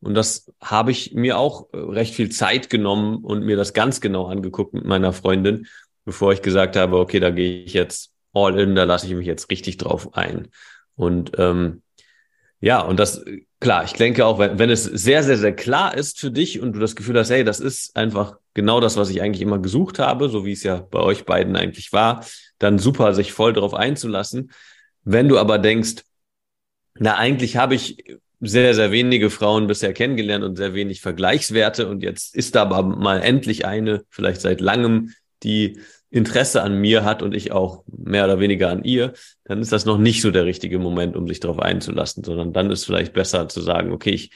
Und 0.00 0.14
das 0.14 0.52
habe 0.60 0.90
ich 0.90 1.14
mir 1.14 1.38
auch 1.38 1.72
äh, 1.72 1.76
recht 1.76 2.14
viel 2.14 2.30
Zeit 2.30 2.70
genommen 2.70 3.18
und 3.18 3.44
mir 3.44 3.56
das 3.56 3.72
ganz 3.72 4.00
genau 4.00 4.26
angeguckt 4.26 4.74
mit 4.74 4.84
meiner 4.84 5.12
Freundin, 5.12 5.68
bevor 6.04 6.32
ich 6.32 6.42
gesagt 6.42 6.74
habe, 6.74 6.98
okay, 6.98 7.20
da 7.20 7.30
gehe 7.30 7.62
ich 7.62 7.72
jetzt 7.72 8.10
all 8.32 8.58
in, 8.58 8.74
da 8.74 8.82
lasse 8.82 9.06
ich 9.06 9.14
mich 9.14 9.26
jetzt 9.26 9.48
richtig 9.50 9.76
drauf 9.76 10.14
ein. 10.14 10.48
Und 10.96 11.32
ähm, 11.38 11.82
ja, 12.62 12.80
und 12.80 13.00
das, 13.00 13.24
klar, 13.58 13.82
ich 13.82 13.94
denke 13.94 14.24
auch, 14.24 14.38
wenn, 14.38 14.56
wenn 14.56 14.70
es 14.70 14.84
sehr, 14.84 15.24
sehr, 15.24 15.36
sehr 15.36 15.54
klar 15.54 15.96
ist 15.96 16.20
für 16.20 16.30
dich 16.30 16.60
und 16.60 16.74
du 16.74 16.78
das 16.78 16.94
Gefühl 16.94 17.18
hast, 17.18 17.30
hey, 17.30 17.42
das 17.42 17.58
ist 17.58 17.96
einfach 17.96 18.38
genau 18.54 18.78
das, 18.78 18.96
was 18.96 19.10
ich 19.10 19.20
eigentlich 19.20 19.42
immer 19.42 19.58
gesucht 19.58 19.98
habe, 19.98 20.28
so 20.28 20.44
wie 20.44 20.52
es 20.52 20.62
ja 20.62 20.76
bei 20.76 21.00
euch 21.00 21.24
beiden 21.24 21.56
eigentlich 21.56 21.92
war, 21.92 22.24
dann 22.58 22.78
super, 22.78 23.14
sich 23.14 23.32
voll 23.32 23.52
darauf 23.52 23.74
einzulassen. 23.74 24.52
Wenn 25.02 25.28
du 25.28 25.38
aber 25.38 25.58
denkst, 25.58 26.04
na, 26.94 27.16
eigentlich 27.16 27.56
habe 27.56 27.74
ich 27.74 28.04
sehr, 28.38 28.74
sehr 28.74 28.92
wenige 28.92 29.28
Frauen 29.28 29.66
bisher 29.66 29.92
kennengelernt 29.92 30.44
und 30.44 30.54
sehr 30.54 30.72
wenig 30.72 31.00
Vergleichswerte 31.00 31.88
und 31.88 32.04
jetzt 32.04 32.36
ist 32.36 32.54
da 32.54 32.62
aber 32.62 32.84
mal 32.84 33.22
endlich 33.22 33.66
eine, 33.66 34.04
vielleicht 34.08 34.40
seit 34.40 34.60
langem, 34.60 35.14
die 35.42 35.80
Interesse 36.12 36.62
an 36.62 36.78
mir 36.78 37.04
hat 37.04 37.22
und 37.22 37.34
ich 37.34 37.52
auch 37.52 37.84
mehr 37.86 38.26
oder 38.26 38.38
weniger 38.38 38.68
an 38.68 38.84
ihr, 38.84 39.14
dann 39.44 39.60
ist 39.60 39.72
das 39.72 39.86
noch 39.86 39.96
nicht 39.96 40.20
so 40.20 40.30
der 40.30 40.44
richtige 40.44 40.78
Moment, 40.78 41.16
um 41.16 41.26
sich 41.26 41.40
darauf 41.40 41.58
einzulassen, 41.58 42.22
sondern 42.22 42.52
dann 42.52 42.70
ist 42.70 42.84
vielleicht 42.84 43.14
besser 43.14 43.48
zu 43.48 43.62
sagen, 43.62 43.92
okay, 43.92 44.10
ich 44.10 44.30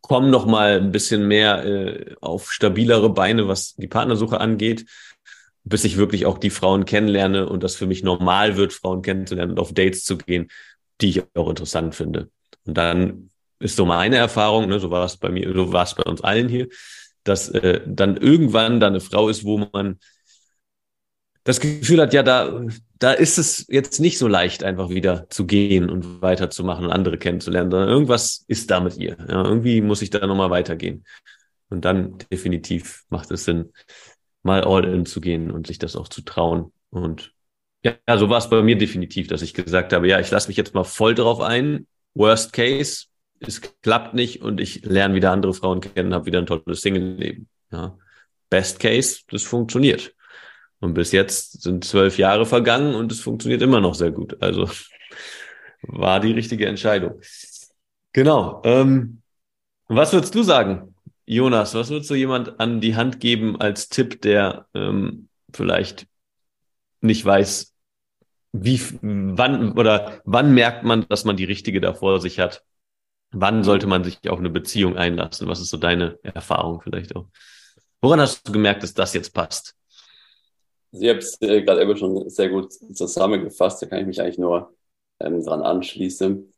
komme 0.00 0.28
noch 0.28 0.46
mal 0.46 0.76
ein 0.76 0.92
bisschen 0.92 1.26
mehr 1.26 1.64
äh, 1.64 2.14
auf 2.20 2.52
stabilere 2.52 3.10
Beine, 3.10 3.48
was 3.48 3.74
die 3.74 3.88
Partnersuche 3.88 4.40
angeht, 4.40 4.86
bis 5.64 5.82
ich 5.82 5.96
wirklich 5.96 6.26
auch 6.26 6.38
die 6.38 6.50
Frauen 6.50 6.84
kennenlerne 6.84 7.48
und 7.48 7.64
das 7.64 7.74
für 7.74 7.88
mich 7.88 8.04
normal 8.04 8.56
wird, 8.56 8.72
Frauen 8.72 9.02
kennenzulernen 9.02 9.50
und 9.50 9.58
auf 9.58 9.74
Dates 9.74 10.04
zu 10.04 10.16
gehen, 10.16 10.46
die 11.00 11.08
ich 11.08 11.22
auch 11.34 11.48
interessant 11.48 11.96
finde. 11.96 12.30
Und 12.64 12.78
dann 12.78 13.30
ist 13.58 13.74
so 13.74 13.84
meine 13.84 14.16
Erfahrung, 14.16 14.68
ne, 14.68 14.78
so 14.78 14.92
war 14.92 15.04
es 15.04 15.16
bei 15.16 15.28
mir, 15.28 15.52
so 15.52 15.72
war 15.72 15.82
es 15.82 15.96
bei 15.96 16.04
uns 16.04 16.20
allen 16.20 16.48
hier, 16.48 16.68
dass 17.24 17.48
äh, 17.48 17.80
dann 17.84 18.16
irgendwann 18.16 18.78
da 18.78 18.86
eine 18.86 19.00
Frau 19.00 19.28
ist, 19.28 19.42
wo 19.42 19.66
man 19.72 19.98
das 21.46 21.60
Gefühl 21.60 22.00
hat, 22.00 22.12
ja, 22.12 22.24
da, 22.24 22.60
da 22.98 23.12
ist 23.12 23.38
es 23.38 23.66
jetzt 23.68 24.00
nicht 24.00 24.18
so 24.18 24.26
leicht, 24.26 24.64
einfach 24.64 24.90
wieder 24.90 25.30
zu 25.30 25.46
gehen 25.46 25.88
und 25.88 26.20
weiterzumachen 26.20 26.86
und 26.86 26.90
andere 26.90 27.18
kennenzulernen, 27.18 27.70
sondern 27.70 27.88
irgendwas 27.88 28.44
ist 28.48 28.68
da 28.72 28.80
mit 28.80 28.96
ihr. 28.96 29.16
Ja, 29.28 29.44
irgendwie 29.44 29.80
muss 29.80 30.02
ich 30.02 30.10
da 30.10 30.26
nochmal 30.26 30.50
weitergehen. 30.50 31.04
Und 31.68 31.84
dann 31.84 32.18
definitiv 32.32 33.04
macht 33.10 33.30
es 33.30 33.44
Sinn, 33.44 33.72
mal 34.42 34.64
all 34.64 34.84
in 34.84 35.06
zu 35.06 35.20
gehen 35.20 35.52
und 35.52 35.68
sich 35.68 35.78
das 35.78 35.94
auch 35.94 36.08
zu 36.08 36.22
trauen. 36.22 36.72
Und 36.90 37.32
ja, 37.84 37.94
so 38.18 38.28
war 38.28 38.38
es 38.38 38.50
bei 38.50 38.60
mir 38.62 38.76
definitiv, 38.76 39.28
dass 39.28 39.42
ich 39.42 39.54
gesagt 39.54 39.92
habe, 39.92 40.08
ja, 40.08 40.18
ich 40.18 40.32
lasse 40.32 40.48
mich 40.48 40.56
jetzt 40.56 40.74
mal 40.74 40.84
voll 40.84 41.14
drauf 41.14 41.40
ein. 41.40 41.86
Worst 42.14 42.52
case, 42.54 43.04
es 43.38 43.60
klappt 43.82 44.14
nicht 44.14 44.42
und 44.42 44.60
ich 44.60 44.84
lerne 44.84 45.14
wieder 45.14 45.30
andere 45.30 45.54
Frauen 45.54 45.80
kennen, 45.80 46.12
habe 46.12 46.26
wieder 46.26 46.40
ein 46.40 46.46
tolles 46.46 46.80
Single-Leben. 46.80 47.48
Ja. 47.70 47.96
Best 48.50 48.80
case, 48.80 49.20
das 49.30 49.44
funktioniert. 49.44 50.15
Und 50.80 50.94
bis 50.94 51.12
jetzt 51.12 51.62
sind 51.62 51.84
zwölf 51.84 52.18
Jahre 52.18 52.46
vergangen 52.46 52.94
und 52.94 53.10
es 53.10 53.20
funktioniert 53.20 53.62
immer 53.62 53.80
noch 53.80 53.94
sehr 53.94 54.10
gut. 54.10 54.36
Also 54.42 54.68
war 55.82 56.20
die 56.20 56.32
richtige 56.32 56.66
Entscheidung. 56.66 57.20
Genau. 58.12 58.62
Ähm, 58.64 59.22
was 59.88 60.12
würdest 60.12 60.34
du 60.34 60.42
sagen, 60.42 60.94
Jonas? 61.26 61.74
Was 61.74 61.90
würdest 61.90 62.10
du 62.10 62.14
jemand 62.14 62.60
an 62.60 62.80
die 62.80 62.96
Hand 62.96 63.20
geben 63.20 63.60
als 63.60 63.88
Tipp, 63.88 64.22
der 64.22 64.66
ähm, 64.74 65.28
vielleicht 65.52 66.06
nicht 67.00 67.24
weiß, 67.24 67.74
wie, 68.52 68.80
wann 69.02 69.72
oder 69.72 70.20
wann 70.24 70.54
merkt 70.54 70.84
man, 70.84 71.06
dass 71.08 71.24
man 71.24 71.36
die 71.36 71.44
richtige 71.44 71.80
da 71.80 71.94
vor 71.94 72.20
sich 72.20 72.38
hat? 72.38 72.64
Wann 73.32 73.64
sollte 73.64 73.86
man 73.86 74.04
sich 74.04 74.28
auf 74.28 74.38
eine 74.38 74.50
Beziehung 74.50 74.96
einlassen? 74.96 75.48
Was 75.48 75.60
ist 75.60 75.70
so 75.70 75.76
deine 75.76 76.18
Erfahrung 76.22 76.80
vielleicht 76.80 77.14
auch? 77.16 77.26
Woran 78.00 78.20
hast 78.20 78.46
du 78.46 78.52
gemerkt, 78.52 78.82
dass 78.82 78.94
das 78.94 79.14
jetzt 79.14 79.34
passt? 79.34 79.74
Sie 80.96 81.08
haben 81.10 81.18
es 81.18 81.40
äh, 81.40 81.62
gerade 81.62 81.82
eben 81.82 81.96
schon 81.96 82.28
sehr 82.30 82.48
gut 82.48 82.72
zusammengefasst. 82.72 83.82
Da 83.82 83.86
kann 83.86 84.00
ich 84.00 84.06
mich 84.06 84.20
eigentlich 84.20 84.38
nur 84.38 84.74
ähm, 85.20 85.42
dran 85.44 85.62
anschließen, 85.62 86.52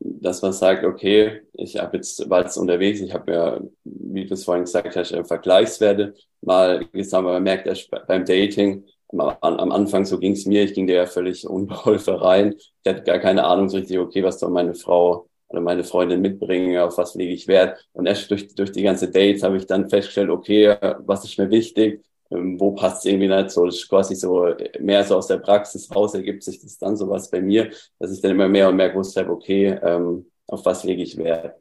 dass 0.00 0.42
man 0.42 0.52
sagt, 0.52 0.84
okay, 0.84 1.42
ich 1.54 1.76
habe 1.78 1.96
jetzt 1.96 2.28
war 2.30 2.42
jetzt 2.42 2.56
unterwegs, 2.56 3.00
ich 3.00 3.12
habe 3.14 3.32
ja, 3.32 3.60
wie 3.84 4.26
du 4.26 4.34
es 4.34 4.44
vorhin 4.44 4.64
gesagt 4.64 4.96
hast, 4.96 5.12
äh, 5.12 5.24
Vergleichswerte 5.24 6.14
mal 6.40 6.84
gesammelt. 6.92 7.34
Man 7.34 7.42
merkt 7.42 7.66
erst 7.66 7.90
beim 8.06 8.24
Dating, 8.24 8.84
am, 9.08 9.72
Anfang, 9.72 10.04
so 10.04 10.18
ging 10.18 10.32
es 10.32 10.46
mir, 10.46 10.64
ich 10.64 10.74
ging 10.74 10.86
da 10.86 10.94
ja 10.94 11.06
völlig 11.06 11.46
unbeholfen 11.48 12.14
rein. 12.14 12.54
Ich 12.84 12.90
hatte 12.90 13.02
gar 13.02 13.18
keine 13.18 13.44
Ahnung 13.44 13.68
so 13.68 13.78
richtig, 13.78 13.98
okay, 13.98 14.22
was 14.22 14.38
soll 14.40 14.50
meine 14.50 14.74
Frau 14.74 15.28
oder 15.48 15.60
meine 15.62 15.82
Freundin 15.84 16.20
mitbringen, 16.20 16.78
auf 16.78 16.98
was 16.98 17.14
lege 17.14 17.32
ich 17.32 17.48
Wert. 17.48 17.78
Und 17.92 18.06
erst 18.06 18.30
durch, 18.30 18.54
durch 18.54 18.70
die 18.72 18.82
ganze 18.82 19.10
Dates 19.10 19.42
habe 19.42 19.56
ich 19.56 19.66
dann 19.66 19.88
festgestellt, 19.88 20.30
okay, 20.30 20.76
was 21.00 21.24
ist 21.24 21.38
mir 21.38 21.50
wichtig, 21.50 22.04
wo 22.30 22.72
passt 22.72 22.98
es 22.98 23.04
irgendwie 23.06 23.28
nicht 23.28 23.50
so, 23.50 23.64
das 23.66 23.76
ist 23.76 23.88
quasi 23.88 24.14
so 24.14 24.54
mehr 24.80 25.04
so 25.04 25.16
aus 25.16 25.28
der 25.28 25.38
Praxis 25.38 25.94
raus 25.94 26.14
ergibt 26.14 26.42
sich 26.42 26.60
das 26.60 26.78
dann 26.78 26.96
sowas 26.96 27.30
bei 27.30 27.40
mir, 27.40 27.70
dass 27.98 28.12
ich 28.12 28.20
dann 28.20 28.32
immer 28.32 28.48
mehr 28.48 28.68
und 28.68 28.76
mehr 28.76 28.90
gewusst 28.90 29.16
habe, 29.16 29.30
okay, 29.30 29.78
ähm, 29.82 30.30
auf 30.46 30.64
was 30.64 30.84
lege 30.84 31.02
ich 31.02 31.16
Wert. 31.16 31.56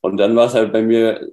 Und 0.00 0.18
dann 0.18 0.36
war 0.36 0.46
es 0.46 0.54
halt 0.54 0.72
bei 0.72 0.82
mir 0.82 1.32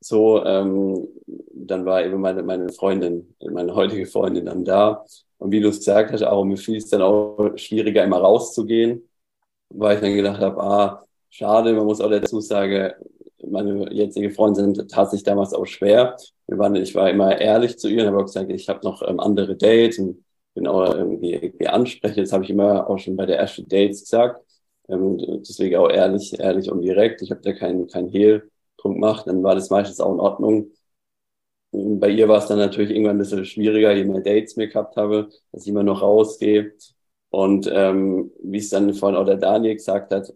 so, 0.00 0.44
ähm, 0.44 1.08
dann 1.26 1.84
war 1.84 2.04
eben 2.04 2.20
meine, 2.20 2.42
meine 2.42 2.72
Freundin, 2.72 3.34
meine 3.40 3.74
heutige 3.74 4.06
Freundin 4.06 4.46
dann 4.46 4.64
da. 4.64 5.04
Und 5.38 5.52
wie 5.52 5.60
du 5.60 5.68
es 5.68 5.78
gesagt 5.78 6.12
hast, 6.12 6.22
auch 6.22 6.44
mir 6.44 6.56
fiel 6.56 6.76
es 6.76 6.88
dann 6.88 7.02
auch 7.02 7.56
schwieriger, 7.56 8.04
immer 8.04 8.18
rauszugehen, 8.18 9.08
weil 9.70 9.96
ich 9.96 10.00
dann 10.00 10.14
gedacht 10.14 10.40
habe, 10.40 10.62
ah, 10.62 11.04
schade, 11.30 11.72
man 11.74 11.86
muss 11.86 12.00
auch 12.00 12.10
dazu 12.10 12.40
sagen, 12.40 12.92
meine 13.46 13.92
jetzige 13.92 14.30
Freundin 14.30 14.74
tat 14.88 15.10
sich 15.10 15.22
damals 15.22 15.54
auch 15.54 15.66
schwer. 15.66 16.16
Wir 16.46 16.58
waren, 16.58 16.74
ich 16.76 16.94
war 16.94 17.10
immer 17.10 17.40
ehrlich 17.40 17.78
zu 17.78 17.88
ihr 17.88 18.02
und 18.02 18.08
habe 18.08 18.18
auch 18.18 18.26
gesagt, 18.26 18.50
ich 18.50 18.68
habe 18.68 18.80
noch 18.84 19.02
ähm, 19.06 19.20
andere 19.20 19.56
Dates 19.56 19.98
und 19.98 20.24
bin 20.54 20.66
auch 20.66 20.94
irgendwie, 20.94 21.34
irgendwie 21.34 21.68
ansprechend. 21.68 22.18
Das 22.18 22.32
habe 22.32 22.44
ich 22.44 22.50
immer 22.50 22.88
auch 22.88 22.98
schon 22.98 23.16
bei 23.16 23.26
der 23.26 23.38
ersten 23.38 23.68
Dates 23.68 24.00
gesagt. 24.00 24.44
Ähm, 24.88 25.18
deswegen 25.18 25.76
auch 25.76 25.90
ehrlich, 25.90 26.38
ehrlich 26.38 26.70
und 26.70 26.82
direkt. 26.82 27.22
Ich 27.22 27.30
habe 27.30 27.40
da 27.42 27.52
keinen 27.52 27.86
kein 27.88 28.08
Hehl 28.08 28.50
drum 28.78 28.94
gemacht. 28.94 29.26
Dann 29.26 29.42
war 29.42 29.54
das 29.54 29.70
meistens 29.70 30.00
auch 30.00 30.12
in 30.12 30.20
Ordnung. 30.20 30.72
Und 31.70 32.00
bei 32.00 32.08
ihr 32.10 32.28
war 32.28 32.38
es 32.38 32.46
dann 32.46 32.58
natürlich 32.58 32.90
irgendwann 32.90 33.16
ein 33.16 33.18
bisschen 33.18 33.44
schwieriger, 33.44 33.92
je 33.94 34.04
mehr 34.04 34.22
Dates 34.22 34.56
mir 34.56 34.68
gehabt 34.68 34.96
habe, 34.96 35.28
dass 35.52 35.62
ich 35.62 35.68
immer 35.68 35.82
noch 35.82 36.02
rausgehe. 36.02 36.72
Und 37.30 37.70
ähm, 37.72 38.32
wie 38.42 38.58
es 38.58 38.70
dann 38.70 38.94
vorhin 38.94 39.18
auch 39.18 39.26
der 39.26 39.36
Daniel 39.36 39.74
gesagt 39.74 40.12
hat, 40.12 40.32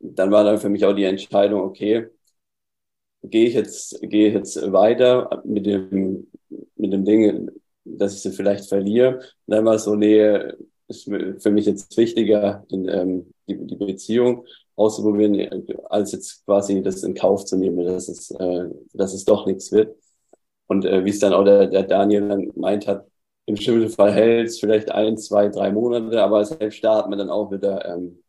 dann 0.00 0.30
war 0.30 0.44
dann 0.44 0.58
für 0.58 0.68
mich 0.70 0.84
auch 0.84 0.94
die 0.94 1.04
Entscheidung, 1.04 1.62
okay, 1.62 2.08
gehe 3.30 3.48
ich 3.48 3.54
jetzt, 3.54 4.00
gehe 4.02 4.28
ich 4.28 4.34
jetzt 4.34 4.72
weiter 4.72 5.42
mit 5.44 5.66
dem, 5.66 6.30
mit 6.76 6.92
dem 6.92 7.04
Ding, 7.04 7.50
dass 7.84 8.14
ich 8.14 8.20
sie 8.20 8.32
vielleicht 8.32 8.68
verliere. 8.68 9.16
Und 9.16 9.22
dann 9.46 9.64
war 9.64 9.74
es 9.74 9.84
so, 9.84 9.94
nee, 9.94 10.38
ist 10.88 11.04
für 11.04 11.50
mich 11.50 11.66
jetzt 11.66 11.96
wichtiger, 11.96 12.64
in, 12.70 12.88
ähm, 12.88 13.32
die, 13.48 13.56
die 13.66 13.76
Beziehung 13.76 14.46
auszuprobieren, 14.76 15.66
als 15.88 16.12
jetzt 16.12 16.44
quasi 16.44 16.82
das 16.82 17.02
in 17.02 17.14
Kauf 17.14 17.44
zu 17.44 17.56
nehmen, 17.56 17.84
dass 17.84 18.08
es, 18.08 18.30
äh, 18.32 18.68
dass 18.92 19.14
es 19.14 19.24
doch 19.24 19.46
nichts 19.46 19.72
wird. 19.72 19.96
Und 20.66 20.84
äh, 20.84 21.04
wie 21.04 21.10
es 21.10 21.18
dann 21.20 21.32
auch 21.32 21.44
der, 21.44 21.66
der 21.68 21.84
Daniel 21.84 22.28
dann 22.28 22.50
meint 22.56 22.86
hat, 22.86 23.06
im 23.46 23.56
schlimmsten 23.56 23.90
Fall 23.90 24.12
hält 24.12 24.48
es 24.48 24.58
vielleicht 24.58 24.90
ein, 24.90 25.18
zwei, 25.18 25.48
drei 25.48 25.70
Monate, 25.70 26.22
aber 26.22 26.44
selbst 26.44 26.82
da 26.82 26.96
hat 26.96 27.10
man 27.10 27.18
dann 27.18 27.30
auch 27.30 27.50
wieder 27.52 27.84
ähm, 27.86 28.23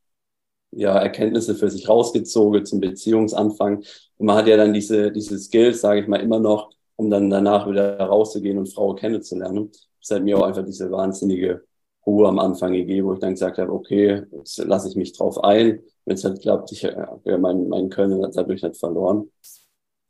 ja, 0.75 0.97
Erkenntnisse 0.97 1.55
für 1.55 1.69
sich 1.69 1.87
rausgezogen 1.87 2.65
zum 2.65 2.79
Beziehungsanfang. 2.79 3.83
Und 4.17 4.25
man 4.25 4.37
hat 4.37 4.47
ja 4.47 4.57
dann 4.57 4.73
diese, 4.73 5.11
diese 5.11 5.37
Skills, 5.39 5.81
sage 5.81 6.01
ich 6.01 6.07
mal, 6.07 6.21
immer 6.21 6.39
noch, 6.39 6.71
um 6.95 7.09
dann 7.09 7.29
danach 7.29 7.69
wieder 7.69 7.97
rauszugehen 7.99 8.57
und 8.57 8.73
Frau 8.73 8.93
kennenzulernen. 8.93 9.71
Das 10.01 10.15
hat 10.15 10.23
mir 10.23 10.37
auch 10.37 10.43
einfach 10.43 10.65
diese 10.65 10.91
wahnsinnige 10.91 11.63
Ruhe 12.05 12.27
am 12.27 12.39
Anfang 12.39 12.73
gegeben, 12.73 13.07
wo 13.07 13.13
ich 13.13 13.19
dann 13.19 13.33
gesagt 13.33 13.57
habe, 13.57 13.71
okay, 13.71 14.23
jetzt 14.31 14.57
lasse 14.59 14.89
ich 14.89 14.95
mich 14.95 15.13
drauf 15.13 15.43
ein. 15.43 15.81
Wenn 16.05 16.15
es 16.15 16.23
halt 16.23 16.41
klappt, 16.41 16.71
ich 16.71 16.85
habe 16.85 17.21
ja 17.25 17.37
mein, 17.37 17.67
mein 17.67 17.89
Können 17.89 18.21
dadurch 18.31 18.61
nicht 18.61 18.77
verloren. 18.77 19.31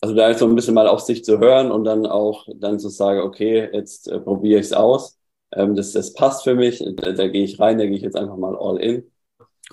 Also 0.01 0.13
da 0.13 0.29
ist 0.29 0.39
so 0.39 0.47
ein 0.47 0.55
bisschen 0.55 0.73
mal 0.75 0.87
auf 0.87 0.99
sich 0.99 1.23
zu 1.23 1.39
hören 1.39 1.71
und 1.71 1.83
dann 1.85 2.05
auch 2.05 2.47
dann 2.55 2.79
zu 2.79 2.89
sagen, 2.89 3.21
okay, 3.21 3.69
jetzt 3.73 4.07
äh, 4.07 4.19
probiere 4.19 4.59
ich 4.59 4.67
es 4.67 4.73
aus. 4.73 5.17
Ähm, 5.53 5.75
das, 5.75 5.93
das 5.93 6.13
passt 6.13 6.43
für 6.43 6.53
mich, 6.53 6.83
da, 6.97 7.13
da 7.13 7.27
gehe 7.27 7.43
ich 7.43 7.59
rein, 7.59 7.77
da 7.77 7.85
gehe 7.85 7.95
ich 7.95 8.03
jetzt 8.03 8.17
einfach 8.17 8.37
mal 8.37 8.55
all 8.57 8.77
in. 8.77 9.09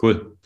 Cool. 0.01 0.37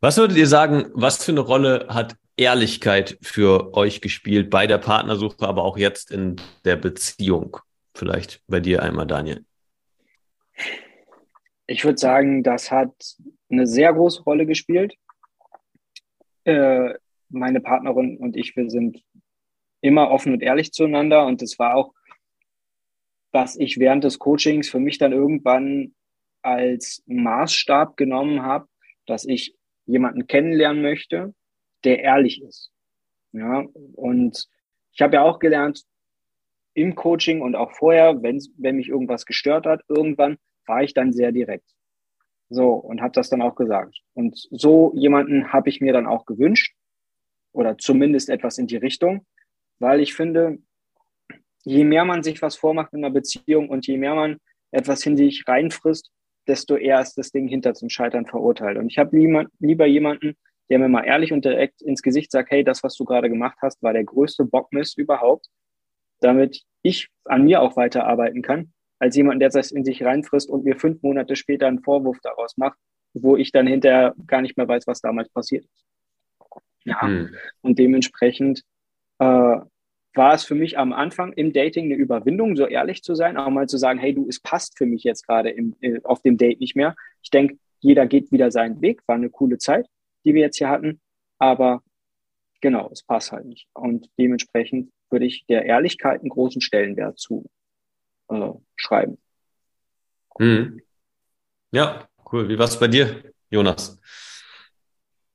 Was 0.00 0.16
würdet 0.16 0.36
ihr 0.36 0.46
sagen, 0.46 0.90
was 0.94 1.24
für 1.24 1.32
eine 1.32 1.40
Rolle 1.40 1.86
hat 1.88 2.16
Ehrlichkeit 2.36 3.18
für 3.22 3.74
euch 3.74 4.00
gespielt 4.00 4.50
bei 4.50 4.66
der 4.66 4.78
Partnersuche, 4.78 5.46
aber 5.46 5.62
auch 5.64 5.76
jetzt 5.76 6.10
in 6.10 6.36
der 6.64 6.76
Beziehung? 6.76 7.58
Vielleicht 7.94 8.42
bei 8.48 8.60
dir 8.60 8.82
einmal, 8.82 9.06
Daniel. 9.06 9.44
Ich 11.66 11.84
würde 11.84 11.98
sagen, 11.98 12.42
das 12.42 12.70
hat 12.70 12.92
eine 13.50 13.66
sehr 13.66 13.92
große 13.92 14.22
Rolle 14.22 14.46
gespielt. 14.46 14.94
Äh, 16.44 16.94
meine 17.28 17.60
Partnerin 17.60 18.16
und 18.16 18.36
ich, 18.36 18.56
wir 18.56 18.68
sind 18.70 19.02
immer 19.80 20.10
offen 20.10 20.32
und 20.32 20.42
ehrlich 20.42 20.72
zueinander 20.72 21.26
und 21.26 21.42
das 21.42 21.58
war 21.58 21.76
auch, 21.76 21.94
was 23.30 23.56
ich 23.56 23.78
während 23.78 24.04
des 24.04 24.18
Coachings 24.18 24.68
für 24.68 24.80
mich 24.80 24.98
dann 24.98 25.12
irgendwann 25.12 25.94
als 26.42 27.02
Maßstab 27.06 27.96
genommen 27.96 28.42
habe, 28.42 28.68
dass 29.06 29.24
ich 29.24 29.56
jemanden 29.86 30.26
kennenlernen 30.26 30.82
möchte, 30.82 31.34
der 31.84 32.00
ehrlich 32.00 32.42
ist. 32.42 32.70
Ja, 33.32 33.64
und 33.94 34.48
ich 34.92 35.00
habe 35.00 35.16
ja 35.16 35.22
auch 35.22 35.38
gelernt, 35.38 35.84
im 36.74 36.94
Coaching 36.94 37.42
und 37.42 37.54
auch 37.54 37.72
vorher, 37.72 38.22
wenn, 38.22 38.40
wenn 38.56 38.76
mich 38.76 38.88
irgendwas 38.88 39.26
gestört 39.26 39.66
hat, 39.66 39.82
irgendwann 39.88 40.38
war 40.66 40.82
ich 40.82 40.94
dann 40.94 41.12
sehr 41.12 41.32
direkt. 41.32 41.68
So, 42.48 42.70
und 42.72 43.00
habe 43.00 43.12
das 43.12 43.30
dann 43.30 43.42
auch 43.42 43.56
gesagt. 43.56 44.00
Und 44.14 44.36
so 44.50 44.92
jemanden 44.94 45.52
habe 45.52 45.68
ich 45.68 45.80
mir 45.80 45.92
dann 45.92 46.06
auch 46.06 46.26
gewünscht 46.26 46.74
oder 47.52 47.78
zumindest 47.78 48.28
etwas 48.28 48.58
in 48.58 48.66
die 48.66 48.76
Richtung, 48.76 49.26
weil 49.78 50.00
ich 50.00 50.14
finde, 50.14 50.58
je 51.64 51.84
mehr 51.84 52.04
man 52.04 52.22
sich 52.22 52.42
was 52.42 52.56
vormacht 52.56 52.92
in 52.92 53.04
einer 53.04 53.12
Beziehung 53.12 53.68
und 53.68 53.86
je 53.86 53.96
mehr 53.96 54.14
man 54.14 54.38
etwas 54.70 55.04
in 55.06 55.16
sich 55.16 55.44
reinfrisst, 55.46 56.10
desto 56.46 56.76
eher 56.76 57.00
ist 57.00 57.14
das 57.14 57.30
Ding 57.30 57.48
hinter 57.48 57.74
zum 57.74 57.88
Scheitern 57.88 58.26
verurteilt. 58.26 58.78
Und 58.78 58.88
ich 58.88 58.98
habe 58.98 59.16
lieber, 59.16 59.86
jemanden, 59.86 60.36
der 60.70 60.78
mir 60.78 60.88
mal 60.88 61.04
ehrlich 61.04 61.32
und 61.32 61.44
direkt 61.44 61.82
ins 61.82 62.02
Gesicht 62.02 62.30
sagt, 62.30 62.50
hey, 62.50 62.64
das, 62.64 62.82
was 62.82 62.96
du 62.96 63.04
gerade 63.04 63.28
gemacht 63.28 63.58
hast, 63.62 63.82
war 63.82 63.92
der 63.92 64.04
größte 64.04 64.44
Bockmist 64.44 64.98
überhaupt, 64.98 65.46
damit 66.20 66.62
ich 66.82 67.08
an 67.24 67.44
mir 67.44 67.62
auch 67.62 67.76
weiterarbeiten 67.76 68.42
kann, 68.42 68.72
als 68.98 69.16
jemand, 69.16 69.42
der 69.42 69.50
das 69.50 69.70
in 69.70 69.84
sich 69.84 70.02
reinfrisst 70.04 70.50
und 70.50 70.64
mir 70.64 70.76
fünf 70.76 71.02
Monate 71.02 71.36
später 71.36 71.66
einen 71.66 71.82
Vorwurf 71.82 72.18
daraus 72.22 72.56
macht, 72.56 72.78
wo 73.14 73.36
ich 73.36 73.52
dann 73.52 73.66
hinterher 73.66 74.14
gar 74.26 74.40
nicht 74.40 74.56
mehr 74.56 74.68
weiß, 74.68 74.86
was 74.86 75.00
damals 75.00 75.28
passiert 75.28 75.64
ist. 75.64 75.84
Ja, 76.84 77.02
mhm. 77.06 77.34
und 77.60 77.78
dementsprechend 77.78 78.62
äh, 79.18 79.56
war 80.14 80.34
es 80.34 80.44
für 80.44 80.54
mich 80.54 80.78
am 80.78 80.92
Anfang 80.92 81.32
im 81.32 81.52
Dating 81.52 81.86
eine 81.86 81.94
Überwindung, 81.94 82.56
so 82.56 82.66
ehrlich 82.66 83.02
zu 83.02 83.14
sein, 83.14 83.36
auch 83.36 83.50
mal 83.50 83.68
zu 83.68 83.78
sagen, 83.78 83.98
hey 83.98 84.14
du, 84.14 84.26
es 84.28 84.40
passt 84.40 84.76
für 84.76 84.86
mich 84.86 85.04
jetzt 85.04 85.26
gerade 85.26 85.50
äh, 85.50 86.00
auf 86.04 86.22
dem 86.22 86.36
Date 86.36 86.60
nicht 86.60 86.76
mehr. 86.76 86.94
Ich 87.22 87.30
denke, 87.30 87.58
jeder 87.80 88.06
geht 88.06 88.30
wieder 88.30 88.50
seinen 88.50 88.80
Weg, 88.80 89.02
war 89.06 89.16
eine 89.16 89.30
coole 89.30 89.58
Zeit, 89.58 89.86
die 90.24 90.34
wir 90.34 90.42
jetzt 90.42 90.58
hier 90.58 90.68
hatten, 90.68 91.00
aber 91.38 91.82
genau, 92.60 92.90
es 92.92 93.02
passt 93.02 93.32
halt 93.32 93.46
nicht. 93.46 93.68
Und 93.74 94.08
dementsprechend 94.18 94.90
würde 95.10 95.26
ich 95.26 95.44
der 95.46 95.64
Ehrlichkeit 95.64 96.20
einen 96.20 96.30
großen 96.30 96.60
Stellenwert 96.60 97.18
zu 97.18 97.50
äh, 98.28 98.52
schreiben. 98.76 99.18
Mhm. 100.38 100.80
Ja, 101.72 102.08
cool. 102.32 102.48
Wie 102.48 102.58
war 102.58 102.66
es 102.66 102.78
bei 102.78 102.88
dir, 102.88 103.22
Jonas? 103.50 103.98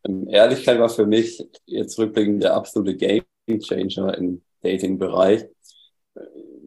Ähm, 0.05 0.27
Ehrlichkeit 0.29 0.79
war 0.79 0.89
für 0.89 1.05
mich 1.05 1.43
jetzt 1.65 1.97
rückblickend 1.97 2.43
der 2.43 2.53
absolute 2.53 2.95
Game 2.95 3.25
Changer 3.59 4.17
im 4.17 4.41
Dating-Bereich. 4.61 5.45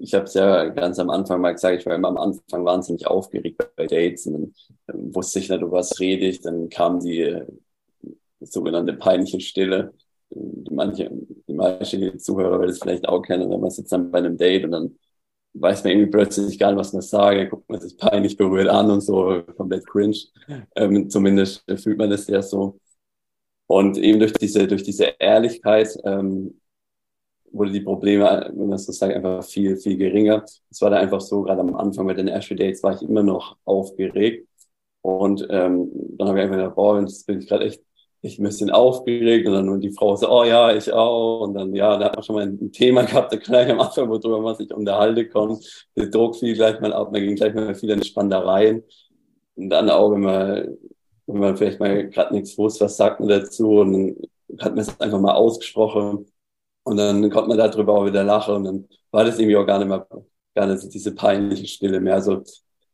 Ich 0.01 0.14
habe 0.14 0.24
es 0.24 0.34
ja 0.34 0.68
ganz 0.68 0.99
am 0.99 1.11
Anfang 1.11 1.41
mal 1.41 1.53
gesagt, 1.53 1.80
ich 1.80 1.86
war 1.86 1.95
immer 1.95 2.09
am 2.09 2.16
Anfang 2.16 2.64
wahnsinnig 2.64 3.07
aufgeregt 3.07 3.62
bei 3.76 3.86
Dates 3.86 4.26
und 4.26 4.32
dann, 4.32 4.55
dann 4.86 5.14
wusste 5.14 5.41
ich 5.41 5.49
nicht, 5.49 5.61
über 5.61 5.72
was 5.72 6.01
rede 6.01 6.26
ich. 6.26 6.41
Dann 6.41 6.68
kam 6.68 7.01
die, 7.01 7.43
die 8.03 8.47
sogenannte 8.47 8.95
peinliche 8.95 9.41
Stille. 9.41 9.93
Die 10.30 10.72
manche, 10.72 11.11
die 11.49 11.53
meisten 11.53 12.18
Zuhörer 12.18 12.61
werden 12.61 12.70
es 12.70 12.78
vielleicht 12.78 13.09
auch 13.09 13.22
kennen, 13.22 13.51
wenn 13.51 13.61
man 13.61 13.70
sitzt 13.70 13.93
dann 13.93 14.11
bei 14.11 14.18
einem 14.18 14.36
Date 14.36 14.64
und 14.64 14.70
dann 14.70 14.97
weiß 15.55 15.84
man 15.84 15.93
irgendwie 15.93 16.11
plötzlich 16.11 16.59
gar 16.59 16.70
nicht, 16.70 16.78
was 16.78 16.93
man 16.93 17.03
sage, 17.03 17.49
guckt 17.49 17.68
man 17.68 17.80
sich 17.80 17.97
peinlich 17.97 18.36
berührt 18.36 18.68
an 18.68 18.91
und 18.91 19.01
so, 19.01 19.43
komplett 19.57 19.86
cringe. 19.86 20.16
Ähm, 20.76 21.11
zumindest 21.11 21.64
fühlt 21.76 21.99
man 21.99 22.12
es 22.12 22.26
ja 22.28 22.43
so. 22.43 22.78
Und 23.66 23.99
eben 23.99 24.18
durch 24.18 24.32
diese, 24.32 24.66
durch 24.66 24.82
diese 24.82 25.14
Ehrlichkeit 25.18 25.97
ähm, 26.05 26.60
wurde 27.53 27.73
die 27.73 27.81
Probleme, 27.81 28.51
wenn 28.55 28.69
man 28.69 28.79
so 28.79 28.93
sagt, 28.93 29.15
einfach 29.15 29.45
viel, 29.45 29.77
viel 29.77 29.97
geringer. 29.97 30.45
Es 30.71 30.81
war 30.81 30.91
dann 30.91 31.01
einfach 31.01 31.21
so, 31.21 31.43
gerade 31.43 31.61
am 31.61 31.75
Anfang 31.75 32.07
mit 32.07 32.19
den 32.19 32.29
Ashley 32.29 32.57
Dates 32.57 32.83
war 32.83 32.95
ich 32.95 33.03
immer 33.03 33.23
noch 33.23 33.57
aufgeregt. 33.65 34.47
Und 35.03 35.47
ähm, 35.51 35.91
dann 36.19 36.29
habe 36.29 36.39
ich 36.39 36.45
einfach 36.45 36.57
gedacht, 36.57 36.77
boah, 36.77 37.01
jetzt 37.01 37.27
bin 37.27 37.41
ich 37.41 37.49
gerade 37.49 37.65
echt, 37.65 37.83
echt 38.23 38.39
ein 38.39 38.45
bisschen 38.45 38.71
aufgeregt. 38.71 39.47
Und 39.47 39.55
dann 39.55 39.67
nur 39.67 39.79
die 39.79 39.93
Frau 39.93 40.15
so, 40.17 40.31
oh 40.31 40.45
ja, 40.45 40.75
ich 40.75 40.93
auch. 40.93 41.41
Und 41.41 41.55
dann, 41.55 41.75
ja, 41.75 41.97
da 41.97 42.07
hat 42.07 42.17
man 42.17 42.23
schon 42.25 42.37
mal 42.37 42.47
ein 42.47 42.73
Thema 42.73 43.03
gehabt, 43.05 43.33
da 43.33 43.37
gleich 43.37 43.71
am 43.71 43.81
Anfang, 43.81 44.09
worüber 44.09 44.41
man 44.41 44.57
sich 44.57 44.73
unterhalten 44.73 45.31
konnte. 45.31 45.65
Der 45.97 46.07
Druck 46.07 46.37
fiel 46.37 46.55
gleich 46.55 46.81
mal 46.81 46.93
ab, 46.93 47.13
man 47.13 47.21
ging 47.23 47.37
gleich 47.37 47.55
mal 47.55 47.75
viele 47.75 48.03
Spandereien. 48.05 48.83
Und 49.57 49.71
dann 49.71 49.91
auch, 49.91 50.13
wenn 50.13 50.21
man, 50.21 50.79
wenn 51.27 51.41
man 51.41 51.57
vielleicht 51.57 51.81
mal 51.81 52.09
gerade 52.09 52.35
nichts 52.35 52.57
wusste, 52.59 52.85
was 52.85 52.97
sagt 52.97 53.21
man 53.21 53.29
dazu? 53.29 53.81
Und 53.81 53.93
dann 54.49 54.61
hat 54.61 54.73
man 54.73 54.81
es 54.81 55.01
einfach 55.01 55.21
mal 55.21 55.35
ausgesprochen. 55.35 56.27
Und 56.91 56.97
dann 56.97 57.30
konnte 57.30 57.49
man 57.49 57.59
darüber 57.59 57.95
auch 57.95 58.07
wieder 58.07 58.24
lachen. 58.24 58.55
Und 58.57 58.64
dann 58.64 58.88
war 59.11 59.24
das 59.24 59.38
irgendwie 59.38 59.57
auch 59.57 59.66
gar 59.66 59.78
nicht 59.78 59.88
mehr, 59.88 60.07
gar 60.55 60.66
nicht 60.66 60.93
diese 60.93 61.14
peinliche 61.14 61.66
Stille 61.66 62.01
mehr. 62.01 62.14
Also 62.14 62.43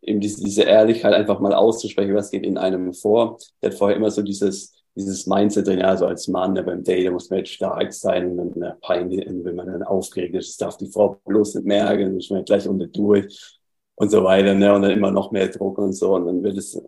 eben 0.02 0.20
diese, 0.20 0.44
diese 0.44 0.62
Ehrlichkeit 0.62 1.14
einfach 1.14 1.40
mal 1.40 1.54
auszusprechen, 1.54 2.14
was 2.14 2.30
geht 2.30 2.44
in 2.44 2.58
einem 2.58 2.92
vor. 2.92 3.38
Der 3.62 3.70
hat 3.70 3.78
vorher 3.78 3.96
immer 3.96 4.10
so 4.10 4.22
dieses, 4.22 4.74
dieses 4.94 5.26
Mindset 5.26 5.66
drin, 5.66 5.80
ja, 5.80 5.96
so 5.96 6.06
als 6.06 6.28
Mann, 6.28 6.54
der 6.54 6.62
beim 6.62 6.82
Date, 6.82 7.06
da 7.06 7.10
muss 7.10 7.28
man 7.28 7.40
jetzt 7.40 7.52
stark 7.52 7.92
sein, 7.92 8.36
wenn 8.36 8.52
man 8.58 8.80
peinlich, 8.80 9.26
wenn 9.26 9.54
man 9.54 9.66
dann 9.66 9.82
aufgeregt 9.82 10.34
ist, 10.34 10.60
darf 10.60 10.76
die 10.78 10.90
Frau 10.90 11.20
bloß 11.26 11.56
nicht 11.56 11.66
merken, 11.66 12.04
dann 12.04 12.16
ist 12.18 12.30
man 12.30 12.44
gleich 12.44 12.66
unter 12.66 12.86
durch 12.86 13.58
und 13.96 14.10
so 14.10 14.24
weiter, 14.24 14.54
ne, 14.54 14.74
und 14.74 14.82
dann 14.82 14.90
immer 14.90 15.10
noch 15.10 15.32
mehr 15.32 15.48
Druck 15.48 15.78
und 15.78 15.92
so, 15.92 16.14
und 16.14 16.26
dann 16.26 16.42
wird 16.42 16.56
es, 16.56 16.80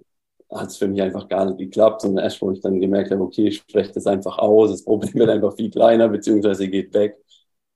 hat 0.50 0.68
es 0.68 0.76
für 0.76 0.88
mich 0.88 1.02
einfach 1.02 1.28
gar 1.28 1.46
nicht 1.46 1.58
geklappt, 1.58 2.02
sondern 2.02 2.24
erst, 2.24 2.40
wo 2.40 2.50
ich 2.50 2.60
dann 2.60 2.80
gemerkt 2.80 3.10
habe, 3.10 3.22
okay, 3.22 3.48
ich 3.48 3.58
spreche 3.58 3.92
das 3.92 4.06
einfach 4.06 4.38
aus, 4.38 4.70
das 4.70 4.84
Problem 4.84 5.14
wird 5.14 5.30
einfach 5.30 5.54
viel 5.54 5.70
kleiner, 5.70 6.08
beziehungsweise 6.08 6.68
geht 6.68 6.94
weg. 6.94 7.16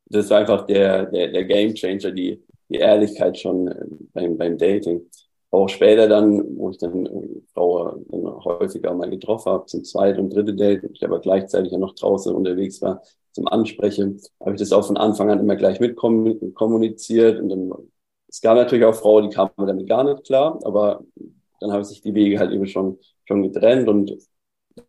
Das 0.06 0.30
war 0.30 0.38
einfach 0.38 0.66
der, 0.66 1.06
der, 1.06 1.28
der 1.28 1.44
Game 1.44 1.74
Changer, 1.74 2.10
die, 2.10 2.42
die 2.68 2.76
Ehrlichkeit 2.76 3.38
schon 3.38 3.68
äh, 3.68 3.84
beim, 4.12 4.36
beim 4.36 4.58
Dating. 4.58 5.02
Auch 5.50 5.68
später 5.68 6.08
dann, 6.08 6.56
wo 6.56 6.70
ich 6.70 6.78
dann 6.78 7.06
Frau 7.52 7.94
dann 8.08 8.44
häufiger 8.44 8.94
mal 8.94 9.10
getroffen 9.10 9.52
habe, 9.52 9.66
zum 9.66 9.84
zweiten 9.84 10.20
und 10.20 10.34
dritten 10.34 10.56
Date, 10.56 10.84
ich 10.90 11.04
aber 11.04 11.20
gleichzeitig 11.20 11.72
ja 11.72 11.78
noch 11.78 11.94
draußen 11.94 12.34
unterwegs 12.34 12.80
war 12.80 13.02
zum 13.32 13.48
Ansprechen, 13.48 14.20
habe 14.40 14.52
ich 14.52 14.60
das 14.60 14.72
auch 14.72 14.86
von 14.86 14.96
Anfang 14.96 15.30
an 15.30 15.40
immer 15.40 15.56
gleich 15.56 15.80
mit 15.80 15.96
kommuniziert. 15.96 17.40
Und 17.40 17.48
dann, 17.48 17.72
es 18.28 18.40
gab 18.40 18.56
natürlich 18.56 18.84
auch 18.84 18.94
Frauen, 18.94 19.28
die 19.28 19.34
kamen 19.34 19.50
damit 19.58 19.88
gar 19.88 20.04
nicht 20.04 20.24
klar, 20.24 20.58
aber 20.64 21.02
dann 21.62 21.72
haben 21.72 21.84
sich 21.84 22.02
die 22.02 22.14
Wege 22.14 22.38
halt 22.38 22.52
eben 22.52 22.66
schon, 22.66 22.98
schon 23.24 23.42
getrennt 23.42 23.88
und 23.88 24.12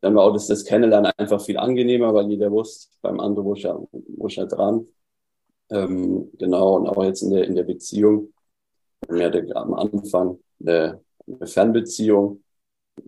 dann 0.02 0.16
war 0.16 0.24
auch 0.26 0.34
das, 0.34 0.48
das 0.48 0.64
Kennenlernen 0.66 1.12
einfach 1.18 1.42
viel 1.42 1.58
angenehmer, 1.58 2.14
weil 2.14 2.30
jeder 2.30 2.52
wusste 2.52 2.90
beim 3.02 3.20
anderen, 3.20 3.56
ja, 3.56 3.80
wo 3.92 4.28
ich 4.28 4.36
ja 4.36 4.46
dran. 4.46 4.88
Ähm, 5.70 6.30
genau, 6.38 6.76
und 6.78 6.88
auch 6.88 7.04
jetzt 7.04 7.22
in 7.22 7.32
der, 7.32 7.46
in 7.46 7.56
der 7.56 7.64
Beziehung. 7.64 8.34
Wir 9.10 9.26
hatten 9.26 9.52
am 9.54 9.74
Anfang 9.74 10.40
eine, 10.62 11.02
eine 11.28 11.48
Fernbeziehung, 11.48 12.44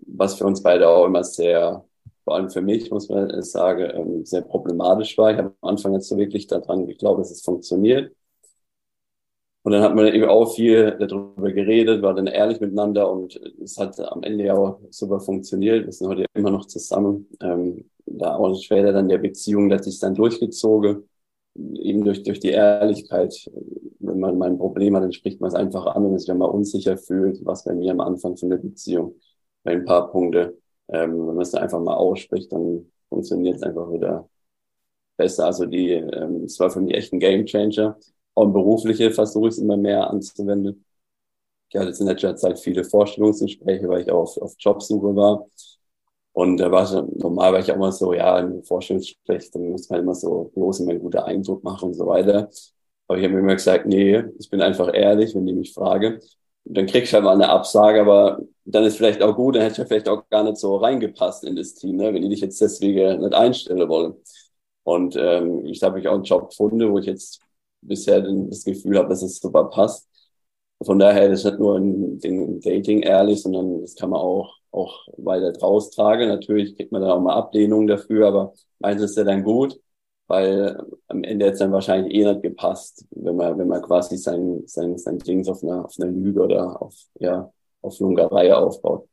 was 0.07 0.35
für 0.35 0.45
uns 0.45 0.61
beide 0.63 0.89
auch 0.89 1.05
immer 1.05 1.23
sehr, 1.23 1.85
vor 2.23 2.35
allem 2.35 2.49
für 2.49 2.61
mich, 2.61 2.91
muss 2.91 3.09
man 3.09 3.41
sagen, 3.43 3.89
ähm, 3.93 4.25
sehr 4.25 4.41
problematisch 4.41 5.17
war. 5.17 5.31
Ich 5.31 5.37
habe 5.37 5.53
am 5.61 5.69
Anfang 5.69 5.93
jetzt 5.93 6.09
so 6.09 6.17
wirklich 6.17 6.47
daran 6.47 6.87
geglaubt, 6.87 7.19
dass 7.21 7.31
es 7.31 7.43
funktioniert. 7.43 8.13
Und 9.65 9.71
dann 9.71 9.81
hat 9.81 9.95
man 9.95 10.05
eben 10.13 10.25
auch 10.25 10.53
viel 10.53 10.95
darüber 10.99 11.51
geredet, 11.51 12.03
war 12.03 12.13
dann 12.13 12.27
ehrlich 12.27 12.59
miteinander 12.59 13.11
und 13.11 13.41
es 13.63 13.79
hat 13.79 13.99
am 13.99 14.21
Ende 14.21 14.43
ja 14.43 14.53
auch 14.55 14.79
super 14.91 15.19
funktioniert. 15.19 15.85
Wir 15.85 15.91
sind 15.91 16.07
heute 16.07 16.25
immer 16.35 16.51
noch 16.51 16.67
zusammen. 16.67 17.27
Ähm, 17.41 17.89
da 18.05 18.35
auch 18.35 18.55
später 18.61 18.93
dann 18.93 19.09
der 19.09 19.17
Beziehung, 19.17 19.75
sich 19.79 19.99
dann 19.99 20.13
durchgezogen, 20.13 21.09
eben 21.55 22.03
durch, 22.03 22.21
durch 22.21 22.39
die 22.39 22.49
Ehrlichkeit. 22.51 23.33
Wenn 23.97 24.19
man 24.19 24.37
mal 24.37 24.51
ein 24.51 24.59
Problem 24.59 24.95
hat, 24.95 25.01
dann 25.01 25.13
spricht 25.13 25.41
man 25.41 25.47
es 25.47 25.55
einfach 25.55 25.87
an, 25.87 26.03
wenn 26.03 26.11
man 26.11 26.19
sich 26.19 26.31
mal 26.31 26.45
unsicher 26.45 26.95
fühlt, 26.95 27.43
was 27.43 27.63
bei 27.63 27.73
mir 27.73 27.91
am 27.91 28.01
Anfang 28.01 28.37
von 28.37 28.51
der 28.51 28.57
Beziehung, 28.57 29.15
bei 29.63 29.71
ein 29.71 29.85
paar 29.85 30.11
Punkte. 30.11 30.59
Ähm, 30.89 31.13
wenn 31.27 31.33
man 31.33 31.41
es 31.41 31.49
dann 31.49 31.63
einfach 31.63 31.81
mal 31.81 31.95
ausspricht, 31.95 32.51
dann 32.51 32.91
funktioniert 33.09 33.55
es 33.55 33.63
einfach 33.63 33.91
wieder 33.91 34.29
besser. 35.17 35.47
Also 35.47 35.65
die, 35.65 35.89
ähm, 35.91 36.43
es 36.45 36.59
war 36.59 36.69
für 36.69 36.81
mich 36.81 36.93
echt 36.93 37.13
ein 37.13 37.19
Game 37.19 37.47
Im 38.35 38.53
Berufliche 38.53 39.11
versuche 39.11 39.47
ich 39.49 39.53
es 39.55 39.59
immer 39.59 39.77
mehr 39.77 40.09
anzuwenden. 40.09 40.85
Ich 41.69 41.75
hatte 41.77 41.87
jetzt 41.89 42.01
in 42.01 42.07
letzter 42.07 42.35
Zeit 42.35 42.59
viele 42.59 42.83
Vorstellungsgespräche, 42.83 43.87
weil 43.89 44.01
ich 44.03 44.11
auch 44.11 44.23
auf, 44.23 44.37
auf 44.37 44.55
Jobsuche 44.59 45.15
war. 45.15 45.47
Und 46.33 46.57
da 46.57 46.71
war 46.71 46.85
schon, 46.85 47.09
normal 47.17 47.53
war 47.53 47.59
ich 47.61 47.71
auch 47.71 47.75
immer 47.75 47.91
so, 47.91 48.13
ja, 48.13 48.39
im 48.39 48.63
Vorstellungsgespräch, 48.63 49.51
dann 49.51 49.69
muss 49.71 49.89
man 49.89 50.01
immer 50.01 50.15
so 50.15 50.51
bloß 50.53 50.81
immer 50.81 50.91
einen 50.91 50.99
guten 51.01 51.17
Eindruck 51.19 51.63
machen 51.63 51.89
und 51.89 51.93
so 51.95 52.05
weiter. 52.07 52.49
Aber 53.07 53.17
ich 53.17 53.23
habe 53.23 53.33
mir 53.35 53.39
immer 53.39 53.55
gesagt, 53.55 53.85
nee, 53.85 54.23
ich 54.39 54.49
bin 54.49 54.61
einfach 54.61 54.93
ehrlich, 54.93 55.33
wenn 55.35 55.45
die 55.45 55.53
mich 55.53 55.73
fragen. 55.73 56.19
dann 56.65 56.87
krieg 56.87 57.03
ich 57.03 57.13
halt 57.13 57.23
mal 57.23 57.33
eine 57.33 57.49
Absage, 57.49 58.01
aber 58.01 58.39
dann 58.65 58.83
ist 58.83 58.97
vielleicht 58.97 59.21
auch 59.21 59.35
gut, 59.35 59.55
dann 59.55 59.61
hätte 59.63 59.73
ich 59.73 59.77
ja 59.79 59.85
vielleicht 59.85 60.09
auch 60.09 60.27
gar 60.29 60.43
nicht 60.43 60.57
so 60.57 60.77
reingepasst 60.77 61.43
in 61.43 61.55
das 61.55 61.75
Team, 61.75 61.97
ne, 61.97 62.13
wenn 62.13 62.21
die 62.23 62.29
dich 62.29 62.41
jetzt 62.41 62.59
deswegen 62.61 63.21
nicht 63.21 63.33
einstellen 63.35 63.87
wollen. 63.89 64.15
Und 64.83 65.15
ähm, 65.17 65.65
ich 65.65 65.81
habe 65.83 65.99
ich 65.99 66.07
auch 66.07 66.15
einen 66.15 66.23
Job 66.23 66.49
gefunden, 66.49 66.91
wo 66.91 66.99
ich 66.99 67.05
jetzt 67.05 67.41
bisher 67.87 68.21
das 68.21 68.63
Gefühl 68.63 68.97
habe, 68.97 69.09
dass 69.09 69.21
es 69.21 69.39
super 69.39 69.65
passt. 69.65 70.07
Von 70.83 70.99
daher 70.99 71.29
ist 71.29 71.39
es 71.39 71.45
nicht 71.45 71.59
nur 71.59 71.77
ein, 71.77 72.19
ein 72.23 72.59
Dating 72.61 73.01
ehrlich, 73.01 73.41
sondern 73.41 73.81
das 73.81 73.95
kann 73.95 74.09
man 74.09 74.19
auch, 74.19 74.55
auch 74.71 75.07
weiter 75.17 75.51
draus 75.53 75.89
tragen. 75.91 76.27
Natürlich 76.27 76.75
kriegt 76.75 76.91
man 76.91 77.01
dann 77.01 77.11
auch 77.11 77.21
mal 77.21 77.33
Ablehnung 77.35 77.87
dafür, 77.87 78.27
aber 78.27 78.53
meistens 78.79 79.11
ist 79.11 79.17
ja 79.17 79.23
dann 79.23 79.43
gut, 79.43 79.79
weil 80.27 80.77
am 81.07 81.23
Ende 81.23 81.45
jetzt 81.45 81.61
dann 81.61 81.71
wahrscheinlich 81.71 82.13
eh 82.13 82.25
nicht 82.25 82.41
gepasst, 82.43 83.05
wenn 83.11 83.35
man, 83.37 83.57
wenn 83.57 83.67
man 83.67 83.81
quasi 83.81 84.17
sein, 84.17 84.63
sein, 84.67 84.97
sein 84.97 85.19
Dings 85.19 85.47
auf 85.47 85.63
einer, 85.63 85.85
auf 85.85 85.95
einer 85.99 86.11
Lüge 86.11 86.41
oder 86.43 86.81
auf, 86.81 86.95
ja, 87.19 87.51
auf 87.81 87.99
Lungerei 87.99 88.53
aufbaut. 88.53 89.07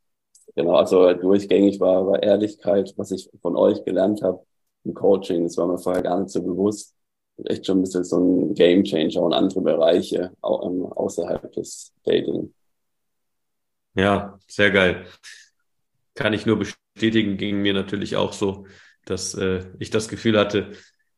Genau, 0.55 0.75
also 0.75 1.13
durchgängig 1.13 1.79
war, 1.79 2.05
war 2.07 2.21
Ehrlichkeit, 2.21 2.93
was 2.97 3.11
ich 3.11 3.29
von 3.41 3.55
euch 3.55 3.83
gelernt 3.85 4.21
habe 4.21 4.45
im 4.83 4.93
Coaching, 4.93 5.43
das 5.43 5.57
war 5.57 5.67
mir 5.67 5.77
vorher 5.79 6.03
gar 6.03 6.19
nicht 6.19 6.29
so 6.31 6.43
bewusst 6.43 6.93
echt 7.45 7.65
schon 7.65 7.79
ein 7.79 7.81
bisschen 7.81 8.03
so 8.03 8.19
ein 8.19 8.53
Game 8.53 8.83
Changer 8.83 9.21
und 9.21 9.33
andere 9.33 9.61
Bereiche 9.61 10.31
ähm, 10.43 10.85
außerhalb 10.85 11.51
des 11.53 11.93
Dating. 12.03 12.53
Ja, 13.95 14.39
sehr 14.47 14.71
geil. 14.71 15.05
Kann 16.15 16.33
ich 16.33 16.45
nur 16.45 16.59
bestätigen, 16.59 17.37
ging 17.37 17.61
mir 17.61 17.73
natürlich 17.73 18.15
auch 18.15 18.33
so, 18.33 18.65
dass 19.05 19.33
äh, 19.35 19.65
ich 19.79 19.89
das 19.89 20.07
Gefühl 20.07 20.37
hatte, 20.37 20.71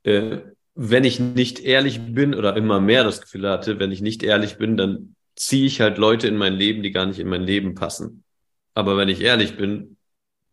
äh, 0.04 0.40
wenn 0.74 1.06
ich 1.06 1.20
nicht 1.20 1.60
ehrlich 1.60 2.14
bin 2.14 2.36
oder 2.36 2.58
immer 2.58 2.82
mehr 2.82 3.04
das 3.04 3.22
Gefühl 3.22 3.50
hatte, 3.50 3.80
wenn 3.80 3.92
ich 3.92 4.02
nicht 4.02 4.24
ehrlich 4.24 4.58
bin, 4.58 4.76
dann 4.76 5.16
ziehe 5.36 5.66
ich 5.66 5.82
halt 5.82 5.98
Leute 5.98 6.28
in 6.28 6.38
mein 6.38 6.54
Leben, 6.54 6.84
die 6.84 6.92
gar 6.92 7.06
nicht 7.06 7.20
in 7.20 7.28
mein 7.28 7.44
Leben 7.44 7.76
passen. 7.76 8.24
Aber 8.74 8.98
wenn 8.98 9.10
ich 9.10 9.22
ehrlich 9.22 9.58
bin, 9.58 9.98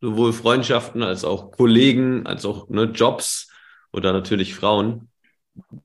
sowohl 0.01 0.33
Freundschaften 0.33 1.03
als 1.03 1.25
auch 1.25 1.53
Kollegen, 1.53 2.27
als 2.27 2.45
auch 2.45 2.69
ne, 2.69 2.85
Jobs 2.85 3.51
oder 3.93 4.13
natürlich 4.13 4.55
Frauen, 4.55 5.09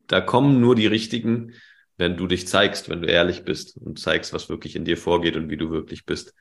da 0.08 0.22
kommen 0.22 0.62
nur 0.62 0.76
die 0.76 0.88
richtigen, 0.88 1.54
wenn 1.98 2.16
du 2.16 2.28
dich 2.28 2.48
zeigst, 2.48 2.90
wenn 2.90 3.02
du 3.02 3.08
ehrlich 3.08 3.44
bist 3.44 3.78
und 3.78 4.00
zeigst, 4.00 4.34
was 4.34 4.50
wirklich 4.50 4.76
in 4.76 4.86
dir 4.86 4.98
vorgeht 4.98 5.36
und 5.36 5.50
wie 5.50 5.58
du 5.58 5.72
wirklich 5.72 6.06
bist. 6.06 6.34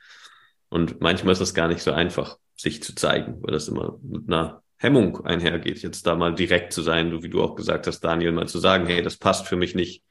Und 0.69 1.01
manchmal 1.01 1.33
ist 1.33 1.41
das 1.41 1.55
gar 1.55 1.69
nicht 1.69 1.83
so 1.83 1.93
einfach, 1.93 2.39
sich 2.57 2.83
zu 2.83 2.95
zeigen, 2.95 3.43
weil 3.43 3.53
das 3.53 3.69
immer 3.69 3.99
mit 4.03 4.29
einer 4.29 4.63
Hemmung 4.79 5.25
einhergeht, 5.25 5.83
jetzt 5.83 6.07
da 6.07 6.15
mal 6.15 6.35
direkt 6.35 6.73
zu 6.73 6.83
sein, 6.83 7.11
so 7.11 7.23
wie 7.23 7.31
du 7.31 7.43
auch 7.43 7.55
gesagt 7.55 7.87
hast, 7.87 8.01
Daniel, 8.01 8.33
mal 8.33 8.49
zu 8.49 8.59
sagen, 8.59 8.87
hey, 8.87 9.03
das 9.03 9.17
passt 9.17 9.47
für 9.47 9.57
mich 9.57 9.75
nicht. 9.75 10.03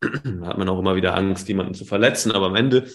da 0.00 0.46
hat 0.46 0.58
man 0.58 0.68
auch 0.68 0.78
immer 0.78 0.96
wieder 0.96 1.14
Angst, 1.14 1.48
jemanden 1.48 1.74
zu 1.74 1.84
verletzen, 1.84 2.32
aber 2.32 2.46
am 2.46 2.56
Ende 2.56 2.90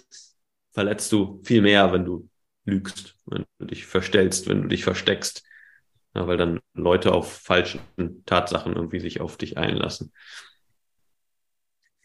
verletzt 0.71 1.11
du 1.11 1.41
viel 1.43 1.61
mehr, 1.61 1.93
wenn 1.93 2.05
du 2.05 2.29
lügst, 2.65 3.15
wenn 3.25 3.45
du 3.59 3.65
dich 3.65 3.85
verstellst, 3.85 4.47
wenn 4.47 4.63
du 4.63 4.67
dich 4.67 4.83
versteckst, 4.83 5.43
ja, 6.20 6.28
weil 6.28 6.38
dann 6.38 6.59
Leute 6.74 7.13
auf 7.13 7.32
falschen 7.32 7.80
Tatsachen 8.26 8.76
irgendwie 8.76 8.99
sich 8.99 9.22
auf 9.22 9.38
dich 9.38 9.57
einlassen. 9.57 10.11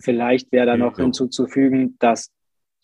Vielleicht 0.01 0.53
wäre 0.53 0.67
da 0.67 0.77
noch 0.77 0.99
ja. 0.99 1.05
hinzuzufügen, 1.05 1.97
dass 1.99 2.31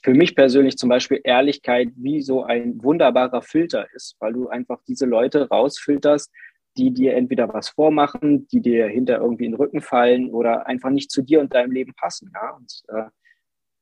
für 0.03 0.15
mich 0.15 0.35
persönlich 0.35 0.77
zum 0.77 0.89
Beispiel 0.89 1.21
Ehrlichkeit 1.23 1.91
wie 1.95 2.23
so 2.23 2.43
ein 2.43 2.83
wunderbarer 2.83 3.43
Filter 3.43 3.87
ist, 3.95 4.17
weil 4.19 4.33
du 4.33 4.49
einfach 4.49 4.81
diese 4.89 5.07
Leute 5.07 5.49
rausfilterst, 5.49 6.33
die 6.77 6.93
dir 6.93 7.15
entweder 7.15 7.53
was 7.53 7.69
vormachen, 7.69 8.49
die 8.49 8.61
dir 8.61 8.87
hinter 8.87 9.19
irgendwie 9.19 9.45
in 9.45 9.53
den 9.53 9.61
Rücken 9.61 9.83
fallen 9.83 10.31
oder 10.31 10.67
einfach 10.67 10.91
nicht 10.91 11.11
zu 11.11 11.23
dir 11.23 11.41
und 11.41 11.55
deinem 11.55 11.73
Leben 11.73 11.95
passen. 11.95 12.33
Ja? 12.35 12.57
Und 12.57 12.83
äh, 12.89 13.11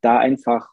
da 0.01 0.19
einfach 0.19 0.69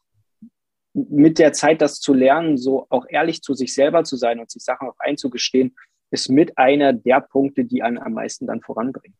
mit 0.93 1.39
der 1.39 1.53
Zeit 1.53 1.81
das 1.81 1.99
zu 1.99 2.13
lernen, 2.13 2.57
so 2.57 2.87
auch 2.89 3.05
ehrlich 3.07 3.41
zu 3.41 3.53
sich 3.53 3.73
selber 3.73 4.03
zu 4.03 4.15
sein 4.15 4.39
und 4.39 4.49
sich 4.49 4.63
Sachen 4.63 4.87
auch 4.87 4.97
einzugestehen, 4.99 5.75
ist 6.15 6.29
mit 6.29 6.57
einer 6.57 6.93
der 6.93 7.21
Punkte, 7.21 7.65
die 7.65 7.83
einen 7.83 7.97
am 7.97 8.13
meisten 8.13 8.47
dann 8.47 8.61
voranbringen. 8.61 9.15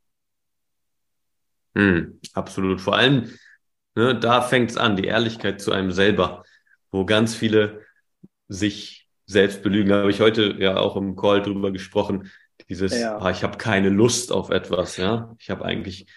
Hm, 1.76 2.20
absolut. 2.34 2.82
Vor 2.82 2.96
allem, 2.96 3.32
ne, 3.96 4.18
da 4.18 4.42
fängt 4.42 4.72
es 4.72 4.78
an, 4.78 4.96
die 4.96 5.06
Ehrlichkeit 5.06 5.62
zu 5.62 5.72
einem 5.72 5.92
selber, 5.92 6.44
wo 6.92 7.06
ganz 7.06 7.36
viele 7.36 7.82
sich 8.48 9.08
selbst 9.26 9.62
belügen. 9.62 9.90
Da 9.90 10.00
habe 10.00 10.12
ich 10.12 10.22
heute 10.22 10.56
ja 10.58 10.78
auch 10.78 10.96
im 10.96 11.16
Call 11.16 11.42
drüber 11.42 11.72
gesprochen. 11.72 12.32
Dieses, 12.70 13.00
ja. 13.00 13.18
ah, 13.18 13.30
ich 13.30 13.44
habe 13.44 13.58
keine 13.58 13.90
Lust 13.90 14.32
auf 14.32 14.50
etwas, 14.50 14.98
ja. 14.98 15.36
Ich 15.40 15.50
habe 15.50 15.66
eigentlich 15.66 16.08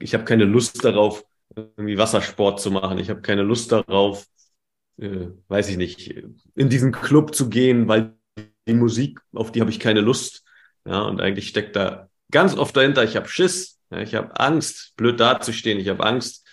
ich 0.00 0.14
habe 0.14 0.24
keine 0.24 0.44
Lust 0.44 0.84
darauf, 0.84 1.24
irgendwie 1.54 1.98
Wassersport 1.98 2.60
zu 2.60 2.70
machen. 2.70 2.98
Ich 2.98 3.10
habe 3.10 3.20
keine 3.20 3.42
Lust 3.42 3.70
darauf, 3.70 4.26
äh, 4.98 5.28
weiß 5.48 5.68
ich 5.68 5.76
nicht, 5.76 6.08
in 6.54 6.68
diesen 6.68 6.92
Club 6.92 7.34
zu 7.34 7.48
gehen, 7.48 7.86
weil 7.86 8.14
die 8.66 8.74
Musik, 8.74 9.20
auf 9.32 9.52
die 9.52 9.60
habe 9.60 9.70
ich 9.70 9.80
keine 9.80 10.00
Lust. 10.00 10.44
Ja, 10.84 11.02
und 11.02 11.20
eigentlich 11.20 11.48
steckt 11.48 11.76
da 11.76 12.08
ganz 12.30 12.56
oft 12.56 12.76
dahinter, 12.76 13.04
ich 13.04 13.16
habe 13.16 13.28
Schiss, 13.28 13.78
ja, 13.90 14.00
ich 14.00 14.14
habe 14.14 14.38
Angst, 14.38 14.94
blöd 14.96 15.20
dazustehen, 15.20 15.78
ich 15.78 15.88
habe 15.88 16.04
Angst, 16.04 16.46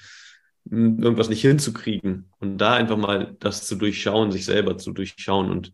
irgendwas 0.69 1.29
nicht 1.29 1.41
hinzukriegen. 1.41 2.31
Und 2.39 2.57
da 2.57 2.73
einfach 2.73 2.97
mal 2.97 3.35
das 3.39 3.65
zu 3.65 3.75
durchschauen, 3.75 4.31
sich 4.31 4.45
selber 4.45 4.77
zu 4.77 4.91
durchschauen 4.91 5.49
und 5.49 5.73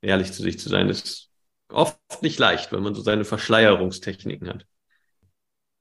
ehrlich 0.00 0.32
zu 0.32 0.42
sich 0.42 0.58
zu 0.58 0.68
sein, 0.68 0.88
ist 0.88 1.30
oft 1.68 1.98
nicht 2.20 2.38
leicht, 2.38 2.72
weil 2.72 2.80
man 2.80 2.94
so 2.94 3.02
seine 3.02 3.24
Verschleierungstechniken 3.24 4.48
hat. 4.48 4.66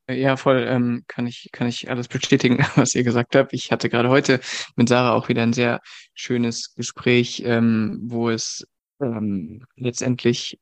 Ja, 0.10 0.36
voll, 0.36 0.66
ähm, 0.68 1.06
kann 1.08 1.28
ich, 1.28 1.50
kann 1.54 1.68
ich 1.68 1.90
alles 1.90 2.10
bestätigen, 2.10 2.58
was 2.76 2.94
ihr 2.96 3.04
gesagt 3.04 3.36
habt. 3.36 3.54
Ich 3.54 3.72
hatte 3.72 3.90
gerade 3.90 4.10
heute 4.10 4.42
mit 4.76 4.90
Sarah 4.90 5.14
auch 5.14 5.30
wieder 5.30 5.44
ein 5.44 5.54
sehr 5.54 5.82
schönes 6.14 6.74
Gespräch, 6.76 7.44
ähm, 7.46 8.00
wo 8.04 8.30
es 8.30 8.68
ähm, 9.00 9.66
letztendlich, 9.76 10.60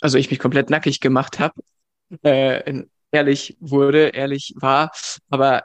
also 0.00 0.18
ich 0.18 0.30
mich 0.30 0.38
komplett 0.38 0.70
nackig 0.70 1.00
gemacht 1.00 1.38
habe, 1.38 1.54
äh, 2.22 2.84
ehrlich 3.12 3.56
wurde, 3.60 4.08
ehrlich 4.08 4.54
war, 4.56 4.92
aber 5.30 5.64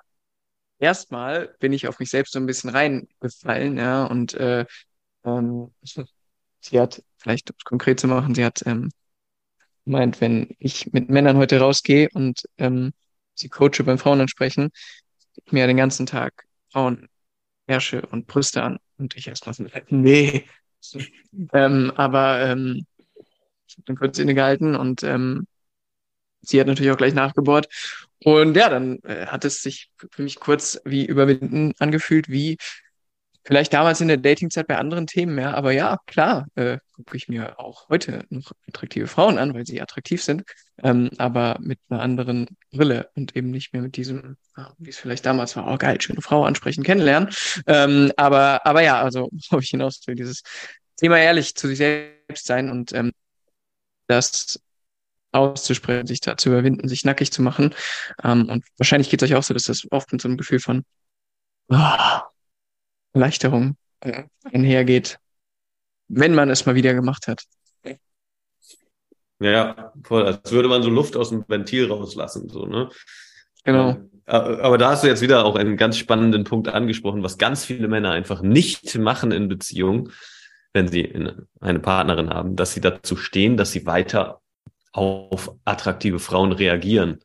erstmal 0.79 1.55
bin 1.59 1.73
ich 1.73 1.87
auf 1.87 1.99
mich 1.99 2.09
selbst 2.09 2.33
so 2.33 2.39
ein 2.39 2.45
bisschen 2.45 2.71
reingefallen, 2.71 3.77
ja, 3.77 4.05
und 4.05 4.33
äh, 4.35 4.65
ähm, 5.25 5.73
sie 6.61 6.79
hat, 6.79 7.03
vielleicht 7.17 7.51
um 7.51 7.55
es 7.57 7.65
konkret 7.65 7.99
zu 7.99 8.07
machen, 8.07 8.35
sie 8.35 8.45
hat 8.45 8.63
ähm, 8.65 8.89
meint, 9.85 10.21
wenn 10.21 10.55
ich 10.59 10.91
mit 10.93 11.09
Männern 11.09 11.37
heute 11.37 11.59
rausgehe 11.59 12.09
und 12.13 12.43
ähm, 12.57 12.93
sie 13.35 13.49
coache 13.49 13.83
beim 13.83 13.97
Frauen 13.97 14.21
ansprechen, 14.21 14.71
ich 15.45 15.51
mir 15.51 15.67
den 15.67 15.77
ganzen 15.77 16.05
Tag 16.05 16.45
Frauen 16.71 17.07
Ärsche 17.67 18.01
und 18.07 18.27
Brüste 18.27 18.63
an 18.63 18.79
und 18.97 19.15
ich 19.15 19.27
erstmal 19.27 19.53
so, 19.55 19.65
nee. 19.89 20.45
Ähm, 21.53 21.91
aber 21.95 22.41
ähm, 22.41 22.85
ich 23.67 23.75
habe 23.75 23.83
dann 23.85 23.95
kurz 23.95 24.19
innegehalten 24.19 24.75
und 24.75 25.03
ähm, 25.03 25.47
sie 26.41 26.59
hat 26.59 26.67
natürlich 26.67 26.91
auch 26.91 26.97
gleich 26.97 27.13
nachgebohrt. 27.13 27.67
Und 28.23 28.55
ja, 28.55 28.69
dann 28.69 28.99
äh, 29.03 29.27
hat 29.27 29.45
es 29.45 29.61
sich 29.61 29.89
für 30.11 30.21
mich 30.21 30.39
kurz 30.39 30.79
wie 30.85 31.05
überwinden 31.05 31.73
angefühlt, 31.79 32.29
wie 32.29 32.57
Vielleicht 33.43 33.73
damals 33.73 33.99
in 34.01 34.07
der 34.07 34.17
Datingzeit 34.17 34.67
bei 34.67 34.77
anderen 34.77 35.07
Themen, 35.07 35.35
ja, 35.39 35.55
aber 35.55 35.71
ja, 35.71 35.97
klar, 36.05 36.45
äh, 36.53 36.77
gucke 36.91 37.17
ich 37.17 37.27
mir 37.27 37.59
auch 37.59 37.89
heute 37.89 38.23
noch 38.29 38.51
attraktive 38.67 39.07
Frauen 39.07 39.39
an, 39.39 39.55
weil 39.55 39.65
sie 39.65 39.81
attraktiv 39.81 40.23
sind, 40.23 40.43
ähm, 40.83 41.09
aber 41.17 41.57
mit 41.59 41.79
einer 41.89 42.03
anderen 42.03 42.45
Brille 42.71 43.09
und 43.15 43.35
eben 43.35 43.49
nicht 43.49 43.73
mehr 43.73 43.81
mit 43.81 43.97
diesem, 43.97 44.37
ah, 44.53 44.71
wie 44.77 44.91
es 44.91 44.99
vielleicht 44.99 45.25
damals 45.25 45.55
war, 45.55 45.73
oh 45.73 45.77
geil, 45.77 45.99
schöne 45.99 46.21
Frau 46.21 46.45
ansprechen, 46.45 46.83
kennenlernen. 46.83 47.29
Ähm, 47.65 48.11
aber, 48.15 48.63
aber 48.63 48.83
ja, 48.83 49.01
also, 49.01 49.27
worauf 49.49 49.63
ich 49.63 49.71
hinaus 49.71 50.01
will, 50.05 50.13
dieses 50.13 50.43
Thema 51.01 51.17
ehrlich 51.17 51.55
zu 51.55 51.67
sich 51.67 51.79
selbst 51.79 52.45
sein 52.45 52.69
und 52.69 52.93
ähm, 52.93 53.11
das 54.07 54.61
auszusprechen, 55.31 56.05
sich 56.05 56.19
da 56.21 56.37
zu 56.37 56.49
überwinden, 56.49 56.87
sich 56.87 57.05
nackig 57.05 57.31
zu 57.31 57.41
machen. 57.41 57.73
Ähm, 58.23 58.49
und 58.49 58.65
wahrscheinlich 58.77 59.09
geht 59.09 59.21
es 59.21 59.29
euch 59.29 59.35
auch 59.35 59.43
so, 59.43 59.53
dass 59.53 59.63
das 59.63 59.87
oft 59.89 60.11
mit 60.11 60.21
so 60.21 60.27
einem 60.27 60.37
Gefühl 60.37 60.59
von, 60.59 60.83
oh, 61.69 62.19
Erleichterung 63.13 63.77
äh, 64.01 64.23
einhergeht, 64.43 65.17
wenn 66.07 66.35
man 66.35 66.49
es 66.49 66.65
mal 66.65 66.75
wieder 66.75 66.93
gemacht 66.93 67.27
hat. 67.27 67.43
Ja, 69.39 69.91
voll. 70.03 70.23
Als 70.27 70.51
würde 70.51 70.69
man 70.69 70.83
so 70.83 70.91
Luft 70.91 71.15
aus 71.15 71.29
dem 71.29 71.43
Ventil 71.47 71.87
rauslassen, 71.87 72.47
so, 72.47 72.67
ne? 72.67 72.89
Genau. 73.63 73.97
Äh, 74.27 74.33
aber 74.35 74.77
da 74.77 74.91
hast 74.91 75.03
du 75.03 75.07
jetzt 75.07 75.21
wieder 75.21 75.45
auch 75.45 75.55
einen 75.55 75.77
ganz 75.77 75.97
spannenden 75.97 76.43
Punkt 76.43 76.67
angesprochen, 76.67 77.23
was 77.23 77.39
ganz 77.39 77.65
viele 77.65 77.87
Männer 77.87 78.11
einfach 78.11 78.43
nicht 78.43 78.95
machen 78.99 79.31
in 79.31 79.47
Beziehungen, 79.47 80.11
wenn 80.73 80.87
sie 80.87 81.13
eine 81.59 81.79
Partnerin 81.79 82.29
haben, 82.29 82.55
dass 82.55 82.73
sie 82.73 82.81
dazu 82.81 83.15
stehen, 83.15 83.57
dass 83.57 83.71
sie 83.71 83.85
weiter 83.85 84.41
auf 84.93 85.53
attraktive 85.65 86.19
Frauen 86.19 86.51
reagieren. 86.51 87.19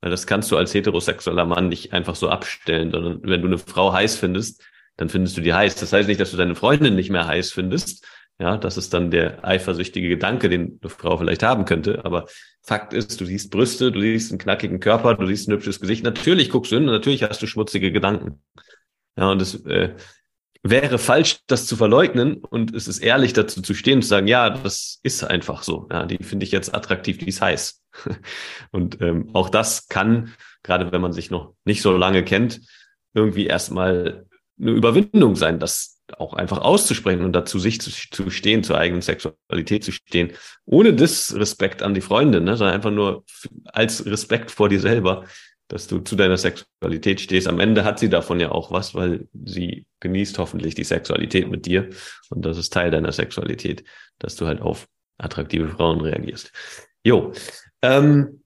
Weil 0.00 0.10
das 0.10 0.26
kannst 0.26 0.50
du 0.50 0.56
als 0.56 0.74
heterosexueller 0.74 1.44
Mann 1.44 1.68
nicht 1.68 1.92
einfach 1.92 2.14
so 2.14 2.28
abstellen, 2.28 2.90
sondern 2.90 3.20
wenn 3.22 3.40
du 3.40 3.48
eine 3.48 3.58
Frau 3.58 3.92
heiß 3.92 4.16
findest, 4.16 4.62
dann 4.96 5.08
findest 5.08 5.36
du 5.36 5.40
die 5.40 5.54
heiß. 5.54 5.76
Das 5.76 5.92
heißt 5.92 6.08
nicht, 6.08 6.20
dass 6.20 6.30
du 6.30 6.36
deine 6.36 6.54
Freundin 6.54 6.94
nicht 6.94 7.10
mehr 7.10 7.26
heiß 7.26 7.52
findest. 7.52 8.06
Ja, 8.38 8.58
das 8.58 8.76
ist 8.76 8.92
dann 8.92 9.10
der 9.10 9.46
eifersüchtige 9.46 10.08
Gedanke, 10.08 10.50
den 10.50 10.78
eine 10.82 10.90
Frau 10.90 11.16
vielleicht 11.16 11.42
haben 11.42 11.64
könnte. 11.64 12.04
Aber 12.04 12.26
Fakt 12.62 12.92
ist, 12.92 13.18
du 13.20 13.24
siehst 13.24 13.50
Brüste, 13.50 13.90
du 13.90 14.00
siehst 14.00 14.30
einen 14.30 14.38
knackigen 14.38 14.78
Körper, 14.78 15.14
du 15.14 15.26
siehst 15.26 15.48
ein 15.48 15.52
hübsches 15.52 15.80
Gesicht. 15.80 16.04
Natürlich 16.04 16.50
guckst 16.50 16.70
du 16.70 16.76
hin 16.76 16.84
und 16.84 16.92
natürlich 16.92 17.22
hast 17.22 17.40
du 17.40 17.46
schmutzige 17.46 17.92
Gedanken. 17.92 18.42
Ja, 19.16 19.30
und 19.30 19.40
es 19.40 19.64
äh, 19.64 19.94
wäre 20.70 20.98
falsch, 20.98 21.38
das 21.46 21.66
zu 21.66 21.76
verleugnen 21.76 22.36
und 22.36 22.74
es 22.74 22.88
ist 22.88 22.98
ehrlich 22.98 23.32
dazu 23.32 23.62
zu 23.62 23.74
stehen 23.74 24.02
zu 24.02 24.08
sagen, 24.08 24.26
ja, 24.26 24.50
das 24.50 25.00
ist 25.02 25.24
einfach 25.24 25.62
so. 25.62 25.88
Ja, 25.90 26.06
die 26.06 26.22
finde 26.22 26.44
ich 26.44 26.52
jetzt 26.52 26.74
attraktiv, 26.74 27.18
die 27.18 27.28
ist 27.28 27.40
heiß. 27.40 27.82
Und 28.70 29.00
ähm, 29.00 29.30
auch 29.32 29.48
das 29.48 29.88
kann, 29.88 30.34
gerade 30.62 30.92
wenn 30.92 31.00
man 31.00 31.12
sich 31.12 31.30
noch 31.30 31.54
nicht 31.64 31.82
so 31.82 31.96
lange 31.96 32.24
kennt, 32.24 32.60
irgendwie 33.14 33.46
erstmal 33.46 34.26
eine 34.60 34.70
Überwindung 34.70 35.36
sein, 35.36 35.58
das 35.58 36.02
auch 36.18 36.34
einfach 36.34 36.58
auszusprechen 36.58 37.24
und 37.24 37.32
dazu 37.32 37.58
sich 37.58 37.80
zu, 37.80 37.90
zu 37.90 38.30
stehen, 38.30 38.62
zur 38.62 38.78
eigenen 38.78 39.02
Sexualität 39.02 39.82
zu 39.82 39.90
stehen, 39.92 40.32
ohne 40.64 40.92
Disrespekt 40.92 41.82
an 41.82 41.94
die 41.94 42.00
Freundin, 42.00 42.44
ne, 42.44 42.56
sondern 42.56 42.74
einfach 42.74 42.92
nur 42.92 43.24
als 43.64 44.06
Respekt 44.06 44.50
vor 44.50 44.68
dir 44.68 44.80
selber, 44.80 45.24
dass 45.68 45.86
du 45.86 45.98
zu 45.98 46.16
deiner 46.16 46.36
Sexualität 46.36 47.20
stehst. 47.20 47.48
Am 47.48 47.60
Ende 47.60 47.84
hat 47.84 47.98
sie 47.98 48.08
davon 48.08 48.40
ja 48.40 48.52
auch 48.52 48.70
was, 48.70 48.94
weil 48.94 49.28
sie 49.44 49.86
genießt 50.00 50.38
hoffentlich 50.38 50.74
die 50.74 50.84
Sexualität 50.84 51.50
mit 51.50 51.66
dir 51.66 51.90
und 52.30 52.44
das 52.44 52.58
ist 52.58 52.72
Teil 52.72 52.90
deiner 52.90 53.12
Sexualität, 53.12 53.84
dass 54.18 54.36
du 54.36 54.46
halt 54.46 54.60
auf 54.60 54.86
attraktive 55.18 55.68
Frauen 55.68 56.00
reagierst. 56.00 56.52
Jo, 57.02 57.32
ähm, 57.82 58.42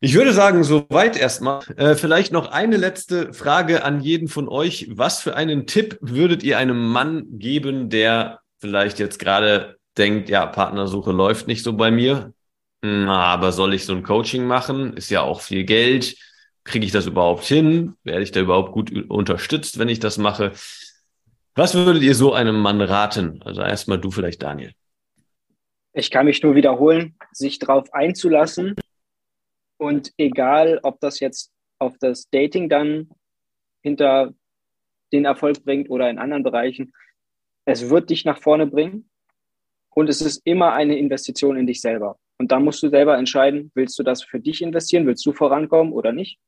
ich 0.00 0.14
würde 0.14 0.32
sagen, 0.32 0.62
soweit 0.62 1.16
erstmal. 1.16 1.60
Äh, 1.76 1.96
vielleicht 1.96 2.32
noch 2.32 2.52
eine 2.52 2.76
letzte 2.76 3.32
Frage 3.32 3.84
an 3.84 4.00
jeden 4.00 4.28
von 4.28 4.48
euch. 4.48 4.88
Was 4.92 5.20
für 5.20 5.34
einen 5.34 5.66
Tipp 5.66 5.98
würdet 6.00 6.44
ihr 6.44 6.56
einem 6.56 6.88
Mann 6.88 7.24
geben, 7.30 7.90
der 7.90 8.40
vielleicht 8.58 9.00
jetzt 9.00 9.18
gerade 9.18 9.76
denkt, 9.96 10.28
ja, 10.28 10.46
Partnersuche 10.46 11.10
läuft 11.10 11.48
nicht 11.48 11.64
so 11.64 11.72
bei 11.72 11.90
mir, 11.90 12.32
aber 12.82 13.52
soll 13.52 13.74
ich 13.74 13.84
so 13.84 13.94
ein 13.94 14.02
Coaching 14.02 14.46
machen? 14.46 14.96
Ist 14.96 15.10
ja 15.10 15.22
auch 15.22 15.40
viel 15.40 15.64
Geld. 15.64 16.16
Kriege 16.64 16.86
ich 16.86 16.92
das 16.92 17.06
überhaupt 17.06 17.44
hin? 17.44 17.94
Werde 18.04 18.22
ich 18.22 18.32
da 18.32 18.40
überhaupt 18.40 18.72
gut 18.72 18.92
unterstützt, 19.08 19.78
wenn 19.78 19.88
ich 19.88 20.00
das 20.00 20.18
mache? 20.18 20.52
Was 21.54 21.74
würdet 21.74 22.02
ihr 22.02 22.14
so 22.14 22.34
einem 22.34 22.60
Mann 22.60 22.80
raten? 22.80 23.42
Also 23.42 23.62
erstmal 23.62 23.98
du 23.98 24.10
vielleicht, 24.10 24.42
Daniel. 24.42 24.72
Ich 25.92 26.10
kann 26.10 26.26
mich 26.26 26.42
nur 26.42 26.54
wiederholen, 26.54 27.16
sich 27.32 27.58
darauf 27.58 27.92
einzulassen, 27.92 28.76
und 29.78 30.12
egal, 30.18 30.80
ob 30.82 31.00
das 31.00 31.20
jetzt 31.20 31.52
auf 31.78 31.96
das 31.98 32.28
Dating 32.30 32.68
dann 32.68 33.08
hinter 33.82 34.34
den 35.12 35.24
Erfolg 35.24 35.64
bringt 35.64 35.88
oder 35.88 36.10
in 36.10 36.18
anderen 36.18 36.42
Bereichen, 36.42 36.92
es 37.64 37.88
wird 37.88 38.10
dich 38.10 38.24
nach 38.24 38.38
vorne 38.38 38.66
bringen. 38.66 39.08
Und 39.90 40.08
es 40.08 40.20
ist 40.20 40.42
immer 40.44 40.74
eine 40.74 40.98
Investition 40.98 41.56
in 41.56 41.66
dich 41.66 41.80
selber. 41.80 42.18
Und 42.38 42.52
da 42.52 42.60
musst 42.60 42.82
du 42.82 42.88
selber 42.88 43.18
entscheiden, 43.18 43.70
willst 43.74 43.98
du 43.98 44.02
das 44.02 44.22
für 44.22 44.40
dich 44.40 44.62
investieren, 44.62 45.06
willst 45.06 45.26
du 45.26 45.32
vorankommen 45.32 45.92
oder 45.92 46.12
nicht. 46.12 46.38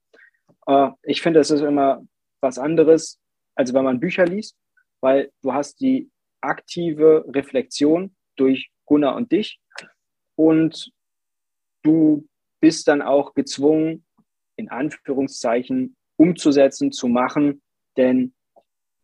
Äh, 0.67 0.91
ich 1.03 1.21
finde, 1.21 1.41
es 1.41 1.51
ist 1.51 1.63
immer 1.63 2.03
was 2.41 2.59
anderes, 2.59 3.19
als 3.57 3.75
wenn 3.75 3.85
man 3.85 4.01
Bücher 4.01 4.25
liest, 4.25 4.57
weil 5.01 5.31
du 5.43 5.53
hast 5.53 5.81
die 5.81 6.11
aktive 6.41 7.25
Reflexion 7.29 8.15
durch 8.37 8.71
Gunnar 8.87 9.17
und 9.17 9.33
dich 9.33 9.61
und 10.37 10.91
du 11.83 12.27
bist 12.61 12.89
dann 12.89 13.03
auch 13.03 13.35
gezwungen, 13.35 14.05
in 14.57 14.69
Anführungszeichen 14.69 15.97
umzusetzen, 16.17 16.93
zu 16.93 17.09
machen, 17.09 17.63
denn 17.97 18.35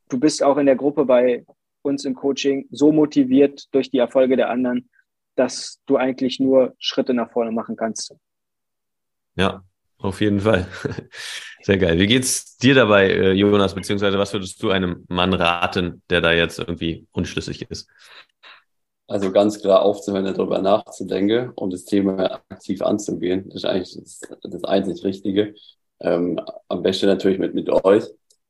du 0.09 0.21
bist 0.21 0.43
auch 0.43 0.57
in 0.59 0.67
der 0.67 0.77
Gruppe 0.77 1.05
bei 1.05 1.45
uns 1.83 2.05
im 2.05 2.15
Coaching 2.15 2.67
so 2.71 2.93
motiviert 2.93 3.67
durch 3.73 3.91
die 3.91 3.99
Erfolge 3.99 4.37
der 4.37 4.51
anderen, 4.51 4.91
dass 5.37 5.81
du 5.87 5.97
eigentlich 5.97 6.41
nur 6.41 6.75
Schritte 6.79 7.15
nach 7.15 7.31
vorne 7.31 7.53
machen 7.53 7.77
kannst. 7.77 8.15
Ja, 9.37 9.63
auf 9.99 10.21
jeden 10.21 10.41
Fall. 10.41 10.67
Sehr 11.63 11.79
geil. 11.79 11.99
Wie 11.99 12.07
geht's 12.07 12.57
dir 12.59 12.75
dabei, 12.75 13.09
äh, 13.11 13.33
Jonas, 13.33 13.75
beziehungsweise 13.75 14.19
was 14.19 14.33
würdest 14.33 14.63
du 14.63 14.71
einem 14.71 15.05
Mann 15.09 15.33
raten, 15.33 16.03
der 16.11 16.21
da 16.21 16.33
jetzt 16.33 16.59
irgendwie 16.59 17.07
unschlüssig 17.13 17.63
ist? 17.71 17.89
Also 19.09 19.31
ganz 19.31 19.61
klar 19.61 19.83
aufzuhören, 19.83 20.25
darüber 20.25 20.61
nachzudenken 20.61 21.51
und 21.51 21.73
das 21.73 21.85
Thema 21.85 22.41
aktiv 22.49 22.83
anzugehen. 22.83 23.45
Das 23.47 23.57
ist 23.57 23.65
eigentlich 23.65 23.97
das, 23.97 24.21
das 24.43 24.65
einzig 24.65 25.05
Richtige. 25.05 25.55
Ähm, 26.01 26.41
am 26.69 26.83
besten 26.83 27.07
natürlich 27.07 27.39
mit, 27.39 27.55
mit 27.55 27.71
euch 27.71 28.05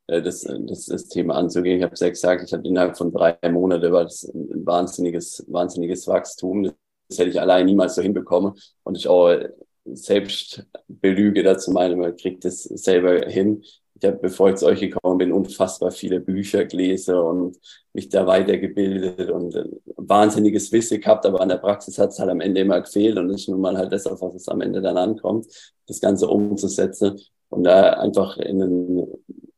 das, 0.07 0.43
das, 0.43 0.87
das 0.87 1.09
Thema 1.09 1.35
anzugehen. 1.35 1.79
Ich 1.79 1.83
habe 1.83 1.95
es 1.95 2.01
ja 2.01 2.09
gesagt, 2.09 2.45
ich 2.45 2.53
hatte 2.53 2.67
innerhalb 2.69 2.97
von 2.97 3.13
drei 3.13 3.37
Monaten 3.51 3.93
war 3.93 4.05
das 4.05 4.25
ein 4.25 4.65
wahnsinniges, 4.65 5.45
wahnsinniges 5.49 6.07
Wachstum. 6.07 6.63
Das, 6.63 6.75
das 7.09 7.19
hätte 7.19 7.31
ich 7.31 7.41
allein 7.41 7.67
niemals 7.67 7.95
so 7.97 8.03
hinbekommen. 8.03 8.55
Und 8.85 8.97
ich 8.97 9.09
auch 9.09 9.37
selbst 9.85 10.67
belüge 10.89 11.43
dazu 11.43 11.71
meine, 11.71 11.97
man 11.97 12.17
kriegt 12.17 12.45
es 12.45 12.65
selber 12.65 13.27
hin. 13.29 13.63
Ich 13.99 14.07
habe, 14.07 14.19
bevor 14.19 14.51
ich 14.51 14.57
zu 14.57 14.67
euch 14.67 14.81
gekommen 14.81 15.19
bin, 15.19 15.33
unfassbar 15.33 15.91
viele 15.91 16.21
Bücher 16.21 16.67
gelesen 16.67 17.15
und 17.17 17.57
mich 17.95 18.09
da 18.11 18.27
weitergebildet 18.27 19.31
und 19.31 19.55
äh, 19.55 19.65
wahnsinniges 19.97 20.71
Wissen 20.71 21.01
gehabt, 21.01 21.25
aber 21.25 21.41
an 21.41 21.49
der 21.49 21.57
Praxis 21.57 21.99
hat 21.99 22.11
es 22.11 22.19
halt 22.19 22.29
am 22.29 22.41
Ende 22.41 22.61
immer 22.61 22.81
gefehlt 22.81 23.17
und 23.17 23.29
das 23.29 23.43
ist 23.43 23.49
nun 23.49 23.61
mal 23.61 23.79
halt 23.79 23.93
das, 23.93 24.07
auf 24.07 24.21
was 24.21 24.35
es 24.35 24.49
am 24.49 24.61
Ende 24.61 24.83
dann 24.83 24.99
ankommt, 24.99 25.47
das 25.87 26.01
Ganze 26.01 26.29
umzusetzen 26.29 27.19
und 27.49 27.65
da 27.65 27.91
einfach 27.95 28.37
in 28.39 28.63
einen, 28.63 29.07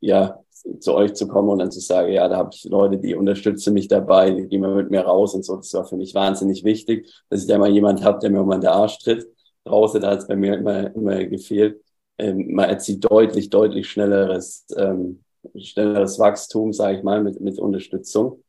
ja, 0.00 0.42
zu 0.80 0.94
euch 0.94 1.14
zu 1.14 1.28
kommen 1.28 1.48
und 1.48 1.58
dann 1.58 1.70
zu 1.70 1.80
sagen, 1.80 2.12
ja, 2.12 2.28
da 2.28 2.36
habe 2.36 2.50
ich 2.52 2.64
Leute, 2.64 2.98
die 2.98 3.14
unterstützen 3.14 3.74
mich 3.74 3.88
dabei, 3.88 4.30
die 4.30 4.46
gehen 4.46 4.60
mal 4.60 4.74
mit 4.74 4.90
mir 4.90 5.02
raus 5.02 5.34
und 5.34 5.44
so. 5.44 5.56
Das 5.56 5.72
war 5.74 5.84
für 5.84 5.96
mich 5.96 6.14
wahnsinnig 6.14 6.64
wichtig, 6.64 7.10
dass 7.30 7.42
ich 7.42 7.46
da 7.48 7.58
mal 7.58 7.70
jemand 7.70 8.04
habe, 8.04 8.18
der 8.18 8.30
mir 8.30 8.42
um 8.42 8.60
der 8.60 8.72
Arsch 8.72 8.98
tritt. 8.98 9.26
Draußen, 9.64 10.00
da 10.00 10.10
hat 10.10 10.20
es 10.20 10.26
bei 10.26 10.36
mir 10.36 10.54
immer, 10.54 10.94
immer 10.94 11.24
gefehlt. 11.24 11.80
Ähm, 12.18 12.54
man 12.54 12.68
erzielt 12.68 13.04
deutlich, 13.10 13.50
deutlich 13.50 13.88
schnelleres, 13.88 14.66
ähm, 14.76 15.24
schnelleres 15.56 16.18
Wachstum, 16.18 16.72
sage 16.72 16.98
ich 16.98 17.04
mal, 17.04 17.22
mit, 17.22 17.40
mit 17.40 17.58
Unterstützung. 17.58 18.42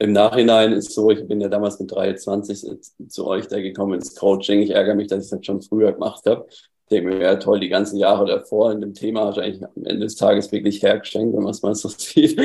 Im 0.00 0.12
Nachhinein 0.12 0.72
ist 0.72 0.92
so, 0.92 1.10
ich 1.10 1.26
bin 1.26 1.40
ja 1.40 1.48
damals 1.48 1.80
mit 1.80 1.90
23 1.90 2.64
zu 3.08 3.26
euch 3.26 3.48
da 3.48 3.60
gekommen 3.60 3.94
ins 3.94 4.14
Coaching. 4.14 4.60
Ich 4.60 4.70
ärgere 4.70 4.94
mich, 4.94 5.08
dass 5.08 5.24
ich 5.24 5.30
das 5.30 5.44
schon 5.44 5.60
früher 5.60 5.92
gemacht 5.92 6.24
habe 6.26 6.46
denke 6.88 7.10
mir, 7.10 7.20
ja 7.20 7.36
toll, 7.36 7.60
die 7.60 7.68
ganzen 7.68 7.96
Jahre 7.96 8.26
davor 8.26 8.72
in 8.72 8.80
dem 8.80 8.94
Thema 8.94 9.28
eigentlich 9.36 9.62
am 9.62 9.84
Ende 9.84 10.00
des 10.00 10.16
Tages 10.16 10.50
wirklich 10.52 10.82
hergeschenkt, 10.82 11.34
wenn 11.36 11.42
man 11.42 11.52
es 11.52 11.62
mal 11.62 11.74
so 11.74 11.88
sieht. 11.96 12.38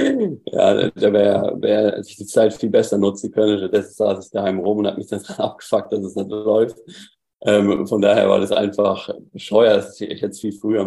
ja, 0.51 0.89
da 0.89 1.13
wäre 1.13 1.57
wär, 1.61 1.99
ich 1.99 2.17
die 2.17 2.25
Zeit 2.25 2.53
viel 2.53 2.69
besser 2.69 2.97
nutzen 2.97 3.31
können. 3.31 3.57
Stattdessen 3.57 3.93
saß 3.93 4.25
ich 4.25 4.31
daheim 4.31 4.59
rum 4.59 4.79
und 4.79 4.87
hat 4.87 4.97
mich 4.97 5.07
dann 5.09 5.23
abgefuckt, 5.37 5.91
dass 5.93 6.03
es 6.03 6.15
nicht 6.15 6.29
läuft. 6.29 6.77
Ähm, 7.45 7.87
von 7.87 8.01
daher 8.01 8.29
war 8.29 8.39
das 8.39 8.51
einfach 8.51 9.09
bescheuert, 9.31 9.77
dass 9.77 9.99
ich 9.99 10.21
jetzt 10.21 10.41
viel 10.41 10.53
früher 10.53 10.85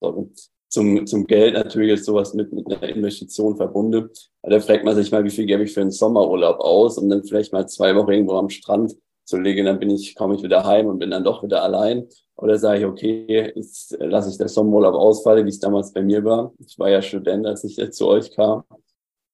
sollte. 0.00 0.30
Zum, 0.70 1.06
zum 1.06 1.26
Geld 1.26 1.54
natürlich 1.54 1.92
ist 1.92 2.04
sowas 2.04 2.34
mit, 2.34 2.52
mit 2.52 2.66
einer 2.70 2.94
Investition 2.94 3.56
verbunden. 3.56 4.10
Da 4.42 4.60
fragt 4.60 4.84
man 4.84 4.94
sich 4.94 5.10
mal, 5.10 5.24
wie 5.24 5.30
viel 5.30 5.46
gebe 5.46 5.62
ich 5.62 5.72
für 5.72 5.80
einen 5.80 5.90
Sommerurlaub 5.90 6.60
aus, 6.60 6.98
um 6.98 7.08
dann 7.08 7.24
vielleicht 7.24 7.52
mal 7.52 7.66
zwei 7.68 7.94
Wochen 7.96 8.12
irgendwo 8.12 8.34
am 8.34 8.50
Strand 8.50 8.94
zu 9.24 9.38
legen. 9.38 9.64
Dann 9.64 9.78
bin 9.78 9.90
ich, 9.90 10.14
komme 10.14 10.34
ich 10.34 10.42
wieder 10.42 10.64
heim 10.64 10.86
und 10.86 10.98
bin 10.98 11.10
dann 11.10 11.24
doch 11.24 11.42
wieder 11.42 11.62
allein. 11.62 12.06
Oder 12.38 12.56
sage 12.56 12.80
ich, 12.80 12.86
okay, 12.86 13.52
jetzt 13.56 13.96
lasse 13.98 14.30
ich 14.30 14.38
das 14.38 14.54
Sommerurlaub 14.54 14.94
ausfallen, 14.94 15.44
wie 15.44 15.50
es 15.50 15.58
damals 15.58 15.92
bei 15.92 16.02
mir 16.02 16.24
war. 16.24 16.52
Ich 16.64 16.78
war 16.78 16.88
ja 16.88 17.02
Student, 17.02 17.46
als 17.46 17.64
ich 17.64 17.92
zu 17.92 18.06
euch 18.06 18.30
kam. 18.30 18.62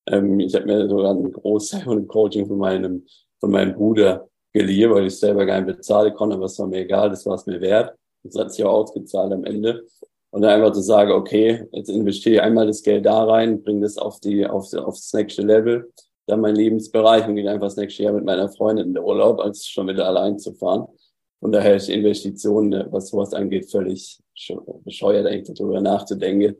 Ähm, 0.06 0.40
ich 0.40 0.54
habe 0.54 0.64
mir 0.64 0.88
sogar 0.88 1.10
einen 1.10 1.30
Großteil 1.30 1.82
von 1.82 2.08
Coaching 2.08 2.46
von 2.46 2.56
meinem, 2.56 3.04
von 3.40 3.50
meinem 3.50 3.74
Bruder 3.74 4.26
geliehen, 4.54 4.90
weil 4.90 5.06
ich 5.06 5.18
selber 5.18 5.44
gar 5.44 5.60
nicht 5.60 5.76
bezahlen 5.76 6.14
konnte, 6.14 6.36
aber 6.36 6.46
es 6.46 6.58
war 6.58 6.66
mir 6.66 6.80
egal, 6.80 7.10
das 7.10 7.26
war 7.26 7.34
es 7.34 7.44
mir 7.44 7.60
wert. 7.60 7.94
Das 8.22 8.36
hat 8.36 8.52
sich 8.52 8.64
auch 8.64 8.72
ausgezahlt 8.72 9.32
am 9.32 9.44
Ende. 9.44 9.84
Und 10.30 10.40
dann 10.40 10.50
einfach 10.52 10.72
zu 10.72 10.80
sagen, 10.80 11.12
okay, 11.12 11.68
jetzt 11.72 11.90
investiere 11.90 12.36
ich 12.36 12.42
einmal 12.42 12.66
das 12.66 12.82
Geld 12.82 13.04
da 13.04 13.24
rein, 13.24 13.62
bringe 13.62 13.82
das 13.82 13.98
auf 13.98 14.18
die, 14.20 14.46
auf, 14.46 14.72
aufs 14.72 15.12
nächste 15.12 15.42
Level, 15.42 15.92
dann 16.26 16.40
mein 16.40 16.56
Lebensbereich 16.56 17.28
und 17.28 17.36
gehe 17.36 17.50
einfach 17.50 17.66
das 17.66 17.76
nächste 17.76 18.02
Jahr 18.02 18.14
mit 18.14 18.24
meiner 18.24 18.48
Freundin 18.48 18.86
in 18.86 18.94
den 18.94 19.04
Urlaub, 19.04 19.40
als 19.40 19.66
schon 19.66 19.88
wieder 19.88 20.06
allein 20.06 20.38
zu 20.38 20.54
fahren. 20.54 20.86
Und 21.44 21.52
daher 21.52 21.76
ist 21.76 21.90
Investitionen, 21.90 22.86
was 22.90 23.08
sowas 23.08 23.34
angeht, 23.34 23.70
völlig 23.70 24.18
bescheuert, 24.82 25.26
eigentlich 25.26 25.54
darüber 25.54 25.78
nachzudenken. 25.78 26.56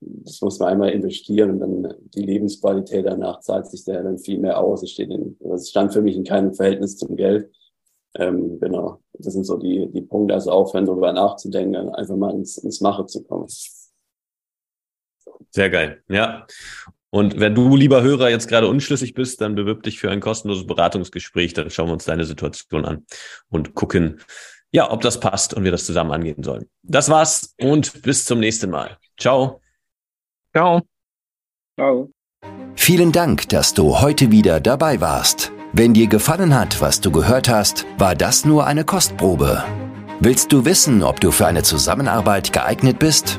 Das 0.00 0.40
muss 0.40 0.58
man 0.58 0.70
einmal 0.70 0.90
investieren 0.90 1.52
und 1.52 1.60
dann 1.60 1.94
die 2.12 2.22
Lebensqualität 2.22 3.06
danach 3.06 3.38
zahlt 3.38 3.68
sich 3.68 3.84
da 3.84 4.02
dann 4.02 4.18
viel 4.18 4.40
mehr 4.40 4.58
aus. 4.58 4.82
Es 4.82 4.90
steht 4.90 5.10
in, 5.10 5.38
es 5.54 5.70
stand 5.70 5.92
für 5.92 6.02
mich 6.02 6.16
in 6.16 6.24
keinem 6.24 6.54
Verhältnis 6.54 6.96
zum 6.96 7.14
Geld. 7.14 7.54
Ähm, 8.16 8.58
genau. 8.58 8.98
Das 9.12 9.34
sind 9.34 9.44
so 9.44 9.58
die, 9.58 9.86
die 9.92 10.02
Punkte, 10.02 10.34
also 10.34 10.50
aufhören, 10.50 10.86
darüber 10.86 11.12
nachzudenken, 11.12 11.88
einfach 11.90 12.16
mal 12.16 12.34
ins, 12.34 12.58
ins 12.58 12.80
Mache 12.80 13.06
zu 13.06 13.22
kommen. 13.22 13.46
Sehr 15.52 15.70
geil. 15.70 16.02
Ja. 16.08 16.44
Und 17.16 17.40
wenn 17.40 17.54
du, 17.54 17.76
lieber 17.76 18.02
Hörer, 18.02 18.28
jetzt 18.28 18.46
gerade 18.46 18.68
unschlüssig 18.68 19.14
bist, 19.14 19.40
dann 19.40 19.54
bewirb 19.54 19.82
dich 19.82 19.98
für 19.98 20.10
ein 20.10 20.20
kostenloses 20.20 20.66
Beratungsgespräch. 20.66 21.54
Dann 21.54 21.70
schauen 21.70 21.88
wir 21.88 21.94
uns 21.94 22.04
deine 22.04 22.26
Situation 22.26 22.84
an 22.84 23.06
und 23.48 23.74
gucken, 23.74 24.20
ja, 24.70 24.90
ob 24.90 25.00
das 25.00 25.18
passt 25.18 25.54
und 25.54 25.64
wir 25.64 25.70
das 25.70 25.86
zusammen 25.86 26.12
angehen 26.12 26.42
sollen. 26.42 26.68
Das 26.82 27.08
war's 27.08 27.54
und 27.58 28.02
bis 28.02 28.26
zum 28.26 28.38
nächsten 28.38 28.68
Mal. 28.68 28.98
Ciao. 29.18 29.62
Ciao. 30.54 30.82
Ciao. 31.80 32.10
Vielen 32.74 33.12
Dank, 33.12 33.48
dass 33.48 33.72
du 33.72 33.98
heute 34.02 34.30
wieder 34.30 34.60
dabei 34.60 35.00
warst. 35.00 35.52
Wenn 35.72 35.94
dir 35.94 36.08
gefallen 36.08 36.54
hat, 36.54 36.82
was 36.82 37.00
du 37.00 37.10
gehört 37.10 37.48
hast, 37.48 37.86
war 37.96 38.14
das 38.14 38.44
nur 38.44 38.66
eine 38.66 38.84
Kostprobe. 38.84 39.64
Willst 40.20 40.52
du 40.52 40.66
wissen, 40.66 41.02
ob 41.02 41.18
du 41.20 41.30
für 41.30 41.46
eine 41.46 41.62
Zusammenarbeit 41.62 42.52
geeignet 42.52 42.98
bist? 42.98 43.38